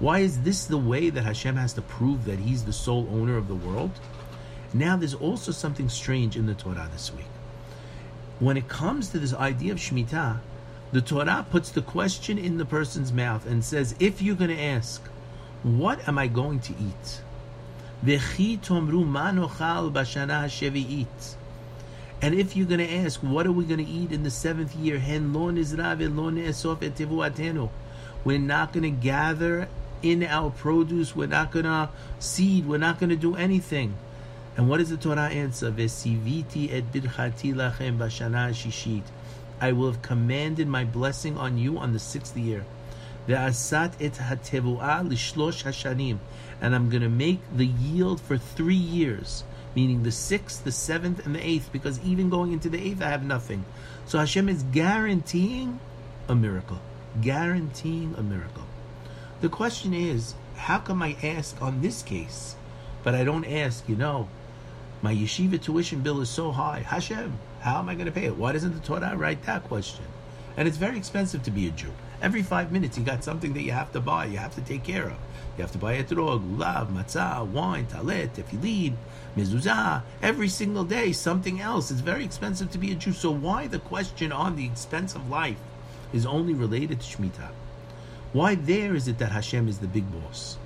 Why 0.00 0.20
is 0.20 0.40
this 0.40 0.64
the 0.64 0.78
way 0.78 1.10
that 1.10 1.22
Hashem 1.22 1.56
has 1.56 1.74
to 1.74 1.82
prove 1.82 2.24
that 2.24 2.38
He's 2.38 2.64
the 2.64 2.72
sole 2.72 3.06
owner 3.12 3.36
of 3.36 3.46
the 3.46 3.56
world? 3.56 3.90
Now, 4.72 4.96
there's 4.96 5.12
also 5.12 5.52
something 5.52 5.90
strange 5.90 6.34
in 6.34 6.46
the 6.46 6.54
Torah 6.54 6.88
this 6.90 7.12
week. 7.12 7.26
When 8.38 8.56
it 8.56 8.68
comes 8.68 9.10
to 9.10 9.18
this 9.18 9.34
idea 9.34 9.72
of 9.72 9.78
Shemitah, 9.78 10.38
the 10.92 11.00
Torah 11.00 11.46
puts 11.50 11.70
the 11.70 11.82
question 11.82 12.38
in 12.38 12.58
the 12.58 12.64
person's 12.64 13.12
mouth 13.12 13.46
and 13.46 13.64
says, 13.64 13.94
if 14.00 14.22
you're 14.22 14.36
going 14.36 14.56
to 14.56 14.62
ask, 14.62 15.02
What 15.62 16.06
am 16.08 16.18
I 16.18 16.28
going 16.28 16.60
to 16.60 16.72
eat? 16.72 17.20
And 22.20 22.34
if 22.34 22.56
you're 22.56 22.66
going 22.66 22.80
to 22.80 22.94
ask, 22.94 23.20
what 23.20 23.46
are 23.46 23.52
we 23.52 23.64
going 23.64 23.84
to 23.84 23.90
eat 23.90 24.12
in 24.12 24.22
the 24.22 24.30
seventh 24.30 24.74
year? 24.74 24.98
We're 28.24 28.38
not 28.38 28.72
going 28.72 28.82
to 28.82 28.90
gather 28.90 29.68
in 30.02 30.24
our 30.24 30.50
produce. 30.50 31.14
We're 31.16 31.26
not 31.26 31.50
going 31.52 31.64
to 31.64 31.90
seed. 32.18 32.66
We're 32.66 32.78
not 32.78 32.98
going 32.98 33.10
to 33.10 33.16
do 33.16 33.36
anything. 33.36 33.94
And 34.56 34.68
what 34.68 34.78
does 34.78 34.90
the 34.90 34.96
Torah 34.96 35.28
answer? 35.28 35.70
I 39.60 39.72
will 39.72 39.90
have 39.90 40.02
commanded 40.02 40.68
my 40.68 40.84
blessing 40.84 41.36
on 41.36 41.58
you 41.58 41.78
on 41.78 41.92
the 41.92 41.98
sixth 41.98 42.36
year. 42.36 42.64
Ve'asat 43.26 43.94
et 44.00 44.14
hatevuah 44.14 45.08
lishlosh 45.08 45.64
hashanim. 45.64 46.18
And 46.60 46.74
I'm 46.74 46.90
going 46.90 47.02
to 47.02 47.08
make 47.08 47.40
the 47.54 47.66
yield 47.66 48.20
for 48.20 48.36
three 48.36 48.74
years 48.74 49.44
meaning 49.78 50.02
the 50.02 50.10
sixth, 50.10 50.64
the 50.64 50.72
seventh, 50.72 51.24
and 51.24 51.36
the 51.36 51.46
eighth, 51.46 51.70
because 51.70 52.00
even 52.00 52.28
going 52.30 52.52
into 52.52 52.68
the 52.68 52.82
eighth, 52.84 53.00
I 53.00 53.10
have 53.10 53.24
nothing. 53.24 53.64
So 54.06 54.18
Hashem 54.18 54.48
is 54.48 54.64
guaranteeing 54.64 55.78
a 56.28 56.34
miracle. 56.34 56.80
Guaranteeing 57.20 58.16
a 58.16 58.22
miracle. 58.22 58.64
The 59.40 59.48
question 59.48 59.94
is, 59.94 60.34
how 60.56 60.78
come 60.78 61.00
I 61.00 61.16
ask 61.22 61.62
on 61.62 61.80
this 61.80 62.02
case, 62.02 62.56
but 63.04 63.14
I 63.14 63.22
don't 63.22 63.44
ask, 63.44 63.88
you 63.88 63.94
know, 63.94 64.28
my 65.00 65.14
yeshiva 65.14 65.62
tuition 65.62 66.00
bill 66.00 66.20
is 66.20 66.28
so 66.28 66.50
high. 66.50 66.80
Hashem, 66.80 67.38
how 67.60 67.78
am 67.78 67.88
I 67.88 67.94
going 67.94 68.06
to 68.06 68.12
pay 68.12 68.26
it? 68.26 68.36
Why 68.36 68.52
doesn't 68.52 68.74
the 68.74 68.80
Torah 68.80 69.16
write 69.16 69.42
that 69.44 69.64
question? 69.64 70.04
And 70.56 70.66
it's 70.66 70.76
very 70.76 70.96
expensive 70.96 71.42
to 71.44 71.50
be 71.50 71.68
a 71.68 71.70
Jew. 71.70 71.92
Every 72.20 72.42
five 72.42 72.72
minutes, 72.72 72.98
you 72.98 73.04
got 73.04 73.22
something 73.22 73.52
that 73.54 73.62
you 73.62 73.70
have 73.70 73.92
to 73.92 74.00
buy, 74.00 74.26
you 74.26 74.38
have 74.38 74.54
to 74.56 74.60
take 74.60 74.82
care 74.82 75.04
of. 75.04 75.16
You 75.56 75.62
have 75.62 75.72
to 75.72 75.78
buy 75.78 76.02
etrog, 76.02 76.56
lulav, 76.56 76.92
matzah, 76.92 77.46
wine, 77.46 77.86
talet, 77.86 78.34
tefillin, 78.34 78.94
mezuzah. 79.36 80.02
Every 80.22 80.48
single 80.48 80.84
day, 80.84 81.12
something 81.12 81.60
else. 81.60 81.90
It's 81.90 82.00
very 82.00 82.24
expensive 82.24 82.70
to 82.72 82.78
be 82.78 82.92
a 82.92 82.94
Jew. 82.94 83.12
So 83.12 83.30
why 83.30 83.66
the 83.66 83.78
question 83.78 84.32
on 84.32 84.56
the 84.56 84.66
expense 84.66 85.14
of 85.14 85.28
life 85.28 85.58
is 86.12 86.26
only 86.26 86.54
related 86.54 87.00
to 87.00 87.06
Shemitah? 87.06 87.50
Why 88.32 88.54
there 88.56 88.94
is 88.94 89.08
it 89.08 89.18
that 89.18 89.32
Hashem 89.32 89.68
is 89.68 89.78
the 89.78 89.86
big 89.86 90.10
boss? 90.12 90.58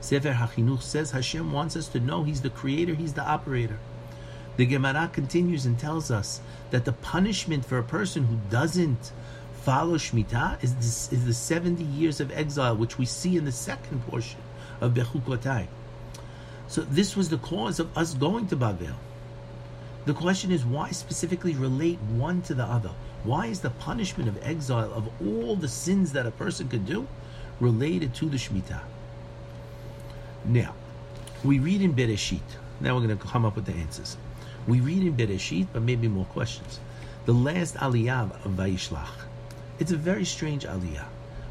Sefer 0.00 0.32
HaChinuch 0.32 0.82
says 0.82 1.12
Hashem 1.12 1.52
wants 1.52 1.76
us 1.76 1.88
to 1.88 2.00
know 2.00 2.24
He's 2.24 2.42
the 2.42 2.50
creator, 2.50 2.94
He's 2.94 3.14
the 3.14 3.22
operator. 3.22 3.78
The 4.56 4.66
Gemara 4.66 5.10
continues 5.12 5.64
and 5.64 5.78
tells 5.78 6.10
us 6.10 6.40
that 6.70 6.84
the 6.84 6.92
punishment 6.92 7.64
for 7.64 7.78
a 7.78 7.82
person 7.82 8.24
who 8.24 8.36
doesn't 8.50 9.12
follow 9.62 9.96
Shemitah 9.96 10.62
is, 10.62 10.74
this, 10.76 11.12
is 11.12 11.24
the 11.24 11.32
70 11.32 11.82
years 11.84 12.20
of 12.20 12.30
exile, 12.32 12.76
which 12.76 12.98
we 12.98 13.06
see 13.06 13.36
in 13.36 13.44
the 13.44 13.52
second 13.52 14.06
portion 14.08 14.40
of 14.80 14.92
Bechukotai. 14.92 15.68
So 16.68 16.82
this 16.82 17.16
was 17.16 17.28
the 17.28 17.38
cause 17.38 17.80
of 17.80 17.96
us 17.96 18.14
going 18.14 18.48
to 18.48 18.56
Babel. 18.56 18.96
The 20.04 20.14
question 20.14 20.50
is 20.50 20.64
why 20.64 20.90
specifically 20.90 21.54
relate 21.54 21.98
one 22.00 22.42
to 22.42 22.54
the 22.54 22.64
other? 22.64 22.90
Why 23.24 23.46
is 23.46 23.60
the 23.60 23.70
punishment 23.70 24.28
of 24.28 24.42
exile 24.42 24.92
of 24.92 25.08
all 25.24 25.54
the 25.54 25.68
sins 25.68 26.12
that 26.12 26.26
a 26.26 26.32
person 26.32 26.68
could 26.68 26.86
do 26.86 27.06
related 27.60 28.14
to 28.16 28.28
the 28.28 28.36
Shemitah? 28.36 28.80
Now, 30.44 30.74
we 31.44 31.60
read 31.60 31.82
in 31.82 31.94
Bereshit. 31.94 32.40
Now 32.80 32.96
we're 32.96 33.06
going 33.06 33.16
to 33.16 33.24
come 33.24 33.44
up 33.44 33.54
with 33.54 33.66
the 33.66 33.74
answers. 33.74 34.16
We 34.66 34.80
read 34.80 35.02
in 35.02 35.16
Bereshit, 35.16 35.68
but 35.72 35.82
maybe 35.82 36.08
more 36.08 36.26
questions. 36.26 36.78
The 37.24 37.32
last 37.32 37.74
aliyah 37.76 38.44
of 38.44 38.52
Vayishlach. 38.52 39.26
It's 39.78 39.90
a 39.90 39.96
very 39.96 40.24
strange 40.24 40.64
aliyah. 40.64 41.06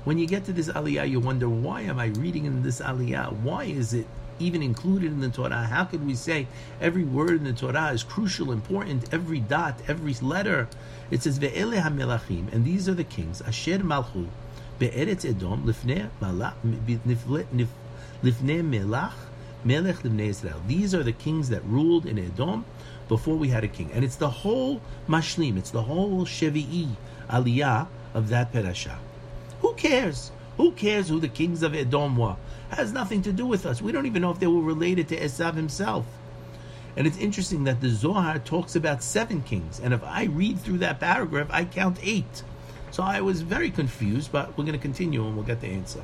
When 0.06 0.18
you 0.18 0.26
get 0.26 0.46
to 0.46 0.54
this 0.54 0.70
aliyah, 0.70 1.10
you 1.10 1.20
wonder, 1.20 1.50
why 1.50 1.82
am 1.82 2.00
I 2.00 2.06
reading 2.06 2.46
in 2.46 2.64
this 2.64 2.80
aliyah? 2.80 3.34
Why 3.42 3.66
is 3.66 3.94
it 3.94 4.08
even 4.40 4.64
included 4.64 5.12
in 5.12 5.20
the 5.20 5.30
Torah? 5.30 5.64
How 5.64 5.84
could 5.84 6.08
we 6.08 6.16
say 6.16 6.48
every 6.80 7.04
word 7.04 7.32
in 7.32 7.44
the 7.44 7.54
Torah 7.54 7.92
is 7.92 8.04
crucial, 8.04 8.52
important, 8.52 9.14
every 9.14 9.40
dot, 9.40 9.82
every 9.88 10.14
letter? 10.22 10.68
It 11.12 11.22
says, 11.22 11.38
Ve'ele 11.38 11.82
ha'melachim, 11.82 12.52
and 12.54 12.66
these 12.66 12.88
are 12.88 12.94
the 12.94 13.04
kings, 13.04 13.42
Asher 13.42 13.80
malchu, 13.80 14.28
be'eretz 14.80 15.30
Edom, 15.30 15.66
lifnei 15.66 16.10
melach, 16.22 16.54
melech 19.64 19.98
lifnei 19.98 20.30
Israel. 20.30 20.62
These 20.68 20.96
are 20.96 21.04
the 21.04 21.12
kings 21.12 21.50
that 21.50 21.64
ruled 21.66 22.06
in 22.06 22.18
Edom 22.18 22.66
before 23.12 23.36
we 23.36 23.50
had 23.50 23.66
a 23.66 23.68
king. 23.68 23.92
And 23.94 24.06
it's 24.06 24.16
the 24.16 24.30
whole 24.30 24.80
mashlim, 25.10 25.58
it's 25.58 25.70
the 25.70 25.82
whole 25.82 26.24
shevi'i 26.26 26.88
aliyah 27.30 27.86
of 28.14 28.30
that 28.30 28.54
parasha. 28.54 28.98
Who 29.60 29.74
cares? 29.74 30.32
Who 30.56 30.72
cares 30.72 31.10
who 31.10 31.20
the 31.20 31.28
kings 31.28 31.62
of 31.62 31.76
Edom 31.76 32.16
were? 32.16 32.38
Has 32.70 32.94
nothing 32.94 33.22
to 33.24 33.34
do 33.34 33.46
with 33.46 33.66
us. 33.66 33.82
We 33.82 33.92
don't 33.92 34.06
even 34.06 34.22
know 34.22 34.32
if 34.32 34.40
they 34.40 34.48
were 34.48 34.62
related 34.62 35.10
to 35.10 35.20
Esav 35.20 35.56
himself. 35.56 36.06
And 36.96 37.06
it's 37.06 37.18
interesting 37.18 37.66
that 37.66 37.82
the 37.82 37.90
Zohar 37.90 38.40
talks 38.40 38.78
about 38.78 39.04
seven 39.04 39.42
kings. 39.42 39.82
And 39.84 39.94
if 39.94 40.02
I 40.06 40.24
read 40.24 40.62
through 40.62 40.78
that 40.78 41.02
paragraph, 41.02 41.48
I 41.50 41.66
count 41.66 41.98
eight. 42.02 42.44
So 42.92 43.04
I 43.04 43.20
was 43.20 43.42
very 43.42 43.72
confused, 43.72 44.32
but 44.32 44.58
we're 44.58 44.64
going 44.64 44.80
to 44.80 44.88
continue 44.90 45.26
and 45.26 45.36
we'll 45.36 45.44
get 45.44 45.60
the 45.60 45.68
answer. 45.68 46.02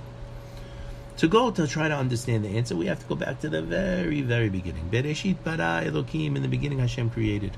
To 1.18 1.28
go 1.28 1.50
to 1.50 1.68
try 1.68 1.88
to 1.88 1.96
understand 1.96 2.46
the 2.46 2.50
answer, 2.50 2.76
we 2.76 2.86
have 2.86 3.00
to 3.00 3.06
go 3.08 3.16
back 3.16 3.40
to 3.40 3.50
the 3.50 3.64
very, 3.64 4.22
very 4.22 4.50
beginning. 4.50 4.88
Bereshit 4.92 5.44
bara 5.44 5.82
Elokim, 5.84 6.36
in 6.36 6.44
the 6.44 6.48
beginning 6.48 6.78
Hashem 6.78 7.10
created. 7.10 7.58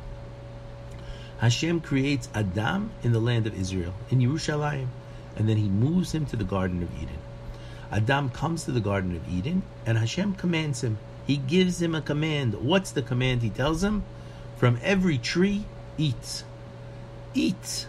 Hashem 1.39 1.82
creates 1.82 2.30
Adam 2.34 2.91
in 3.03 3.12
the 3.12 3.20
land 3.20 3.47
of 3.47 3.60
Israel, 3.60 3.93
in 4.10 4.20
Yerushalayim, 4.20 4.88
and 5.36 5.49
then 5.49 5.57
he 5.57 5.68
moves 5.68 6.14
him 6.16 6.26
to 6.28 6.38
the 6.38 6.45
Garden 6.45 6.82
of 6.82 6.89
Eden. 7.01 7.18
Adam 7.91 8.30
comes 8.30 8.64
to 8.64 8.72
the 8.72 8.80
Garden 8.80 9.14
of 9.18 9.28
Eden, 9.28 9.64
and 9.86 9.97
Hashem 9.97 10.36
commands 10.36 10.82
him. 10.82 10.97
He 11.28 11.36
gives 11.36 11.82
him 11.82 11.95
a 11.95 12.01
command. 12.01 12.53
What's 12.53 12.91
the 12.91 13.01
command 13.01 13.41
he 13.41 13.49
tells 13.49 13.84
him? 13.84 14.05
From 14.55 14.80
every 14.82 15.18
tree, 15.18 15.66
eat. 15.97 16.45
Eat. 17.34 17.88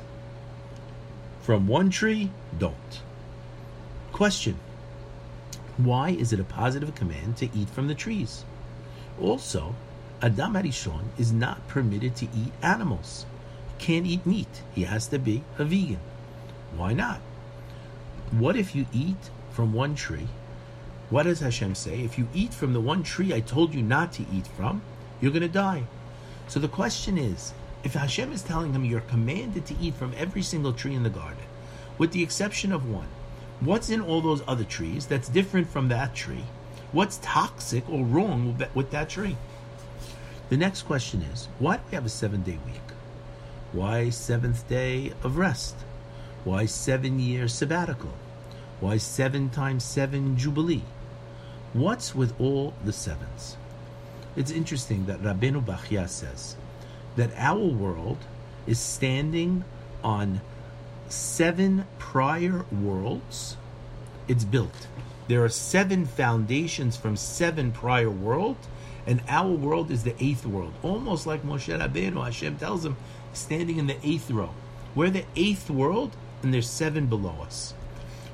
From 1.43 1.69
one 1.69 1.91
tree, 1.91 2.31
don't. 2.59 3.01
Question 4.13 4.59
why 5.85 6.11
is 6.11 6.33
it 6.33 6.41
a 6.41 6.45
positive 6.45 6.95
command 6.95 7.37
to 7.39 7.49
eat 7.55 7.69
from 7.71 7.89
the 7.89 7.95
trees? 7.95 8.45
Also, 9.21 9.75
Adam 10.23 10.55
Harishon 10.55 11.05
is 11.19 11.33
not 11.33 11.67
permitted 11.69 12.17
to 12.17 12.27
eat 12.27 12.53
animals. 12.63 13.27
He 13.79 13.85
can't 13.85 14.07
eat 14.07 14.27
meat. 14.27 14.63
He 14.75 14.85
has 14.85 15.07
to 15.09 15.19
be 15.19 15.43
a 15.59 15.65
vegan. 15.65 16.01
Why 16.77 16.93
not? 16.93 17.21
What 18.31 18.57
if 18.57 18.75
you 18.75 18.87
eat 18.93 19.31
from 19.51 19.73
one 19.73 19.95
tree? 19.95 20.29
What 21.09 21.25
does 21.25 21.41
Hashem 21.41 21.75
say? 21.75 22.03
If 22.03 22.19
you 22.19 22.29
eat 22.33 22.55
from 22.55 22.73
the 22.73 22.81
one 22.81 23.03
tree 23.03 23.35
I 23.35 23.41
told 23.41 23.75
you 23.75 23.83
not 23.83 24.13
to 24.13 24.25
eat 24.33 24.47
from, 24.47 24.83
you're 25.21 25.33
going 25.33 25.43
to 25.43 25.49
die. 25.49 25.85
So 26.47 26.61
the 26.61 26.69
question 26.69 27.19
is, 27.19 27.53
if 27.83 27.95
Hashem 27.95 28.33
is 28.33 28.43
telling 28.43 28.73
him 28.73 28.85
you're 28.85 29.01
commanded 29.01 29.67
to 29.67 29.77
eat 29.81 29.95
from 29.95 30.15
every 30.17 30.43
single 30.43 30.73
tree 30.73 30.95
in 30.95 31.03
the 31.03 31.11
garden, 31.11 31.43
with 31.99 32.13
the 32.13 32.23
exception 32.23 32.73
of 32.73 32.89
one, 32.89 33.09
What's 33.61 33.91
in 33.91 34.01
all 34.01 34.23
those 34.23 34.43
other 34.49 34.65
trees 34.65 35.07
that's 35.07 35.29
different 35.29 35.69
from 35.69 35.89
that 35.89 36.15
tree? 36.15 36.45
What's 36.93 37.21
toxic 37.23 37.89
or 37.91 38.05
wrong 38.05 38.59
with 38.75 38.91
that 38.91 39.11
tree? 39.11 39.37
The 40.49 40.57
next 40.57 40.83
question 40.83 41.21
is 41.23 41.47
why 41.59 41.77
do 41.77 41.83
we 41.91 41.95
have 41.95 42.07
a 42.07 42.09
seven 42.09 42.43
day 42.43 42.59
week? 42.65 42.81
Why 43.73 44.09
seventh 44.09 44.67
day 44.67 45.13
of 45.23 45.37
rest? 45.37 45.77
Why 46.45 46.65
seven 46.65 47.21
year 47.21 47.49
sabbatical? 47.49 48.15
Why 48.81 48.97
seven 48.97 49.51
times 49.51 49.85
seven 49.85 50.39
jubilee? 50.39 50.83
What's 51.75 52.15
with 52.15 52.41
all 52.41 52.73
the 52.83 52.95
sevens? 52.95 53.59
It's 54.37 54.51
interesting 54.51 55.05
that 55.05 55.23
Rabbeinu 55.23 55.63
Bachya 55.63 56.09
says 56.09 56.57
that 57.17 57.31
our 57.37 57.65
world 57.67 58.19
is 58.67 58.79
standing 58.79 59.65
on 60.03 60.41
seven 61.11 61.87
prior 61.99 62.65
worlds, 62.71 63.57
it's 64.29 64.45
built. 64.45 64.87
There 65.29 65.45
are 65.45 65.49
seven 65.49 66.07
foundations 66.07 66.97
from 66.97 67.17
seven 67.17 67.73
prior 67.73 68.11
worlds, 68.11 68.67
and 69.07 69.23
our 69.29 69.51
world 69.51 69.91
is 69.91 70.05
the 70.05 70.15
eighth 70.23 70.47
world. 70.47 70.73
Almost 70.83 71.27
like 71.27 71.43
Moshe 71.43 71.77
Rabbeinu, 71.77 72.25
Hashem 72.25 72.59
tells 72.59 72.85
him, 72.85 72.97
standing 73.33 73.79
in 73.79 73.87
the 73.87 73.97
eighth 74.03 74.31
row. 74.31 74.51
We're 74.95 75.11
the 75.11 75.25
eighth 75.37 75.71
world, 75.71 76.17
and 76.43 76.53
there's 76.53 76.69
seven 76.69 77.07
below 77.07 77.37
us. 77.43 77.75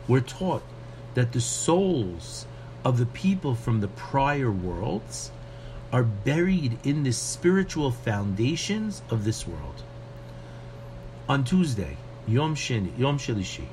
We're 0.09 0.20
taught 0.20 0.62
that 1.14 1.33
the 1.33 1.41
souls 1.41 2.47
of 2.85 2.99
the 2.99 3.07
people 3.07 3.55
from 3.55 3.81
the 3.81 3.89
prior 3.89 4.51
worlds 4.51 5.31
are 5.93 6.03
buried 6.03 6.79
in 6.85 7.03
the 7.03 7.12
spiritual 7.12 7.91
foundations 7.91 9.03
of 9.11 9.24
this 9.24 9.47
world. 9.47 9.83
On 11.29 11.43
Tuesday, 11.45 11.97
Yom 12.27 12.55
Sheni, 12.55 12.97
Yom 12.99 13.18
Shelishi. 13.18 13.66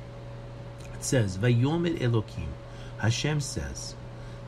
It 0.94 1.04
says, 1.04 1.38
Vayomer 1.38 1.98
Elokim. 1.98 2.48
Hashem 2.98 3.40
says, 3.40 3.94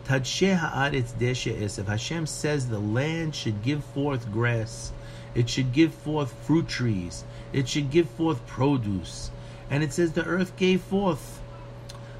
Tadshe 0.07 0.57
haaretz 0.57 1.13
deshe 1.15 1.61
esav. 1.61 1.89
Hashem 1.89 2.27
says 2.27 2.69
the 2.69 2.79
land 2.79 3.35
should 3.35 3.63
give 3.63 3.85
forth 3.85 4.31
grass. 4.31 4.93
It 5.35 5.51
should 5.51 5.73
give 5.73 5.93
forth 5.93 6.33
fruit 6.45 6.69
trees. 6.69 7.25
It 7.53 7.69
should 7.69 7.91
give 7.91 8.09
forth 8.11 8.47
produce. 8.47 9.33
And 9.69 9.83
it 9.83 9.93
says 9.93 10.13
the 10.13 10.25
earth 10.25 10.57
gave 10.57 10.81
forth 10.81 11.41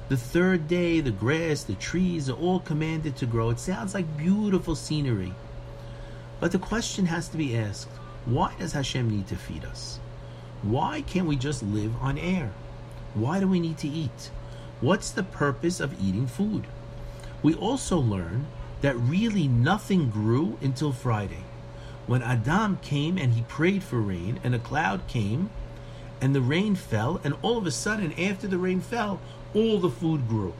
The 0.09 0.17
third 0.17 0.67
day, 0.67 0.99
the 0.99 1.11
grass, 1.11 1.63
the 1.63 1.75
trees 1.75 2.29
are 2.29 2.33
all 2.33 2.59
commanded 2.59 3.15
to 3.17 3.25
grow. 3.25 3.51
It 3.51 3.59
sounds 3.59 3.93
like 3.93 4.17
beautiful 4.17 4.75
scenery. 4.75 5.33
But 6.41 6.51
the 6.51 6.59
question 6.59 7.05
has 7.05 7.29
to 7.29 7.37
be 7.37 7.57
asked 7.57 7.89
why 8.25 8.53
does 8.59 8.73
Hashem 8.73 9.09
need 9.09 9.27
to 9.27 9.37
feed 9.37 9.63
us? 9.63 9.99
Why 10.67 11.01
can't 11.01 11.27
we 11.27 11.37
just 11.37 11.63
live 11.63 11.95
on 12.01 12.17
air? 12.17 12.51
Why 13.13 13.39
do 13.39 13.47
we 13.47 13.61
need 13.61 13.77
to 13.77 13.87
eat? 13.87 14.31
What's 14.81 15.11
the 15.11 15.23
purpose 15.23 15.79
of 15.79 15.97
eating 16.01 16.27
food? 16.27 16.67
We 17.41 17.53
also 17.53 17.97
learn 17.97 18.47
that 18.81 18.97
really 18.97 19.47
nothing 19.47 20.09
grew 20.09 20.57
until 20.61 20.91
Friday. 20.91 21.45
When 22.05 22.21
Adam 22.21 22.79
came 22.81 23.17
and 23.17 23.33
he 23.33 23.43
prayed 23.43 23.81
for 23.81 24.01
rain, 24.01 24.41
and 24.43 24.53
a 24.53 24.59
cloud 24.59 25.07
came, 25.07 25.51
and 26.19 26.35
the 26.35 26.41
rain 26.41 26.75
fell, 26.75 27.21
and 27.23 27.35
all 27.41 27.57
of 27.57 27.65
a 27.65 27.71
sudden, 27.71 28.11
after 28.19 28.45
the 28.45 28.57
rain 28.57 28.81
fell, 28.81 29.21
all 29.53 29.79
the 29.79 29.89
food 29.89 30.27
grew. 30.27 30.53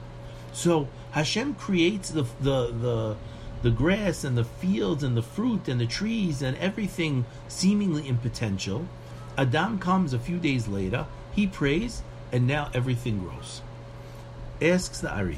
So 0.53 0.87
Hashem 1.11 1.55
creates 1.55 2.11
the 2.11 2.23
the 2.39 2.71
the 2.71 3.17
the 3.61 3.71
grass 3.71 4.23
and 4.23 4.37
the 4.37 4.45
fields 4.45 5.03
and 5.03 5.17
the 5.17 5.21
fruit 5.21 5.67
and 5.67 5.81
the 5.81 5.85
trees 5.85 6.41
and 6.41 6.55
everything 6.57 7.25
seemingly 7.49 8.07
in 8.07 8.17
potential. 8.17 8.87
Adam 9.37 9.77
comes 9.77 10.13
a 10.13 10.19
few 10.19 10.39
days 10.39 10.67
later, 10.67 11.05
he 11.31 11.45
prays, 11.45 12.01
and 12.31 12.47
now 12.47 12.71
everything 12.73 13.19
grows. 13.19 13.61
Asks 14.61 14.99
the 14.99 15.11
Ari, 15.11 15.37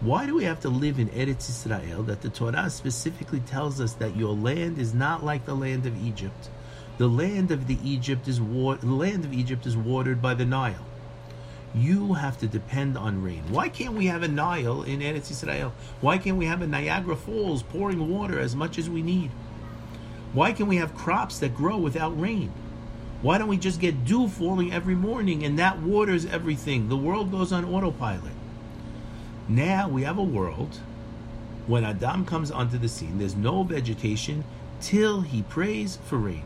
why 0.00 0.26
do 0.26 0.34
we 0.34 0.44
have 0.44 0.60
to 0.60 0.68
live 0.68 0.98
in 0.98 1.08
Eretz 1.10 1.48
Israel 1.48 2.02
that 2.02 2.22
the 2.22 2.28
Torah 2.28 2.68
specifically 2.68 3.40
tells 3.40 3.80
us 3.80 3.92
that 3.94 4.16
your 4.16 4.34
land 4.34 4.78
is 4.78 4.92
not 4.92 5.24
like 5.24 5.46
the 5.46 5.54
land 5.54 5.86
of 5.86 6.04
Egypt? 6.04 6.50
The 6.98 7.06
land 7.08 7.52
of 7.52 7.68
the 7.68 7.78
Egypt 7.82 8.26
is 8.26 8.40
wa- 8.40 8.74
the 8.74 8.86
land 8.86 9.24
of 9.24 9.32
Egypt 9.32 9.64
is 9.64 9.76
watered 9.76 10.20
by 10.20 10.34
the 10.34 10.44
Nile. 10.44 10.84
You 11.74 12.14
have 12.14 12.38
to 12.38 12.46
depend 12.48 12.98
on 12.98 13.22
rain. 13.22 13.44
Why 13.48 13.68
can't 13.68 13.94
we 13.94 14.06
have 14.06 14.22
a 14.22 14.28
Nile 14.28 14.82
in 14.82 15.00
Eretz 15.00 15.30
Israel? 15.30 15.72
Why 16.00 16.18
can't 16.18 16.36
we 16.36 16.46
have 16.46 16.62
a 16.62 16.66
Niagara 16.66 17.16
Falls 17.16 17.62
pouring 17.62 18.10
water 18.10 18.38
as 18.38 18.56
much 18.56 18.76
as 18.78 18.90
we 18.90 19.02
need? 19.02 19.30
Why 20.32 20.52
can 20.52 20.66
we 20.66 20.76
have 20.76 20.96
crops 20.96 21.38
that 21.38 21.56
grow 21.56 21.76
without 21.76 22.20
rain? 22.20 22.52
Why 23.24 23.38
don't 23.38 23.48
we 23.48 23.56
just 23.56 23.80
get 23.80 24.04
dew 24.04 24.28
falling 24.28 24.70
every 24.70 24.94
morning 24.94 25.44
and 25.44 25.58
that 25.58 25.80
waters 25.80 26.26
everything? 26.26 26.90
The 26.90 26.96
world 26.98 27.30
goes 27.30 27.54
on 27.54 27.64
autopilot. 27.64 28.34
Now 29.48 29.88
we 29.88 30.02
have 30.02 30.18
a 30.18 30.22
world 30.22 30.78
when 31.66 31.84
Adam 31.84 32.26
comes 32.26 32.50
onto 32.50 32.76
the 32.76 32.86
scene, 32.86 33.16
there's 33.16 33.34
no 33.34 33.62
vegetation 33.62 34.44
till 34.82 35.22
he 35.22 35.40
prays 35.40 35.98
for 36.04 36.18
rain. 36.18 36.42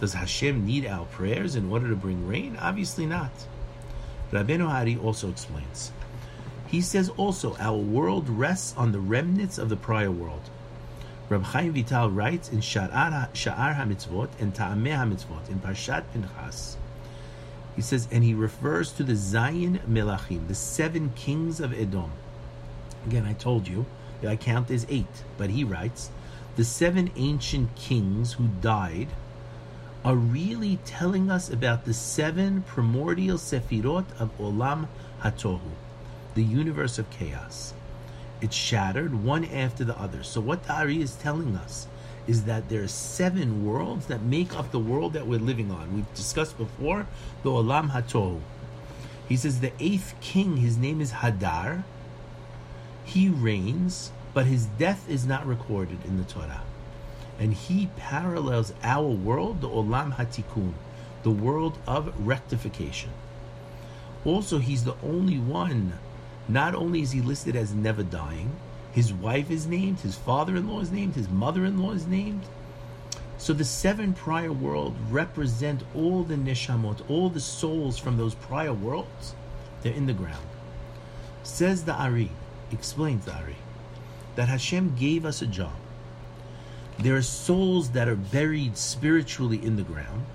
Does 0.00 0.14
Hashem 0.14 0.66
need 0.66 0.86
our 0.86 1.04
prayers 1.06 1.54
in 1.54 1.70
order 1.70 1.88
to 1.88 1.94
bring 1.94 2.26
rain? 2.26 2.56
Obviously 2.60 3.06
not. 3.06 3.30
Rabbeinu 4.32 4.68
HaAri 4.68 5.00
also 5.00 5.30
explains. 5.30 5.92
He 6.66 6.80
says 6.80 7.10
also, 7.10 7.56
our 7.60 7.76
world 7.78 8.28
rests 8.28 8.74
on 8.76 8.90
the 8.90 8.98
remnants 8.98 9.56
of 9.56 9.68
the 9.68 9.76
prior 9.76 10.10
world. 10.10 10.50
Rab 11.30 11.44
Chaim 11.44 11.72
Vital 11.72 12.10
writes 12.10 12.48
in 12.48 12.58
Sha'ar, 12.58 13.30
HaMitzvot 13.32 14.30
and 14.40 14.52
Ta'ameh 14.52 14.96
HaMitzvot 14.96 15.48
in 15.48 15.60
Parshat 15.60 16.02
Pinchas, 16.12 16.76
he 17.76 17.82
says, 17.82 18.08
and 18.10 18.24
he 18.24 18.34
refers 18.34 18.90
to 18.90 19.04
the 19.04 19.14
Zion 19.14 19.78
Melachim, 19.88 20.48
the 20.48 20.56
seven 20.56 21.12
kings 21.14 21.60
of 21.60 21.72
Edom. 21.72 22.10
Again, 23.06 23.26
I 23.26 23.34
told 23.34 23.68
you, 23.68 23.86
I 24.26 24.34
count 24.34 24.72
as 24.72 24.84
eight, 24.88 25.22
but 25.38 25.50
he 25.50 25.62
writes, 25.62 26.10
the 26.56 26.64
seven 26.64 27.12
ancient 27.14 27.76
kings 27.76 28.32
who 28.32 28.48
died 28.60 29.10
are 30.04 30.16
really 30.16 30.80
telling 30.84 31.30
us 31.30 31.48
about 31.48 31.84
the 31.84 31.94
seven 31.94 32.62
primordial 32.62 33.38
sefirot 33.38 34.06
of 34.18 34.36
Olam 34.36 34.88
Hatohu, 35.22 35.60
the 36.34 36.42
universe 36.42 36.98
of 36.98 37.08
chaos. 37.10 37.72
It's 38.40 38.56
shattered 38.56 39.22
one 39.22 39.44
after 39.44 39.84
the 39.84 39.98
other. 39.98 40.22
So 40.22 40.40
what 40.40 40.64
the 40.64 40.72
Ari 40.72 41.02
is 41.02 41.14
telling 41.16 41.56
us 41.56 41.86
is 42.26 42.44
that 42.44 42.68
there 42.68 42.82
are 42.82 42.88
seven 42.88 43.64
worlds 43.66 44.06
that 44.06 44.22
make 44.22 44.56
up 44.56 44.70
the 44.70 44.78
world 44.78 45.12
that 45.14 45.26
we're 45.26 45.38
living 45.38 45.70
on. 45.70 45.94
We've 45.94 46.14
discussed 46.14 46.56
before 46.56 47.06
the 47.42 47.50
Olam 47.50 47.90
Hatohu. 47.90 48.40
He 49.28 49.36
says 49.36 49.60
the 49.60 49.72
eighth 49.78 50.14
king, 50.20 50.56
his 50.58 50.76
name 50.76 51.00
is 51.00 51.12
Hadar. 51.12 51.84
He 53.04 53.28
reigns, 53.28 54.12
but 54.32 54.46
his 54.46 54.66
death 54.66 55.08
is 55.08 55.26
not 55.26 55.46
recorded 55.46 55.98
in 56.04 56.16
the 56.18 56.24
Torah. 56.24 56.62
And 57.38 57.54
he 57.54 57.88
parallels 57.96 58.72
our 58.82 59.08
world, 59.08 59.60
the 59.60 59.68
Olam 59.68 60.16
Hatikun, 60.16 60.72
the 61.22 61.30
world 61.30 61.78
of 61.86 62.14
rectification. 62.26 63.10
Also, 64.24 64.58
he's 64.58 64.84
the 64.84 64.96
only 65.02 65.38
one, 65.38 65.94
not 66.48 66.74
only 66.74 67.02
is 67.02 67.12
he 67.12 67.20
listed 67.20 67.56
as 67.56 67.74
never 67.74 68.02
dying, 68.02 68.50
his 68.92 69.12
wife 69.12 69.50
is 69.50 69.66
named, 69.66 70.00
his 70.00 70.16
father 70.16 70.56
in 70.56 70.68
law 70.68 70.80
is 70.80 70.90
named, 70.90 71.14
his 71.14 71.28
mother 71.28 71.64
in 71.64 71.78
law 71.78 71.92
is 71.92 72.06
named. 72.06 72.42
So 73.38 73.52
the 73.52 73.64
seven 73.64 74.12
prior 74.12 74.52
worlds 74.52 74.98
represent 75.10 75.82
all 75.94 76.24
the 76.24 76.34
neshamot, 76.34 77.08
all 77.08 77.30
the 77.30 77.40
souls 77.40 77.98
from 77.98 78.16
those 78.16 78.34
prior 78.34 78.74
worlds. 78.74 79.34
They're 79.82 79.92
in 79.92 80.06
the 80.06 80.12
ground. 80.12 80.46
Says 81.42 81.84
the 81.84 81.94
Ari, 81.94 82.30
explains 82.70 83.24
the 83.24 83.34
Ari, 83.34 83.56
that 84.36 84.48
Hashem 84.48 84.94
gave 84.96 85.24
us 85.24 85.40
a 85.40 85.46
job. 85.46 85.72
There 86.98 87.16
are 87.16 87.22
souls 87.22 87.90
that 87.90 88.08
are 88.08 88.16
buried 88.16 88.76
spiritually 88.76 89.64
in 89.64 89.76
the 89.76 89.82
ground, 89.82 90.26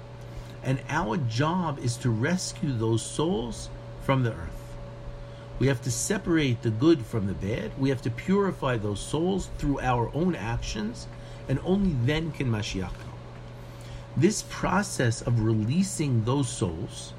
and 0.63 0.81
our 0.89 1.17
job 1.17 1.77
is 1.79 1.95
to 1.97 2.09
rescue 2.09 2.73
those 2.73 3.03
souls 3.03 3.69
from 4.01 4.23
the 4.23 4.31
earth. 4.31 4.64
We 5.57 5.67
have 5.67 5.81
to 5.83 5.91
separate 5.91 6.61
the 6.61 6.69
good 6.69 7.05
from 7.05 7.27
the 7.27 7.33
bad. 7.33 7.71
We 7.79 7.89
have 7.89 8.01
to 8.01 8.09
purify 8.09 8.77
those 8.77 8.99
souls 8.99 9.49
through 9.57 9.79
our 9.79 10.11
own 10.13 10.35
actions, 10.35 11.07
and 11.47 11.59
only 11.63 11.95
then 12.03 12.31
can 12.31 12.51
Mashiach 12.51 12.93
come. 12.93 13.13
This 14.17 14.43
process 14.49 15.21
of 15.21 15.41
releasing 15.41 16.23
those 16.23 16.49
souls 16.49 17.13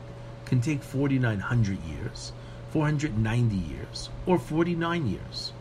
can 0.45 0.61
take 0.61 0.83
4,900 0.83 1.79
years, 1.85 2.33
490 2.73 3.57
years, 3.57 4.11
or 4.27 4.39
49 4.39 5.07
years. 5.07 5.53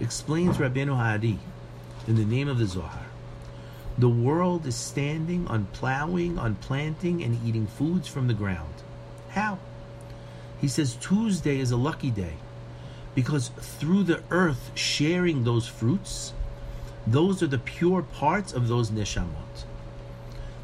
Explains 0.00 0.58
Rabbeinu 0.58 0.96
HaAri 0.96 1.38
in 2.06 2.16
the 2.16 2.24
name 2.24 2.48
of 2.48 2.58
the 2.58 2.66
Zohar. 2.66 3.06
The 3.98 4.08
world 4.08 4.66
is 4.66 4.76
standing 4.76 5.48
on 5.48 5.66
plowing, 5.72 6.38
on 6.38 6.56
planting, 6.56 7.22
and 7.22 7.40
eating 7.46 7.66
foods 7.66 8.06
from 8.06 8.26
the 8.26 8.34
ground. 8.34 8.74
How? 9.30 9.58
He 10.60 10.68
says 10.68 10.96
Tuesday 11.00 11.58
is 11.58 11.70
a 11.70 11.76
lucky 11.76 12.10
day 12.10 12.34
because 13.14 13.48
through 13.48 14.04
the 14.04 14.22
earth 14.30 14.70
sharing 14.74 15.44
those 15.44 15.66
fruits, 15.66 16.32
those 17.06 17.42
are 17.42 17.46
the 17.46 17.58
pure 17.58 18.02
parts 18.02 18.52
of 18.52 18.68
those 18.68 18.90
neshamot. 18.90 19.64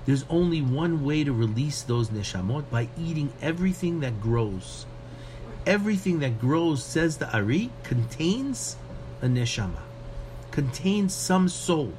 There's 0.05 0.25
only 0.29 0.61
one 0.61 1.05
way 1.05 1.23
to 1.23 1.33
release 1.33 1.83
those 1.83 2.09
neshamot 2.09 2.69
by 2.71 2.89
eating 2.99 3.33
everything 3.41 4.01
that 4.01 4.21
grows. 4.21 4.85
Everything 5.65 6.19
that 6.19 6.41
grows, 6.41 6.83
says 6.83 7.19
the 7.19 7.33
Ari, 7.33 7.71
contains 7.85 8.77
a 9.21 9.27
neshama, 9.27 9.79
contains 10.51 11.15
some 11.15 11.49
soul. 11.49 11.93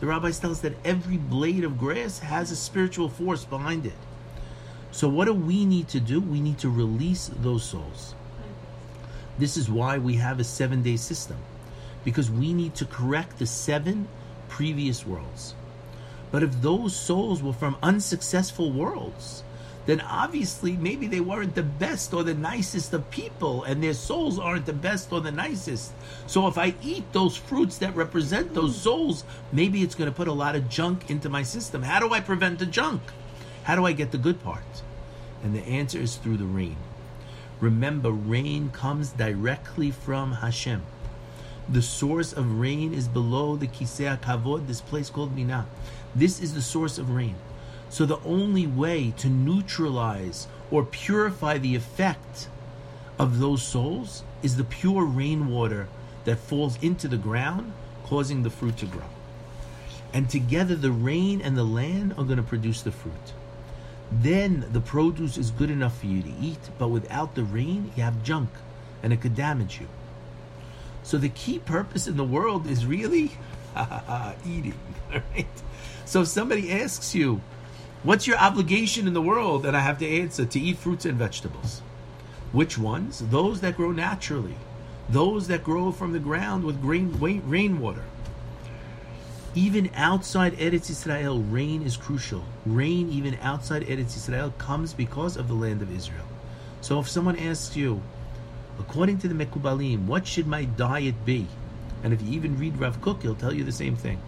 The 0.00 0.06
rabbis 0.06 0.38
tell 0.38 0.50
us 0.50 0.60
that 0.60 0.74
every 0.84 1.18
blade 1.18 1.62
of 1.62 1.78
grass 1.78 2.20
has 2.20 2.50
a 2.50 2.56
spiritual 2.56 3.10
force 3.10 3.44
behind 3.44 3.84
it. 3.84 3.92
So, 4.92 5.08
what 5.08 5.24
do 5.24 5.32
we 5.32 5.64
need 5.64 5.88
to 5.88 6.00
do? 6.00 6.20
We 6.20 6.40
need 6.40 6.58
to 6.58 6.68
release 6.68 7.30
those 7.40 7.64
souls. 7.64 8.14
This 9.38 9.56
is 9.56 9.70
why 9.70 9.96
we 9.96 10.16
have 10.16 10.38
a 10.38 10.44
seven 10.44 10.82
day 10.82 10.96
system, 10.96 11.38
because 12.04 12.30
we 12.30 12.52
need 12.52 12.74
to 12.76 12.84
correct 12.84 13.38
the 13.38 13.46
seven 13.46 14.06
previous 14.48 15.06
worlds. 15.06 15.54
But 16.30 16.42
if 16.42 16.60
those 16.60 16.94
souls 16.94 17.42
were 17.42 17.54
from 17.54 17.76
unsuccessful 17.82 18.70
worlds, 18.70 19.42
then 19.86 20.00
obviously 20.02 20.76
maybe 20.76 21.06
they 21.06 21.20
weren't 21.20 21.54
the 21.54 21.62
best 21.62 22.12
or 22.12 22.22
the 22.22 22.34
nicest 22.34 22.92
of 22.92 23.10
people, 23.10 23.64
and 23.64 23.82
their 23.82 23.94
souls 23.94 24.38
aren't 24.38 24.66
the 24.66 24.72
best 24.74 25.10
or 25.10 25.22
the 25.22 25.32
nicest. 25.32 25.92
So 26.26 26.46
if 26.48 26.58
I 26.58 26.74
eat 26.82 27.10
those 27.12 27.34
fruits 27.34 27.78
that 27.78 27.96
represent 27.96 28.52
those 28.52 28.76
souls, 28.76 29.24
maybe 29.52 29.82
it's 29.82 29.94
going 29.94 30.10
to 30.10 30.16
put 30.16 30.28
a 30.28 30.32
lot 30.32 30.54
of 30.54 30.68
junk 30.68 31.10
into 31.10 31.30
my 31.30 31.42
system. 31.42 31.82
How 31.82 31.98
do 31.98 32.12
I 32.12 32.20
prevent 32.20 32.58
the 32.58 32.66
junk? 32.66 33.00
How 33.64 33.76
do 33.76 33.86
I 33.86 33.92
get 33.92 34.10
the 34.10 34.18
good 34.18 34.42
part? 34.42 34.82
And 35.44 35.54
the 35.54 35.66
answer 35.66 35.98
is 35.98 36.16
through 36.16 36.38
the 36.38 36.44
rain. 36.44 36.76
Remember, 37.60 38.10
rain 38.10 38.70
comes 38.70 39.10
directly 39.10 39.92
from 39.92 40.32
Hashem. 40.32 40.82
The 41.68 41.82
source 41.82 42.32
of 42.32 42.58
rain 42.58 42.92
is 42.92 43.06
below 43.06 43.54
the 43.54 43.68
Kisei 43.68 44.20
Kavod, 44.20 44.66
this 44.66 44.80
place 44.80 45.10
called 45.10 45.36
Mina. 45.36 45.66
This 46.12 46.40
is 46.40 46.54
the 46.54 46.62
source 46.62 46.98
of 46.98 47.10
rain. 47.10 47.36
So 47.88 48.04
the 48.04 48.18
only 48.24 48.66
way 48.66 49.14
to 49.18 49.28
neutralize 49.28 50.48
or 50.72 50.84
purify 50.84 51.58
the 51.58 51.76
effect 51.76 52.48
of 53.16 53.38
those 53.38 53.62
souls 53.62 54.24
is 54.42 54.56
the 54.56 54.64
pure 54.64 55.04
rainwater 55.04 55.86
that 56.24 56.38
falls 56.38 56.82
into 56.82 57.06
the 57.06 57.16
ground, 57.16 57.72
causing 58.04 58.42
the 58.42 58.50
fruit 58.50 58.76
to 58.78 58.86
grow. 58.86 59.04
And 60.12 60.28
together, 60.28 60.74
the 60.74 60.90
rain 60.90 61.40
and 61.40 61.56
the 61.56 61.64
land 61.64 62.12
are 62.18 62.24
going 62.24 62.38
to 62.38 62.42
produce 62.42 62.82
the 62.82 62.90
fruit. 62.90 63.32
Then 64.20 64.66
the 64.72 64.80
produce 64.80 65.38
is 65.38 65.50
good 65.50 65.70
enough 65.70 65.98
for 66.00 66.06
you 66.06 66.22
to 66.22 66.32
eat, 66.40 66.70
but 66.78 66.88
without 66.88 67.34
the 67.34 67.44
rain, 67.44 67.92
you 67.96 68.02
have 68.02 68.22
junk 68.22 68.50
and 69.02 69.12
it 69.12 69.20
could 69.20 69.34
damage 69.34 69.80
you. 69.80 69.88
So 71.02 71.18
the 71.18 71.28
key 71.28 71.58
purpose 71.58 72.06
in 72.06 72.16
the 72.16 72.24
world 72.24 72.66
is 72.66 72.86
really 72.86 73.32
eating, 74.46 74.78
right? 75.10 75.46
So 76.04 76.22
if 76.22 76.28
somebody 76.28 76.70
asks 76.70 77.14
you, 77.14 77.40
what's 78.02 78.26
your 78.26 78.38
obligation 78.38 79.06
in 79.06 79.14
the 79.14 79.22
world? 79.22 79.66
And 79.66 79.76
I 79.76 79.80
have 79.80 79.98
to 79.98 80.08
answer, 80.08 80.44
to 80.44 80.60
eat 80.60 80.78
fruits 80.78 81.04
and 81.04 81.18
vegetables. 81.18 81.80
Which 82.52 82.76
ones? 82.76 83.20
Those 83.30 83.60
that 83.62 83.76
grow 83.76 83.92
naturally. 83.92 84.56
Those 85.08 85.48
that 85.48 85.64
grow 85.64 85.90
from 85.90 86.12
the 86.12 86.18
ground 86.18 86.64
with 86.64 86.82
rain, 86.84 87.18
rainwater. 87.18 88.04
Even 89.54 89.90
outside 89.94 90.54
Eretz 90.54 90.88
Israel, 90.88 91.42
rain 91.42 91.82
is 91.82 91.98
crucial. 91.98 92.42
Rain, 92.64 93.10
even 93.10 93.38
outside 93.42 93.82
Eretz 93.82 94.16
Israel, 94.16 94.54
comes 94.56 94.94
because 94.94 95.36
of 95.36 95.46
the 95.46 95.54
land 95.54 95.82
of 95.82 95.94
Israel. 95.94 96.24
So 96.80 96.98
if 96.98 97.08
someone 97.08 97.38
asks 97.38 97.76
you, 97.76 98.00
according 98.78 99.18
to 99.18 99.28
the 99.28 99.34
Mekubalim, 99.34 100.06
what 100.06 100.26
should 100.26 100.46
my 100.46 100.64
diet 100.64 101.26
be? 101.26 101.46
And 102.02 102.14
if 102.14 102.22
you 102.22 102.30
even 102.32 102.58
read 102.58 102.78
Rav 102.78 103.02
Kook, 103.02 103.20
he'll 103.20 103.34
tell 103.34 103.52
you 103.52 103.62
the 103.62 103.72
same 103.72 103.94
thing. 103.94 104.22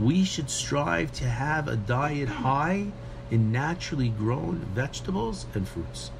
We 0.00 0.24
should 0.24 0.50
strive 0.50 1.12
to 1.12 1.28
have 1.28 1.68
a 1.68 1.76
diet 1.76 2.28
high 2.28 2.88
in 3.30 3.52
naturally 3.52 4.08
grown 4.08 4.56
vegetables 4.74 5.46
and 5.54 5.68
fruits, 5.68 6.10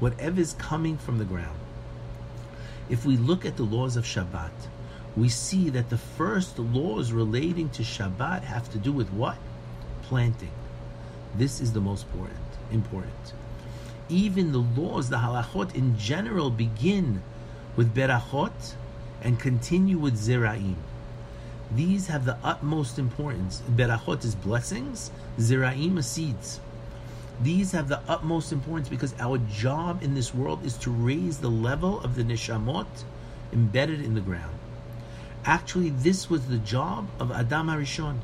whatever 0.00 0.40
is 0.40 0.54
coming 0.54 0.98
from 0.98 1.18
the 1.18 1.24
ground. 1.24 1.58
If 2.88 3.06
we 3.06 3.16
look 3.16 3.44
at 3.44 3.56
the 3.56 3.62
laws 3.62 3.96
of 3.96 4.04
Shabbat, 4.04 4.50
we 5.16 5.28
see 5.30 5.70
that 5.70 5.88
the 5.88 5.96
first 5.96 6.58
laws 6.58 7.10
relating 7.10 7.70
to 7.70 7.82
Shabbat 7.82 8.42
have 8.42 8.70
to 8.72 8.78
do 8.78 8.92
with 8.92 9.10
what? 9.12 9.38
Planting. 10.02 10.50
This 11.34 11.60
is 11.60 11.72
the 11.72 11.80
most 11.80 12.06
important. 12.06 12.38
Important. 12.70 13.32
Even 14.08 14.52
the 14.52 14.58
laws, 14.58 15.08
the 15.08 15.16
halachot 15.16 15.74
in 15.74 15.98
general, 15.98 16.50
begin 16.50 17.22
with 17.76 17.94
berachot 17.94 18.74
and 19.22 19.40
continue 19.40 19.98
with 19.98 20.18
zeraim. 20.18 20.76
These 21.74 22.06
have 22.08 22.24
the 22.24 22.36
utmost 22.44 22.98
importance. 22.98 23.62
Berachot 23.70 24.24
is 24.24 24.34
blessings, 24.34 25.10
zeraim 25.38 25.98
is 25.98 26.06
seeds. 26.06 26.60
These 27.42 27.72
have 27.72 27.88
the 27.88 28.00
utmost 28.08 28.52
importance 28.52 28.88
because 28.88 29.14
our 29.18 29.38
job 29.38 30.02
in 30.02 30.14
this 30.14 30.34
world 30.34 30.64
is 30.64 30.76
to 30.78 30.90
raise 30.90 31.38
the 31.38 31.50
level 31.50 32.00
of 32.00 32.14
the 32.14 32.22
neshamot 32.22 32.86
embedded 33.52 34.00
in 34.00 34.14
the 34.14 34.20
ground. 34.20 34.55
Actually, 35.46 35.90
this 35.90 36.28
was 36.28 36.48
the 36.48 36.58
job 36.58 37.08
of 37.20 37.30
Adam 37.30 37.68
Harishon. 37.68 38.18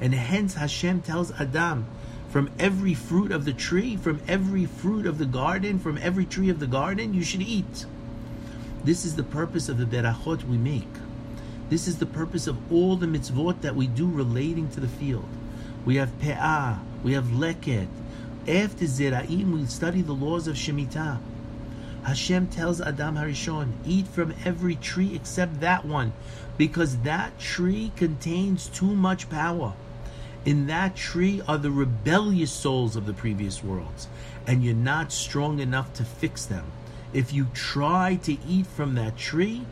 And 0.00 0.14
hence 0.14 0.54
Hashem 0.54 1.02
tells 1.02 1.32
Adam, 1.32 1.86
from 2.30 2.50
every 2.58 2.94
fruit 2.94 3.32
of 3.32 3.44
the 3.44 3.52
tree, 3.52 3.96
from 3.96 4.20
every 4.26 4.64
fruit 4.64 5.06
of 5.06 5.18
the 5.18 5.26
garden, 5.26 5.78
from 5.78 5.98
every 5.98 6.24
tree 6.24 6.48
of 6.48 6.60
the 6.60 6.66
garden, 6.66 7.12
you 7.12 7.22
should 7.22 7.42
eat. 7.42 7.86
This 8.84 9.04
is 9.04 9.16
the 9.16 9.22
purpose 9.22 9.68
of 9.68 9.78
the 9.78 9.84
berachot 9.84 10.44
we 10.44 10.56
make. 10.56 10.88
This 11.70 11.88
is 11.88 11.98
the 11.98 12.06
purpose 12.06 12.46
of 12.46 12.72
all 12.72 12.96
the 12.96 13.06
mitzvot 13.06 13.62
that 13.62 13.74
we 13.74 13.86
do 13.86 14.06
relating 14.08 14.68
to 14.70 14.80
the 14.80 14.88
field. 14.88 15.28
We 15.84 15.96
have 15.96 16.18
pe'ah, 16.20 16.78
we 17.02 17.14
have 17.14 17.24
leket. 17.24 17.88
After 18.46 18.84
zeraim, 18.84 19.52
we 19.52 19.66
study 19.66 20.02
the 20.02 20.12
laws 20.12 20.46
of 20.46 20.56
shemitah. 20.56 21.18
Hashem 22.04 22.48
tells 22.48 22.80
Adam 22.80 23.16
Harishon, 23.16 23.72
eat 23.86 24.06
from 24.06 24.34
every 24.44 24.76
tree 24.76 25.14
except 25.14 25.60
that 25.60 25.84
one, 25.84 26.12
because 26.58 26.98
that 26.98 27.38
tree 27.38 27.92
contains 27.96 28.68
too 28.68 28.94
much 28.94 29.30
power. 29.30 29.72
In 30.44 30.66
that 30.66 30.94
tree 30.94 31.40
are 31.48 31.56
the 31.56 31.70
rebellious 31.70 32.52
souls 32.52 32.96
of 32.96 33.06
the 33.06 33.14
previous 33.14 33.64
worlds, 33.64 34.08
and 34.46 34.62
you're 34.62 34.74
not 34.74 35.12
strong 35.12 35.60
enough 35.60 35.94
to 35.94 36.04
fix 36.04 36.44
them. 36.44 36.66
If 37.14 37.32
you 37.32 37.46
try 37.54 38.16
to 38.24 38.36
eat 38.46 38.66
from 38.66 38.94
that 38.96 39.16
tree, 39.16 39.64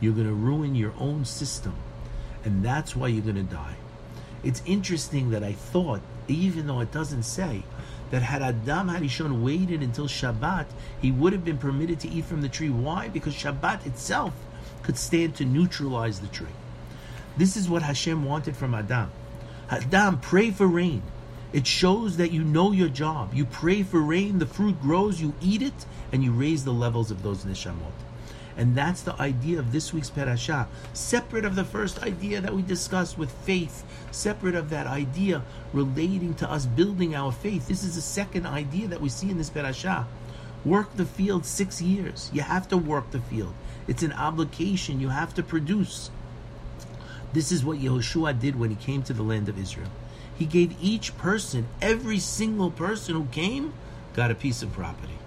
you're 0.00 0.12
going 0.12 0.26
to 0.26 0.34
ruin 0.34 0.74
your 0.74 0.92
own 0.98 1.24
system, 1.24 1.74
and 2.44 2.62
that's 2.62 2.94
why 2.94 3.08
you're 3.08 3.22
going 3.22 3.36
to 3.36 3.42
die. 3.42 3.76
It's 4.44 4.62
interesting 4.66 5.30
that 5.30 5.42
I 5.42 5.52
thought, 5.52 6.02
even 6.28 6.66
though 6.66 6.80
it 6.80 6.92
doesn't 6.92 7.22
say, 7.22 7.62
that 8.10 8.22
had 8.22 8.42
Adam 8.42 8.88
Harishon 8.88 9.42
waited 9.42 9.82
until 9.82 10.06
Shabbat, 10.06 10.66
he 11.00 11.10
would 11.10 11.32
have 11.32 11.44
been 11.44 11.58
permitted 11.58 12.00
to 12.00 12.08
eat 12.08 12.24
from 12.24 12.40
the 12.40 12.48
tree. 12.48 12.70
Why? 12.70 13.08
Because 13.08 13.34
Shabbat 13.34 13.86
itself 13.86 14.34
could 14.82 14.96
stand 14.96 15.36
to 15.36 15.44
neutralize 15.44 16.20
the 16.20 16.28
tree. 16.28 16.46
This 17.36 17.56
is 17.56 17.68
what 17.68 17.82
Hashem 17.82 18.24
wanted 18.24 18.56
from 18.56 18.74
Adam. 18.74 19.10
Adam, 19.70 20.18
pray 20.18 20.50
for 20.50 20.66
rain. 20.66 21.02
It 21.52 21.66
shows 21.66 22.16
that 22.16 22.30
you 22.30 22.44
know 22.44 22.72
your 22.72 22.88
job. 22.88 23.32
You 23.32 23.44
pray 23.44 23.82
for 23.82 24.00
rain, 24.00 24.38
the 24.38 24.46
fruit 24.46 24.80
grows, 24.80 25.20
you 25.20 25.34
eat 25.40 25.62
it, 25.62 25.86
and 26.12 26.22
you 26.22 26.32
raise 26.32 26.64
the 26.64 26.72
levels 26.72 27.10
of 27.10 27.22
those 27.22 27.44
neshamot. 27.44 27.92
And 28.58 28.74
that's 28.74 29.02
the 29.02 29.14
idea 29.22 29.60
of 29.60 29.70
this 29.70 29.94
week's 29.94 30.10
parasha. 30.10 30.66
Separate 30.92 31.44
of 31.44 31.54
the 31.54 31.64
first 31.64 32.02
idea 32.02 32.40
that 32.40 32.52
we 32.52 32.62
discussed 32.62 33.16
with 33.16 33.30
faith, 33.30 33.84
separate 34.10 34.56
of 34.56 34.68
that 34.70 34.88
idea 34.88 35.42
relating 35.72 36.34
to 36.34 36.50
us 36.50 36.66
building 36.66 37.14
our 37.14 37.30
faith. 37.30 37.68
This 37.68 37.84
is 37.84 37.94
the 37.94 38.00
second 38.00 38.46
idea 38.46 38.88
that 38.88 39.00
we 39.00 39.10
see 39.10 39.30
in 39.30 39.38
this 39.38 39.48
parasha. 39.48 40.08
Work 40.64 40.96
the 40.96 41.04
field 41.04 41.46
six 41.46 41.80
years. 41.80 42.30
You 42.34 42.42
have 42.42 42.66
to 42.68 42.76
work 42.76 43.12
the 43.12 43.20
field. 43.20 43.54
It's 43.86 44.02
an 44.02 44.12
obligation. 44.12 45.00
You 45.00 45.10
have 45.10 45.32
to 45.34 45.42
produce. 45.44 46.10
This 47.32 47.52
is 47.52 47.64
what 47.64 47.78
Yehoshua 47.78 48.40
did 48.40 48.58
when 48.58 48.70
he 48.70 48.76
came 48.76 49.04
to 49.04 49.12
the 49.12 49.22
land 49.22 49.48
of 49.48 49.56
Israel. 49.56 49.90
He 50.36 50.46
gave 50.46 50.74
each 50.82 51.16
person, 51.16 51.68
every 51.80 52.18
single 52.18 52.72
person 52.72 53.14
who 53.14 53.26
came, 53.26 53.72
got 54.14 54.32
a 54.32 54.34
piece 54.34 54.62
of 54.62 54.72
property. 54.72 55.18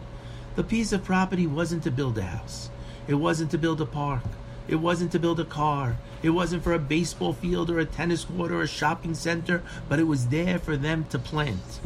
The 0.58 0.64
piece 0.66 0.92
of 0.92 1.06
property 1.06 1.48
wasn't 1.48 1.84
to 1.84 1.92
build 1.92 2.18
a 2.18 2.24
house. 2.24 2.70
It 3.08 3.16
wasn't 3.16 3.52
to 3.52 3.58
build 3.58 3.82
a 3.82 3.86
park. 3.86 4.24
It 4.68 4.76
wasn't 4.76 5.12
to 5.14 5.20
build 5.20 5.40
a 5.40 5.46
car. 5.46 5.98
It 6.24 6.30
wasn't 6.30 6.64
for 6.64 6.74
a 6.74 6.80
baseball 6.80 7.34
field 7.34 7.70
or 7.70 7.80
a 7.80 7.86
tennis 7.86 8.26
court 8.26 8.52
or 8.52 8.62
a 8.62 8.68
shopping 8.68 9.16
center, 9.16 9.64
but 9.90 10.00
it 10.00 10.06
was 10.06 10.28
there 10.28 10.60
for 10.60 10.78
them 10.78 11.06
to 11.10 11.20
plant. 11.20 11.80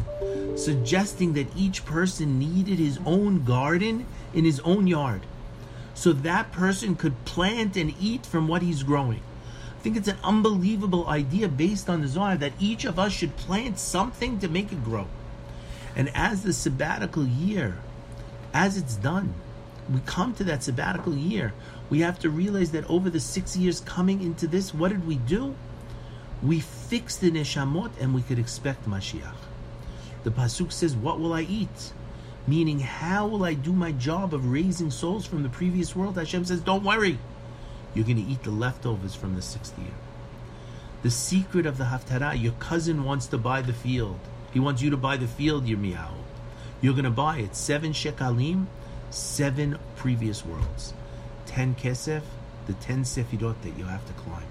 Suggesting 0.55 1.34
that 1.34 1.55
each 1.55 1.86
person 1.86 2.38
needed 2.38 2.78
his 2.78 2.99
own 3.05 3.43
garden 3.43 4.05
in 4.34 4.45
his 4.45 4.59
own 4.61 4.88
yard. 4.88 5.22
So 5.93 6.11
that 6.11 6.51
person 6.51 6.95
could 6.95 7.24
plant 7.24 7.78
and 7.78 7.95
eat 7.99 8.26
from 8.26 8.47
what 8.47 8.61
he's 8.61 8.84
growing. 8.84 9.22
I 9.80 9.82
think 9.82 9.95
it's 9.95 10.09
an 10.09 10.18
unbelievable 10.24 11.07
idea 11.07 11.47
based 11.47 11.89
on 11.89 12.01
the 12.01 12.07
Zohar 12.07 12.36
that 12.38 12.53
each 12.59 12.86
of 12.86 12.99
us 12.99 13.13
should 13.13 13.38
plant 13.38 13.80
something 13.80 14.39
to 14.39 14.49
make 14.49 14.72
it 14.72 14.84
grow. 14.84 15.07
And 15.95 16.11
as 16.13 16.43
the 16.43 16.51
sabbatical 16.51 17.26
year, 17.26 17.78
as 18.53 18.78
it's 18.78 18.95
done, 18.95 19.34
we 19.91 19.99
come 20.05 20.33
to 20.36 20.43
that 20.45 20.63
sabbatical 20.63 21.15
year, 21.15 21.53
we 21.89 21.99
have 21.99 22.17
to 22.19 22.29
realize 22.29 22.71
that 22.71 22.89
over 22.89 23.09
the 23.09 23.19
six 23.19 23.55
years 23.55 23.81
coming 23.81 24.21
into 24.21 24.47
this, 24.47 24.73
what 24.73 24.89
did 24.89 25.05
we 25.05 25.15
do? 25.15 25.55
We 26.41 26.59
fixed 26.59 27.21
the 27.21 27.31
neshamot 27.31 27.91
and 27.99 28.13
we 28.13 28.21
could 28.21 28.39
expect 28.39 28.88
Mashiach. 28.88 29.36
The 30.23 30.31
Pasuk 30.31 30.71
says, 30.71 30.95
What 30.95 31.19
will 31.19 31.33
I 31.33 31.41
eat? 31.41 31.93
Meaning, 32.47 32.79
how 32.79 33.27
will 33.27 33.43
I 33.43 33.53
do 33.53 33.71
my 33.71 33.91
job 33.91 34.33
of 34.33 34.51
raising 34.51 34.91
souls 34.91 35.25
from 35.25 35.43
the 35.43 35.49
previous 35.49 35.95
world? 35.95 36.17
Hashem 36.17 36.45
says, 36.45 36.61
Don't 36.61 36.83
worry. 36.83 37.19
You're 37.93 38.05
going 38.05 38.23
to 38.23 38.31
eat 38.31 38.43
the 38.43 38.51
leftovers 38.51 39.15
from 39.15 39.36
the 39.36 39.41
sixth 39.41 39.77
year. 39.79 39.93
The 41.03 41.11
secret 41.11 41.65
of 41.65 41.77
the 41.77 41.86
Haftarah, 41.86 42.41
your 42.41 42.53
cousin 42.53 43.03
wants 43.03 43.27
to 43.27 43.38
buy 43.38 43.61
the 43.61 43.73
field. 43.73 44.19
He 44.51 44.59
wants 44.59 44.81
you 44.81 44.89
to 44.89 44.97
buy 44.97 45.17
the 45.17 45.27
field, 45.27 45.65
Yirmiyahu. 45.65 46.15
You're 46.81 46.93
going 46.93 47.05
to 47.05 47.11
buy 47.11 47.38
it. 47.38 47.55
Seven 47.55 47.93
shekalim 47.93 48.65
seven 49.16 49.78
previous 49.95 50.45
worlds. 50.45 50.93
Ten 51.45 51.74
kesef, 51.76 52.22
the 52.68 52.74
ten 52.74 53.03
sefirot 53.03 53.61
that 53.61 53.78
you 53.78 53.86
have 53.86 54.05
to 54.07 54.13
climb. 54.13 54.43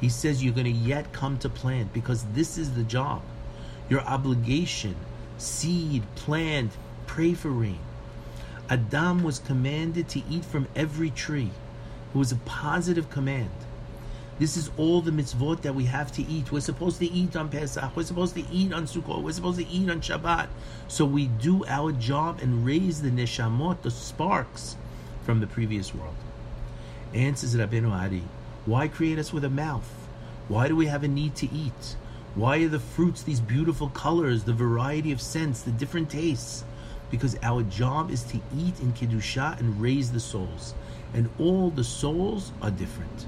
He 0.00 0.08
says 0.08 0.42
you're 0.42 0.54
going 0.54 0.64
to 0.64 0.70
yet 0.70 1.12
come 1.12 1.38
to 1.38 1.48
plant 1.48 1.92
because 1.92 2.24
this 2.32 2.56
is 2.56 2.74
the 2.74 2.82
job. 2.82 3.22
Your 3.88 4.00
obligation, 4.00 4.96
seed, 5.36 6.02
plant, 6.14 6.72
pray 7.06 7.34
for 7.34 7.50
rain. 7.50 7.78
Adam 8.70 9.22
was 9.22 9.38
commanded 9.38 10.08
to 10.08 10.22
eat 10.30 10.44
from 10.44 10.66
every 10.74 11.10
tree. 11.10 11.50
It 12.14 12.16
was 12.16 12.32
a 12.32 12.36
positive 12.36 13.10
command. 13.10 13.50
This 14.36 14.56
is 14.56 14.68
all 14.76 15.00
the 15.00 15.12
mitzvot 15.12 15.62
that 15.62 15.76
we 15.76 15.84
have 15.84 16.10
to 16.12 16.22
eat. 16.22 16.50
We're 16.50 16.58
supposed 16.58 16.98
to 16.98 17.06
eat 17.06 17.36
on 17.36 17.48
Pesach. 17.48 17.94
We're 17.94 18.02
supposed 18.02 18.34
to 18.34 18.44
eat 18.50 18.72
on 18.72 18.84
Sukkot. 18.86 19.22
We're 19.22 19.30
supposed 19.30 19.60
to 19.60 19.68
eat 19.68 19.88
on 19.88 20.00
Shabbat. 20.00 20.48
So 20.88 21.04
we 21.04 21.26
do 21.28 21.64
our 21.66 21.92
job 21.92 22.40
and 22.42 22.66
raise 22.66 23.00
the 23.00 23.10
neshamot, 23.10 23.82
the 23.82 23.92
sparks, 23.92 24.76
from 25.22 25.38
the 25.38 25.46
previous 25.46 25.94
world. 25.94 26.16
Answers 27.14 27.54
Rabbeinu 27.54 27.92
Ari, 27.92 28.24
why 28.66 28.88
create 28.88 29.20
us 29.20 29.32
with 29.32 29.44
a 29.44 29.50
mouth? 29.50 29.88
Why 30.48 30.66
do 30.66 30.74
we 30.74 30.86
have 30.86 31.04
a 31.04 31.08
need 31.08 31.36
to 31.36 31.52
eat? 31.52 31.96
Why 32.34 32.58
are 32.64 32.68
the 32.68 32.80
fruits 32.80 33.22
these 33.22 33.38
beautiful 33.38 33.88
colors, 33.90 34.42
the 34.42 34.52
variety 34.52 35.12
of 35.12 35.20
scents, 35.20 35.62
the 35.62 35.70
different 35.70 36.10
tastes? 36.10 36.64
Because 37.08 37.38
our 37.44 37.62
job 37.62 38.10
is 38.10 38.24
to 38.24 38.40
eat 38.58 38.80
in 38.80 38.92
Kedusha 38.94 39.60
and 39.60 39.80
raise 39.80 40.10
the 40.10 40.18
souls. 40.18 40.74
And 41.12 41.30
all 41.38 41.70
the 41.70 41.84
souls 41.84 42.50
are 42.60 42.72
different. 42.72 43.26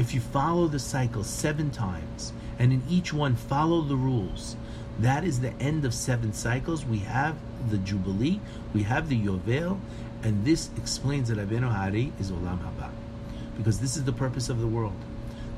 If 0.00 0.14
you 0.14 0.20
follow 0.22 0.66
the 0.66 0.78
cycle 0.78 1.22
seven 1.22 1.70
times, 1.70 2.32
and 2.58 2.72
in 2.72 2.82
each 2.88 3.12
one 3.12 3.36
follow 3.36 3.82
the 3.82 3.96
rules, 3.96 4.56
That 5.00 5.24
is 5.24 5.40
the 5.40 5.52
end 5.54 5.84
of 5.86 5.94
seven 5.94 6.32
cycles. 6.34 6.84
We 6.84 6.98
have 6.98 7.36
the 7.70 7.78
Jubilee, 7.78 8.40
we 8.74 8.82
have 8.82 9.08
the 9.08 9.18
Yovel, 9.18 9.78
and 10.22 10.44
this 10.44 10.68
explains 10.76 11.28
that 11.28 11.38
Rabbeinu 11.38 11.74
HaAri 11.74 12.12
is 12.20 12.30
Olam 12.30 12.58
Haba. 12.58 12.90
Because 13.56 13.80
this 13.80 13.96
is 13.96 14.04
the 14.04 14.12
purpose 14.12 14.50
of 14.50 14.60
the 14.60 14.66
world. 14.66 14.96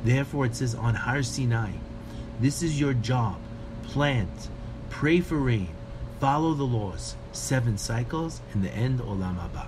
Therefore, 0.05 0.47
it 0.47 0.55
says 0.55 0.74
on 0.74 0.95
Har 0.95 1.22
Sinai, 1.22 1.72
this 2.40 2.62
is 2.62 2.78
your 2.78 2.95
job. 2.95 3.36
Plant, 3.84 4.49
pray 4.90 5.20
for 5.20 5.36
rain, 5.36 5.68
follow 6.20 6.55
the 6.55 6.64
laws. 6.64 7.16
Seven 7.32 7.78
cycles, 7.78 8.40
and 8.53 8.62
the 8.62 8.70
end, 8.70 9.01
Olam 9.01 9.36
Haba. 9.36 9.66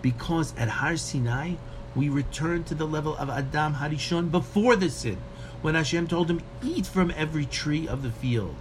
Because 0.00 0.54
at 0.56 0.68
Har 0.68 0.96
Sinai, 0.96 1.54
we 1.98 2.08
return 2.08 2.62
to 2.62 2.76
the 2.76 2.86
level 2.86 3.16
of 3.16 3.28
Adam 3.28 3.74
Harishon 3.74 4.30
before 4.30 4.76
the 4.76 4.88
sin, 4.88 5.18
when 5.62 5.74
Hashem 5.74 6.06
told 6.06 6.30
him, 6.30 6.40
Eat 6.62 6.86
from 6.86 7.12
every 7.16 7.44
tree 7.44 7.88
of 7.88 8.04
the 8.04 8.12
field. 8.12 8.54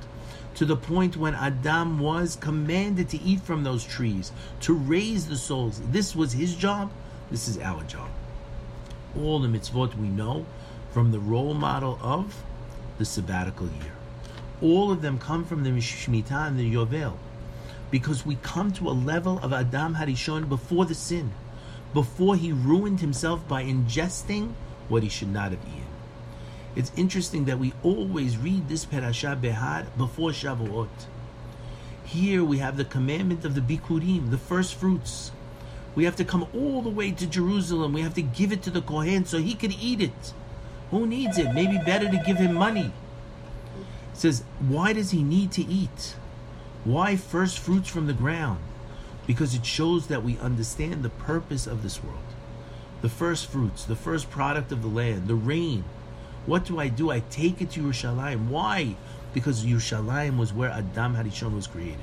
To 0.56 0.66
the 0.66 0.76
point 0.76 1.16
when 1.16 1.36
Adam 1.36 2.00
was 2.00 2.36
commanded 2.36 3.10
to 3.10 3.22
eat 3.22 3.42
from 3.42 3.64
those 3.64 3.86
trees, 3.86 4.32
to 4.62 4.74
raise 4.74 5.28
the 5.28 5.36
souls. 5.36 5.80
This 5.92 6.16
was 6.16 6.34
his 6.34 6.56
job, 6.56 6.92
this 7.30 7.48
is 7.48 7.60
our 7.60 7.84
job. 7.84 8.10
All 9.16 9.38
the 9.38 9.48
mitzvot 9.48 9.96
we 9.96 10.08
know 10.08 10.48
from 10.92 11.12
the 11.12 11.20
role 11.20 11.54
model 11.54 12.00
of 12.02 12.44
the 12.98 13.06
sabbatical 13.06 13.68
year. 13.68 13.94
All 14.64 14.92
of 14.92 15.04
them 15.04 15.20
come 15.20 15.46
from 15.46 15.64
the 15.64 15.70
Shemitah 15.70 16.48
and 16.48 16.58
the 16.58 16.74
Yovel. 16.74 17.14
Because 17.92 18.26
we 18.26 18.38
come 18.38 18.72
to 18.74 18.90
a 18.90 18.98
level 18.98 19.38
of 19.44 19.54
Adam 19.54 19.94
Harishon 19.94 20.50
before 20.50 20.86
the 20.86 20.96
sin 20.96 21.32
before 21.94 22.36
he 22.36 22.52
ruined 22.52 23.00
himself 23.00 23.48
by 23.48 23.64
ingesting 23.64 24.54
what 24.90 25.04
he 25.04 25.10
should 25.10 25.32
not 25.32 25.52
have 25.52 25.62
eaten. 25.62 25.84
It's 26.76 26.92
interesting 26.96 27.46
that 27.46 27.60
we 27.60 27.74
always 27.82 28.38
read 28.38 28.70
this 28.70 28.86
Perashah 28.86 29.42
Behar 29.42 29.88
before 29.98 30.30
Shavuot. 30.30 31.08
Here 32.06 32.44
we 32.44 32.60
have 32.60 32.78
the 32.78 32.86
commandment 32.86 33.44
of 33.44 33.56
the 33.56 33.62
Bikurim, 33.62 34.30
the 34.30 34.38
first 34.38 34.76
fruits. 34.76 35.32
We 35.96 36.04
have 36.06 36.16
to 36.18 36.24
come 36.24 36.48
all 36.54 36.84
the 36.84 36.90
way 36.90 37.12
to 37.12 37.26
Jerusalem. 37.26 37.94
We 37.94 38.02
have 38.02 38.14
to 38.14 38.22
give 38.22 38.52
it 38.52 38.62
to 38.64 38.70
the 38.70 38.82
Kohen 38.82 39.26
so 39.26 39.40
he 39.40 39.56
could 39.56 39.74
eat 39.74 40.00
it. 40.00 40.34
Who 40.92 41.08
needs 41.08 41.38
it? 41.38 41.54
Maybe 41.54 41.80
better 41.84 42.06
to 42.06 42.24
give 42.26 42.38
him 42.38 42.54
money. 42.54 42.92
It 44.14 44.18
says, 44.18 44.44
why 44.60 44.94
does 44.94 45.12
he 45.12 45.24
need 45.24 45.52
to 45.54 45.66
eat? 45.66 46.16
Why 46.84 47.16
first 47.16 47.60
fruits 47.60 47.90
from 47.90 48.08
the 48.08 48.14
ground? 48.14 48.60
Because 49.28 49.54
it 49.54 49.66
shows 49.66 50.08
that 50.08 50.24
we 50.24 50.40
understand 50.40 51.04
the 51.04 51.10
purpose 51.10 51.68
of 51.68 51.84
this 51.84 52.04
world. 52.04 52.18
The 53.02 53.10
first 53.10 53.46
fruits, 53.46 53.84
the 53.84 53.96
first 53.96 54.32
product 54.32 54.72
of 54.72 54.82
the 54.82 54.88
land, 54.88 55.28
the 55.28 55.36
rain. 55.36 55.84
What 56.46 56.66
do 56.66 56.80
I 56.80 56.88
do? 56.88 57.12
I 57.12 57.20
take 57.30 57.62
it 57.62 57.72
to 57.72 57.82
Yerushalayim. 57.82 58.48
Why? 58.48 58.96
Because 59.34 59.66
Yerushalayim 59.66 60.38
was 60.38 60.54
where 60.54 60.72
Adam 60.72 61.16
Harishon 61.16 61.54
was 61.54 61.68
created. 61.68 62.00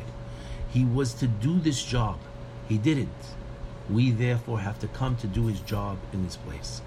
He 0.70 0.84
was 0.84 1.14
to 1.14 1.26
do 1.26 1.58
this 1.58 1.82
job. 1.82 2.18
He 2.68 2.78
didn't. 2.78 3.08
We 3.90 4.10
therefore 4.10 4.60
have 4.60 4.78
to 4.80 4.88
come 4.88 5.16
to 5.16 5.26
do 5.26 5.46
his 5.46 5.60
job 5.60 5.98
in 6.12 6.24
this 6.24 6.36
place. 6.36 6.82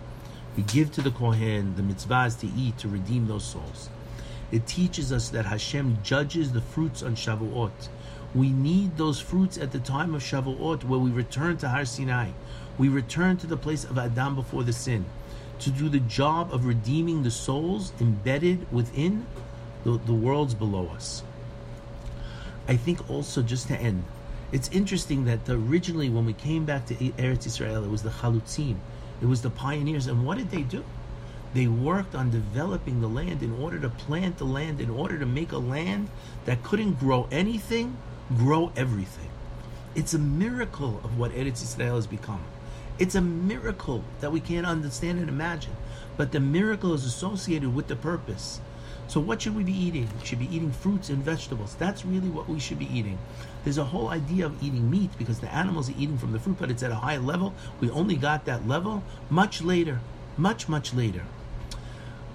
We 0.55 0.63
give 0.63 0.91
to 0.93 1.01
the 1.01 1.11
Kohen 1.11 1.75
the 1.75 1.81
mitzvahs 1.81 2.39
to 2.39 2.47
eat 2.47 2.77
to 2.79 2.87
redeem 2.87 3.27
those 3.27 3.43
souls. 3.43 3.89
It 4.51 4.65
teaches 4.65 5.11
us 5.11 5.29
that 5.29 5.45
Hashem 5.45 5.99
judges 6.03 6.51
the 6.51 6.61
fruits 6.61 7.03
on 7.03 7.15
Shavuot 7.15 7.89
we 8.35 8.49
need 8.49 8.97
those 8.97 9.19
fruits 9.19 9.57
at 9.57 9.71
the 9.71 9.79
time 9.79 10.13
of 10.13 10.21
Shavuot 10.21 10.83
where 10.83 10.99
we 10.99 11.09
return 11.09 11.57
to 11.57 11.69
Har 11.69 11.85
Sinai. 11.85 12.29
We 12.77 12.89
return 12.89 13.37
to 13.37 13.47
the 13.47 13.57
place 13.57 13.83
of 13.83 13.97
Adam 13.97 14.35
before 14.35 14.63
the 14.63 14.73
sin 14.73 15.05
to 15.59 15.69
do 15.71 15.89
the 15.89 15.99
job 16.01 16.53
of 16.53 16.65
redeeming 16.65 17.23
the 17.23 17.31
souls 17.31 17.93
embedded 17.99 18.71
within 18.71 19.25
the, 19.83 19.99
the 20.05 20.13
worlds 20.13 20.53
below 20.53 20.87
us. 20.87 21.23
I 22.67 22.75
think 22.75 23.09
also, 23.09 23.41
just 23.41 23.67
to 23.69 23.77
end, 23.79 24.03
it's 24.51 24.69
interesting 24.69 25.25
that 25.25 25.39
originally 25.49 26.09
when 26.09 26.25
we 26.25 26.33
came 26.33 26.65
back 26.65 26.85
to 26.87 26.95
Eretz 26.95 27.47
Israel, 27.47 27.83
it 27.83 27.89
was 27.89 28.03
the 28.03 28.09
Chalutzim, 28.09 28.75
it 29.21 29.25
was 29.25 29.41
the 29.41 29.49
pioneers. 29.49 30.07
And 30.07 30.25
what 30.25 30.37
did 30.37 30.51
they 30.51 30.61
do? 30.61 30.83
They 31.53 31.67
worked 31.67 32.13
on 32.13 32.29
developing 32.29 33.01
the 33.01 33.07
land 33.07 33.41
in 33.41 33.53
order 33.53 33.79
to 33.79 33.89
plant 33.89 34.37
the 34.37 34.45
land, 34.45 34.79
in 34.79 34.89
order 34.89 35.17
to 35.17 35.25
make 35.25 35.53
a 35.53 35.57
land 35.57 36.09
that 36.45 36.61
couldn't 36.61 36.99
grow 36.99 37.27
anything 37.31 37.97
grow 38.35 38.71
everything. 38.75 39.29
It's 39.95 40.13
a 40.13 40.19
miracle 40.19 40.99
of 41.03 41.17
what 41.17 41.31
Eretz 41.31 41.63
Yisrael 41.63 41.95
has 41.95 42.07
become. 42.07 42.43
It's 42.99 43.15
a 43.15 43.21
miracle 43.21 44.03
that 44.19 44.31
we 44.31 44.39
can't 44.39 44.65
understand 44.65 45.19
and 45.19 45.29
imagine. 45.29 45.75
But 46.17 46.31
the 46.31 46.39
miracle 46.39 46.93
is 46.93 47.05
associated 47.05 47.73
with 47.73 47.87
the 47.87 47.95
purpose. 47.95 48.59
So 49.07 49.21
what 49.21 49.41
should 49.41 49.55
we 49.55 49.63
be 49.63 49.77
eating? 49.77 50.09
We 50.19 50.25
should 50.25 50.39
be 50.39 50.53
eating 50.53 50.71
fruits 50.71 51.09
and 51.09 51.23
vegetables. 51.23 51.75
That's 51.75 52.03
really 52.03 52.29
what 52.29 52.49
we 52.49 52.59
should 52.59 52.79
be 52.79 52.93
eating. 52.93 53.17
There's 53.63 53.77
a 53.77 53.85
whole 53.85 54.09
idea 54.09 54.45
of 54.45 54.61
eating 54.61 54.89
meat 54.89 55.11
because 55.17 55.39
the 55.39 55.53
animals 55.53 55.89
are 55.89 55.95
eating 55.97 56.17
from 56.17 56.33
the 56.33 56.39
fruit, 56.39 56.57
but 56.59 56.69
it's 56.69 56.83
at 56.83 56.91
a 56.91 56.95
high 56.95 57.17
level. 57.17 57.53
We 57.79 57.89
only 57.89 58.15
got 58.15 58.45
that 58.45 58.67
level 58.67 59.03
much 59.29 59.61
later, 59.61 60.01
much, 60.37 60.67
much 60.67 60.93
later 60.93 61.23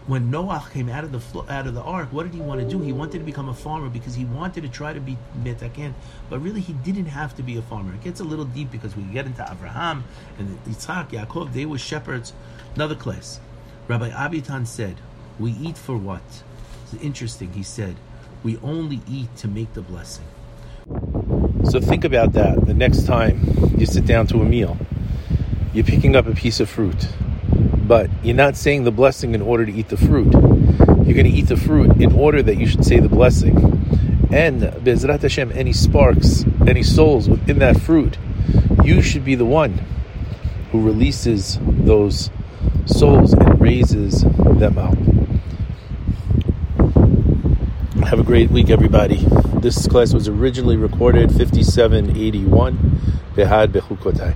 when 0.06 0.30
Noah 0.30 0.64
came 0.72 0.88
out 0.88 1.04
of 1.04 1.12
the 1.12 1.52
out 1.52 1.66
of 1.66 1.74
the 1.74 1.82
ark, 1.82 2.08
what 2.12 2.24
did 2.24 2.34
he 2.34 2.40
want 2.40 2.60
to 2.60 2.68
do? 2.68 2.80
He 2.80 2.92
wanted 2.92 3.18
to 3.18 3.24
become 3.24 3.48
a 3.48 3.54
farmer 3.54 3.88
because 3.88 4.14
he 4.14 4.24
wanted 4.24 4.62
to 4.62 4.68
try 4.68 4.92
to 4.92 5.00
be 5.00 5.16
metaken, 5.42 5.92
but 6.28 6.40
really 6.40 6.60
he 6.60 6.72
didn't 6.72 7.06
have 7.06 7.36
to 7.36 7.42
be 7.42 7.56
a 7.56 7.62
farmer. 7.62 7.94
It 7.94 8.02
gets 8.02 8.20
a 8.20 8.24
little 8.24 8.44
deep 8.44 8.70
because 8.70 8.96
we 8.96 9.04
get 9.04 9.26
into 9.26 9.46
Abraham 9.48 10.04
and 10.38 10.58
Yitzhak, 10.64 11.10
Yaakov. 11.10 11.52
They 11.52 11.66
were 11.66 11.78
shepherds. 11.78 12.32
Another 12.74 12.96
class. 12.96 13.38
Rabbi 13.86 14.10
Abitan 14.10 14.66
said, 14.66 14.96
"We 15.38 15.52
eat 15.52 15.78
for 15.78 15.96
what?" 15.96 16.42
It's 16.84 17.02
interesting. 17.02 17.52
He 17.52 17.62
said, 17.62 17.96
"We 18.42 18.58
only 18.58 19.02
eat 19.08 19.36
to 19.36 19.48
make 19.48 19.74
the 19.74 19.82
blessing." 19.82 20.24
So 21.64 21.80
think 21.80 22.04
about 22.04 22.32
that. 22.32 22.66
The 22.66 22.74
next 22.74 23.06
time 23.06 23.74
you 23.78 23.86
sit 23.86 24.04
down 24.04 24.26
to 24.28 24.42
a 24.42 24.44
meal, 24.44 24.76
you're 25.72 25.84
picking 25.84 26.16
up 26.16 26.26
a 26.26 26.34
piece 26.34 26.58
of 26.58 26.68
fruit 26.68 27.08
but 27.86 28.10
you're 28.22 28.36
not 28.36 28.56
saying 28.56 28.84
the 28.84 28.90
blessing 28.90 29.34
in 29.34 29.42
order 29.42 29.66
to 29.66 29.72
eat 29.72 29.88
the 29.88 29.96
fruit. 29.96 30.32
You're 30.32 31.14
going 31.14 31.24
to 31.24 31.30
eat 31.30 31.48
the 31.48 31.56
fruit 31.56 32.00
in 32.00 32.12
order 32.12 32.42
that 32.42 32.56
you 32.56 32.66
should 32.66 32.84
say 32.84 33.00
the 33.00 33.08
blessing. 33.08 33.56
And 34.32 34.62
Bezrat 34.62 35.22
Hashem, 35.22 35.52
any 35.54 35.72
sparks, 35.72 36.44
any 36.66 36.82
souls 36.82 37.28
within 37.28 37.58
that 37.58 37.80
fruit, 37.80 38.16
you 38.84 39.02
should 39.02 39.24
be 39.24 39.34
the 39.34 39.44
one 39.44 39.80
who 40.70 40.80
releases 40.80 41.58
those 41.62 42.30
souls 42.86 43.34
and 43.34 43.60
raises 43.60 44.22
them 44.22 44.78
out. 44.78 44.96
Have 48.06 48.20
a 48.20 48.24
great 48.24 48.50
week, 48.50 48.70
everybody. 48.70 49.24
This 49.60 49.86
class 49.86 50.14
was 50.14 50.28
originally 50.28 50.76
recorded 50.76 51.30
5781 51.30 53.12
Behar 53.34 53.66
Bechukotai. 53.66 54.34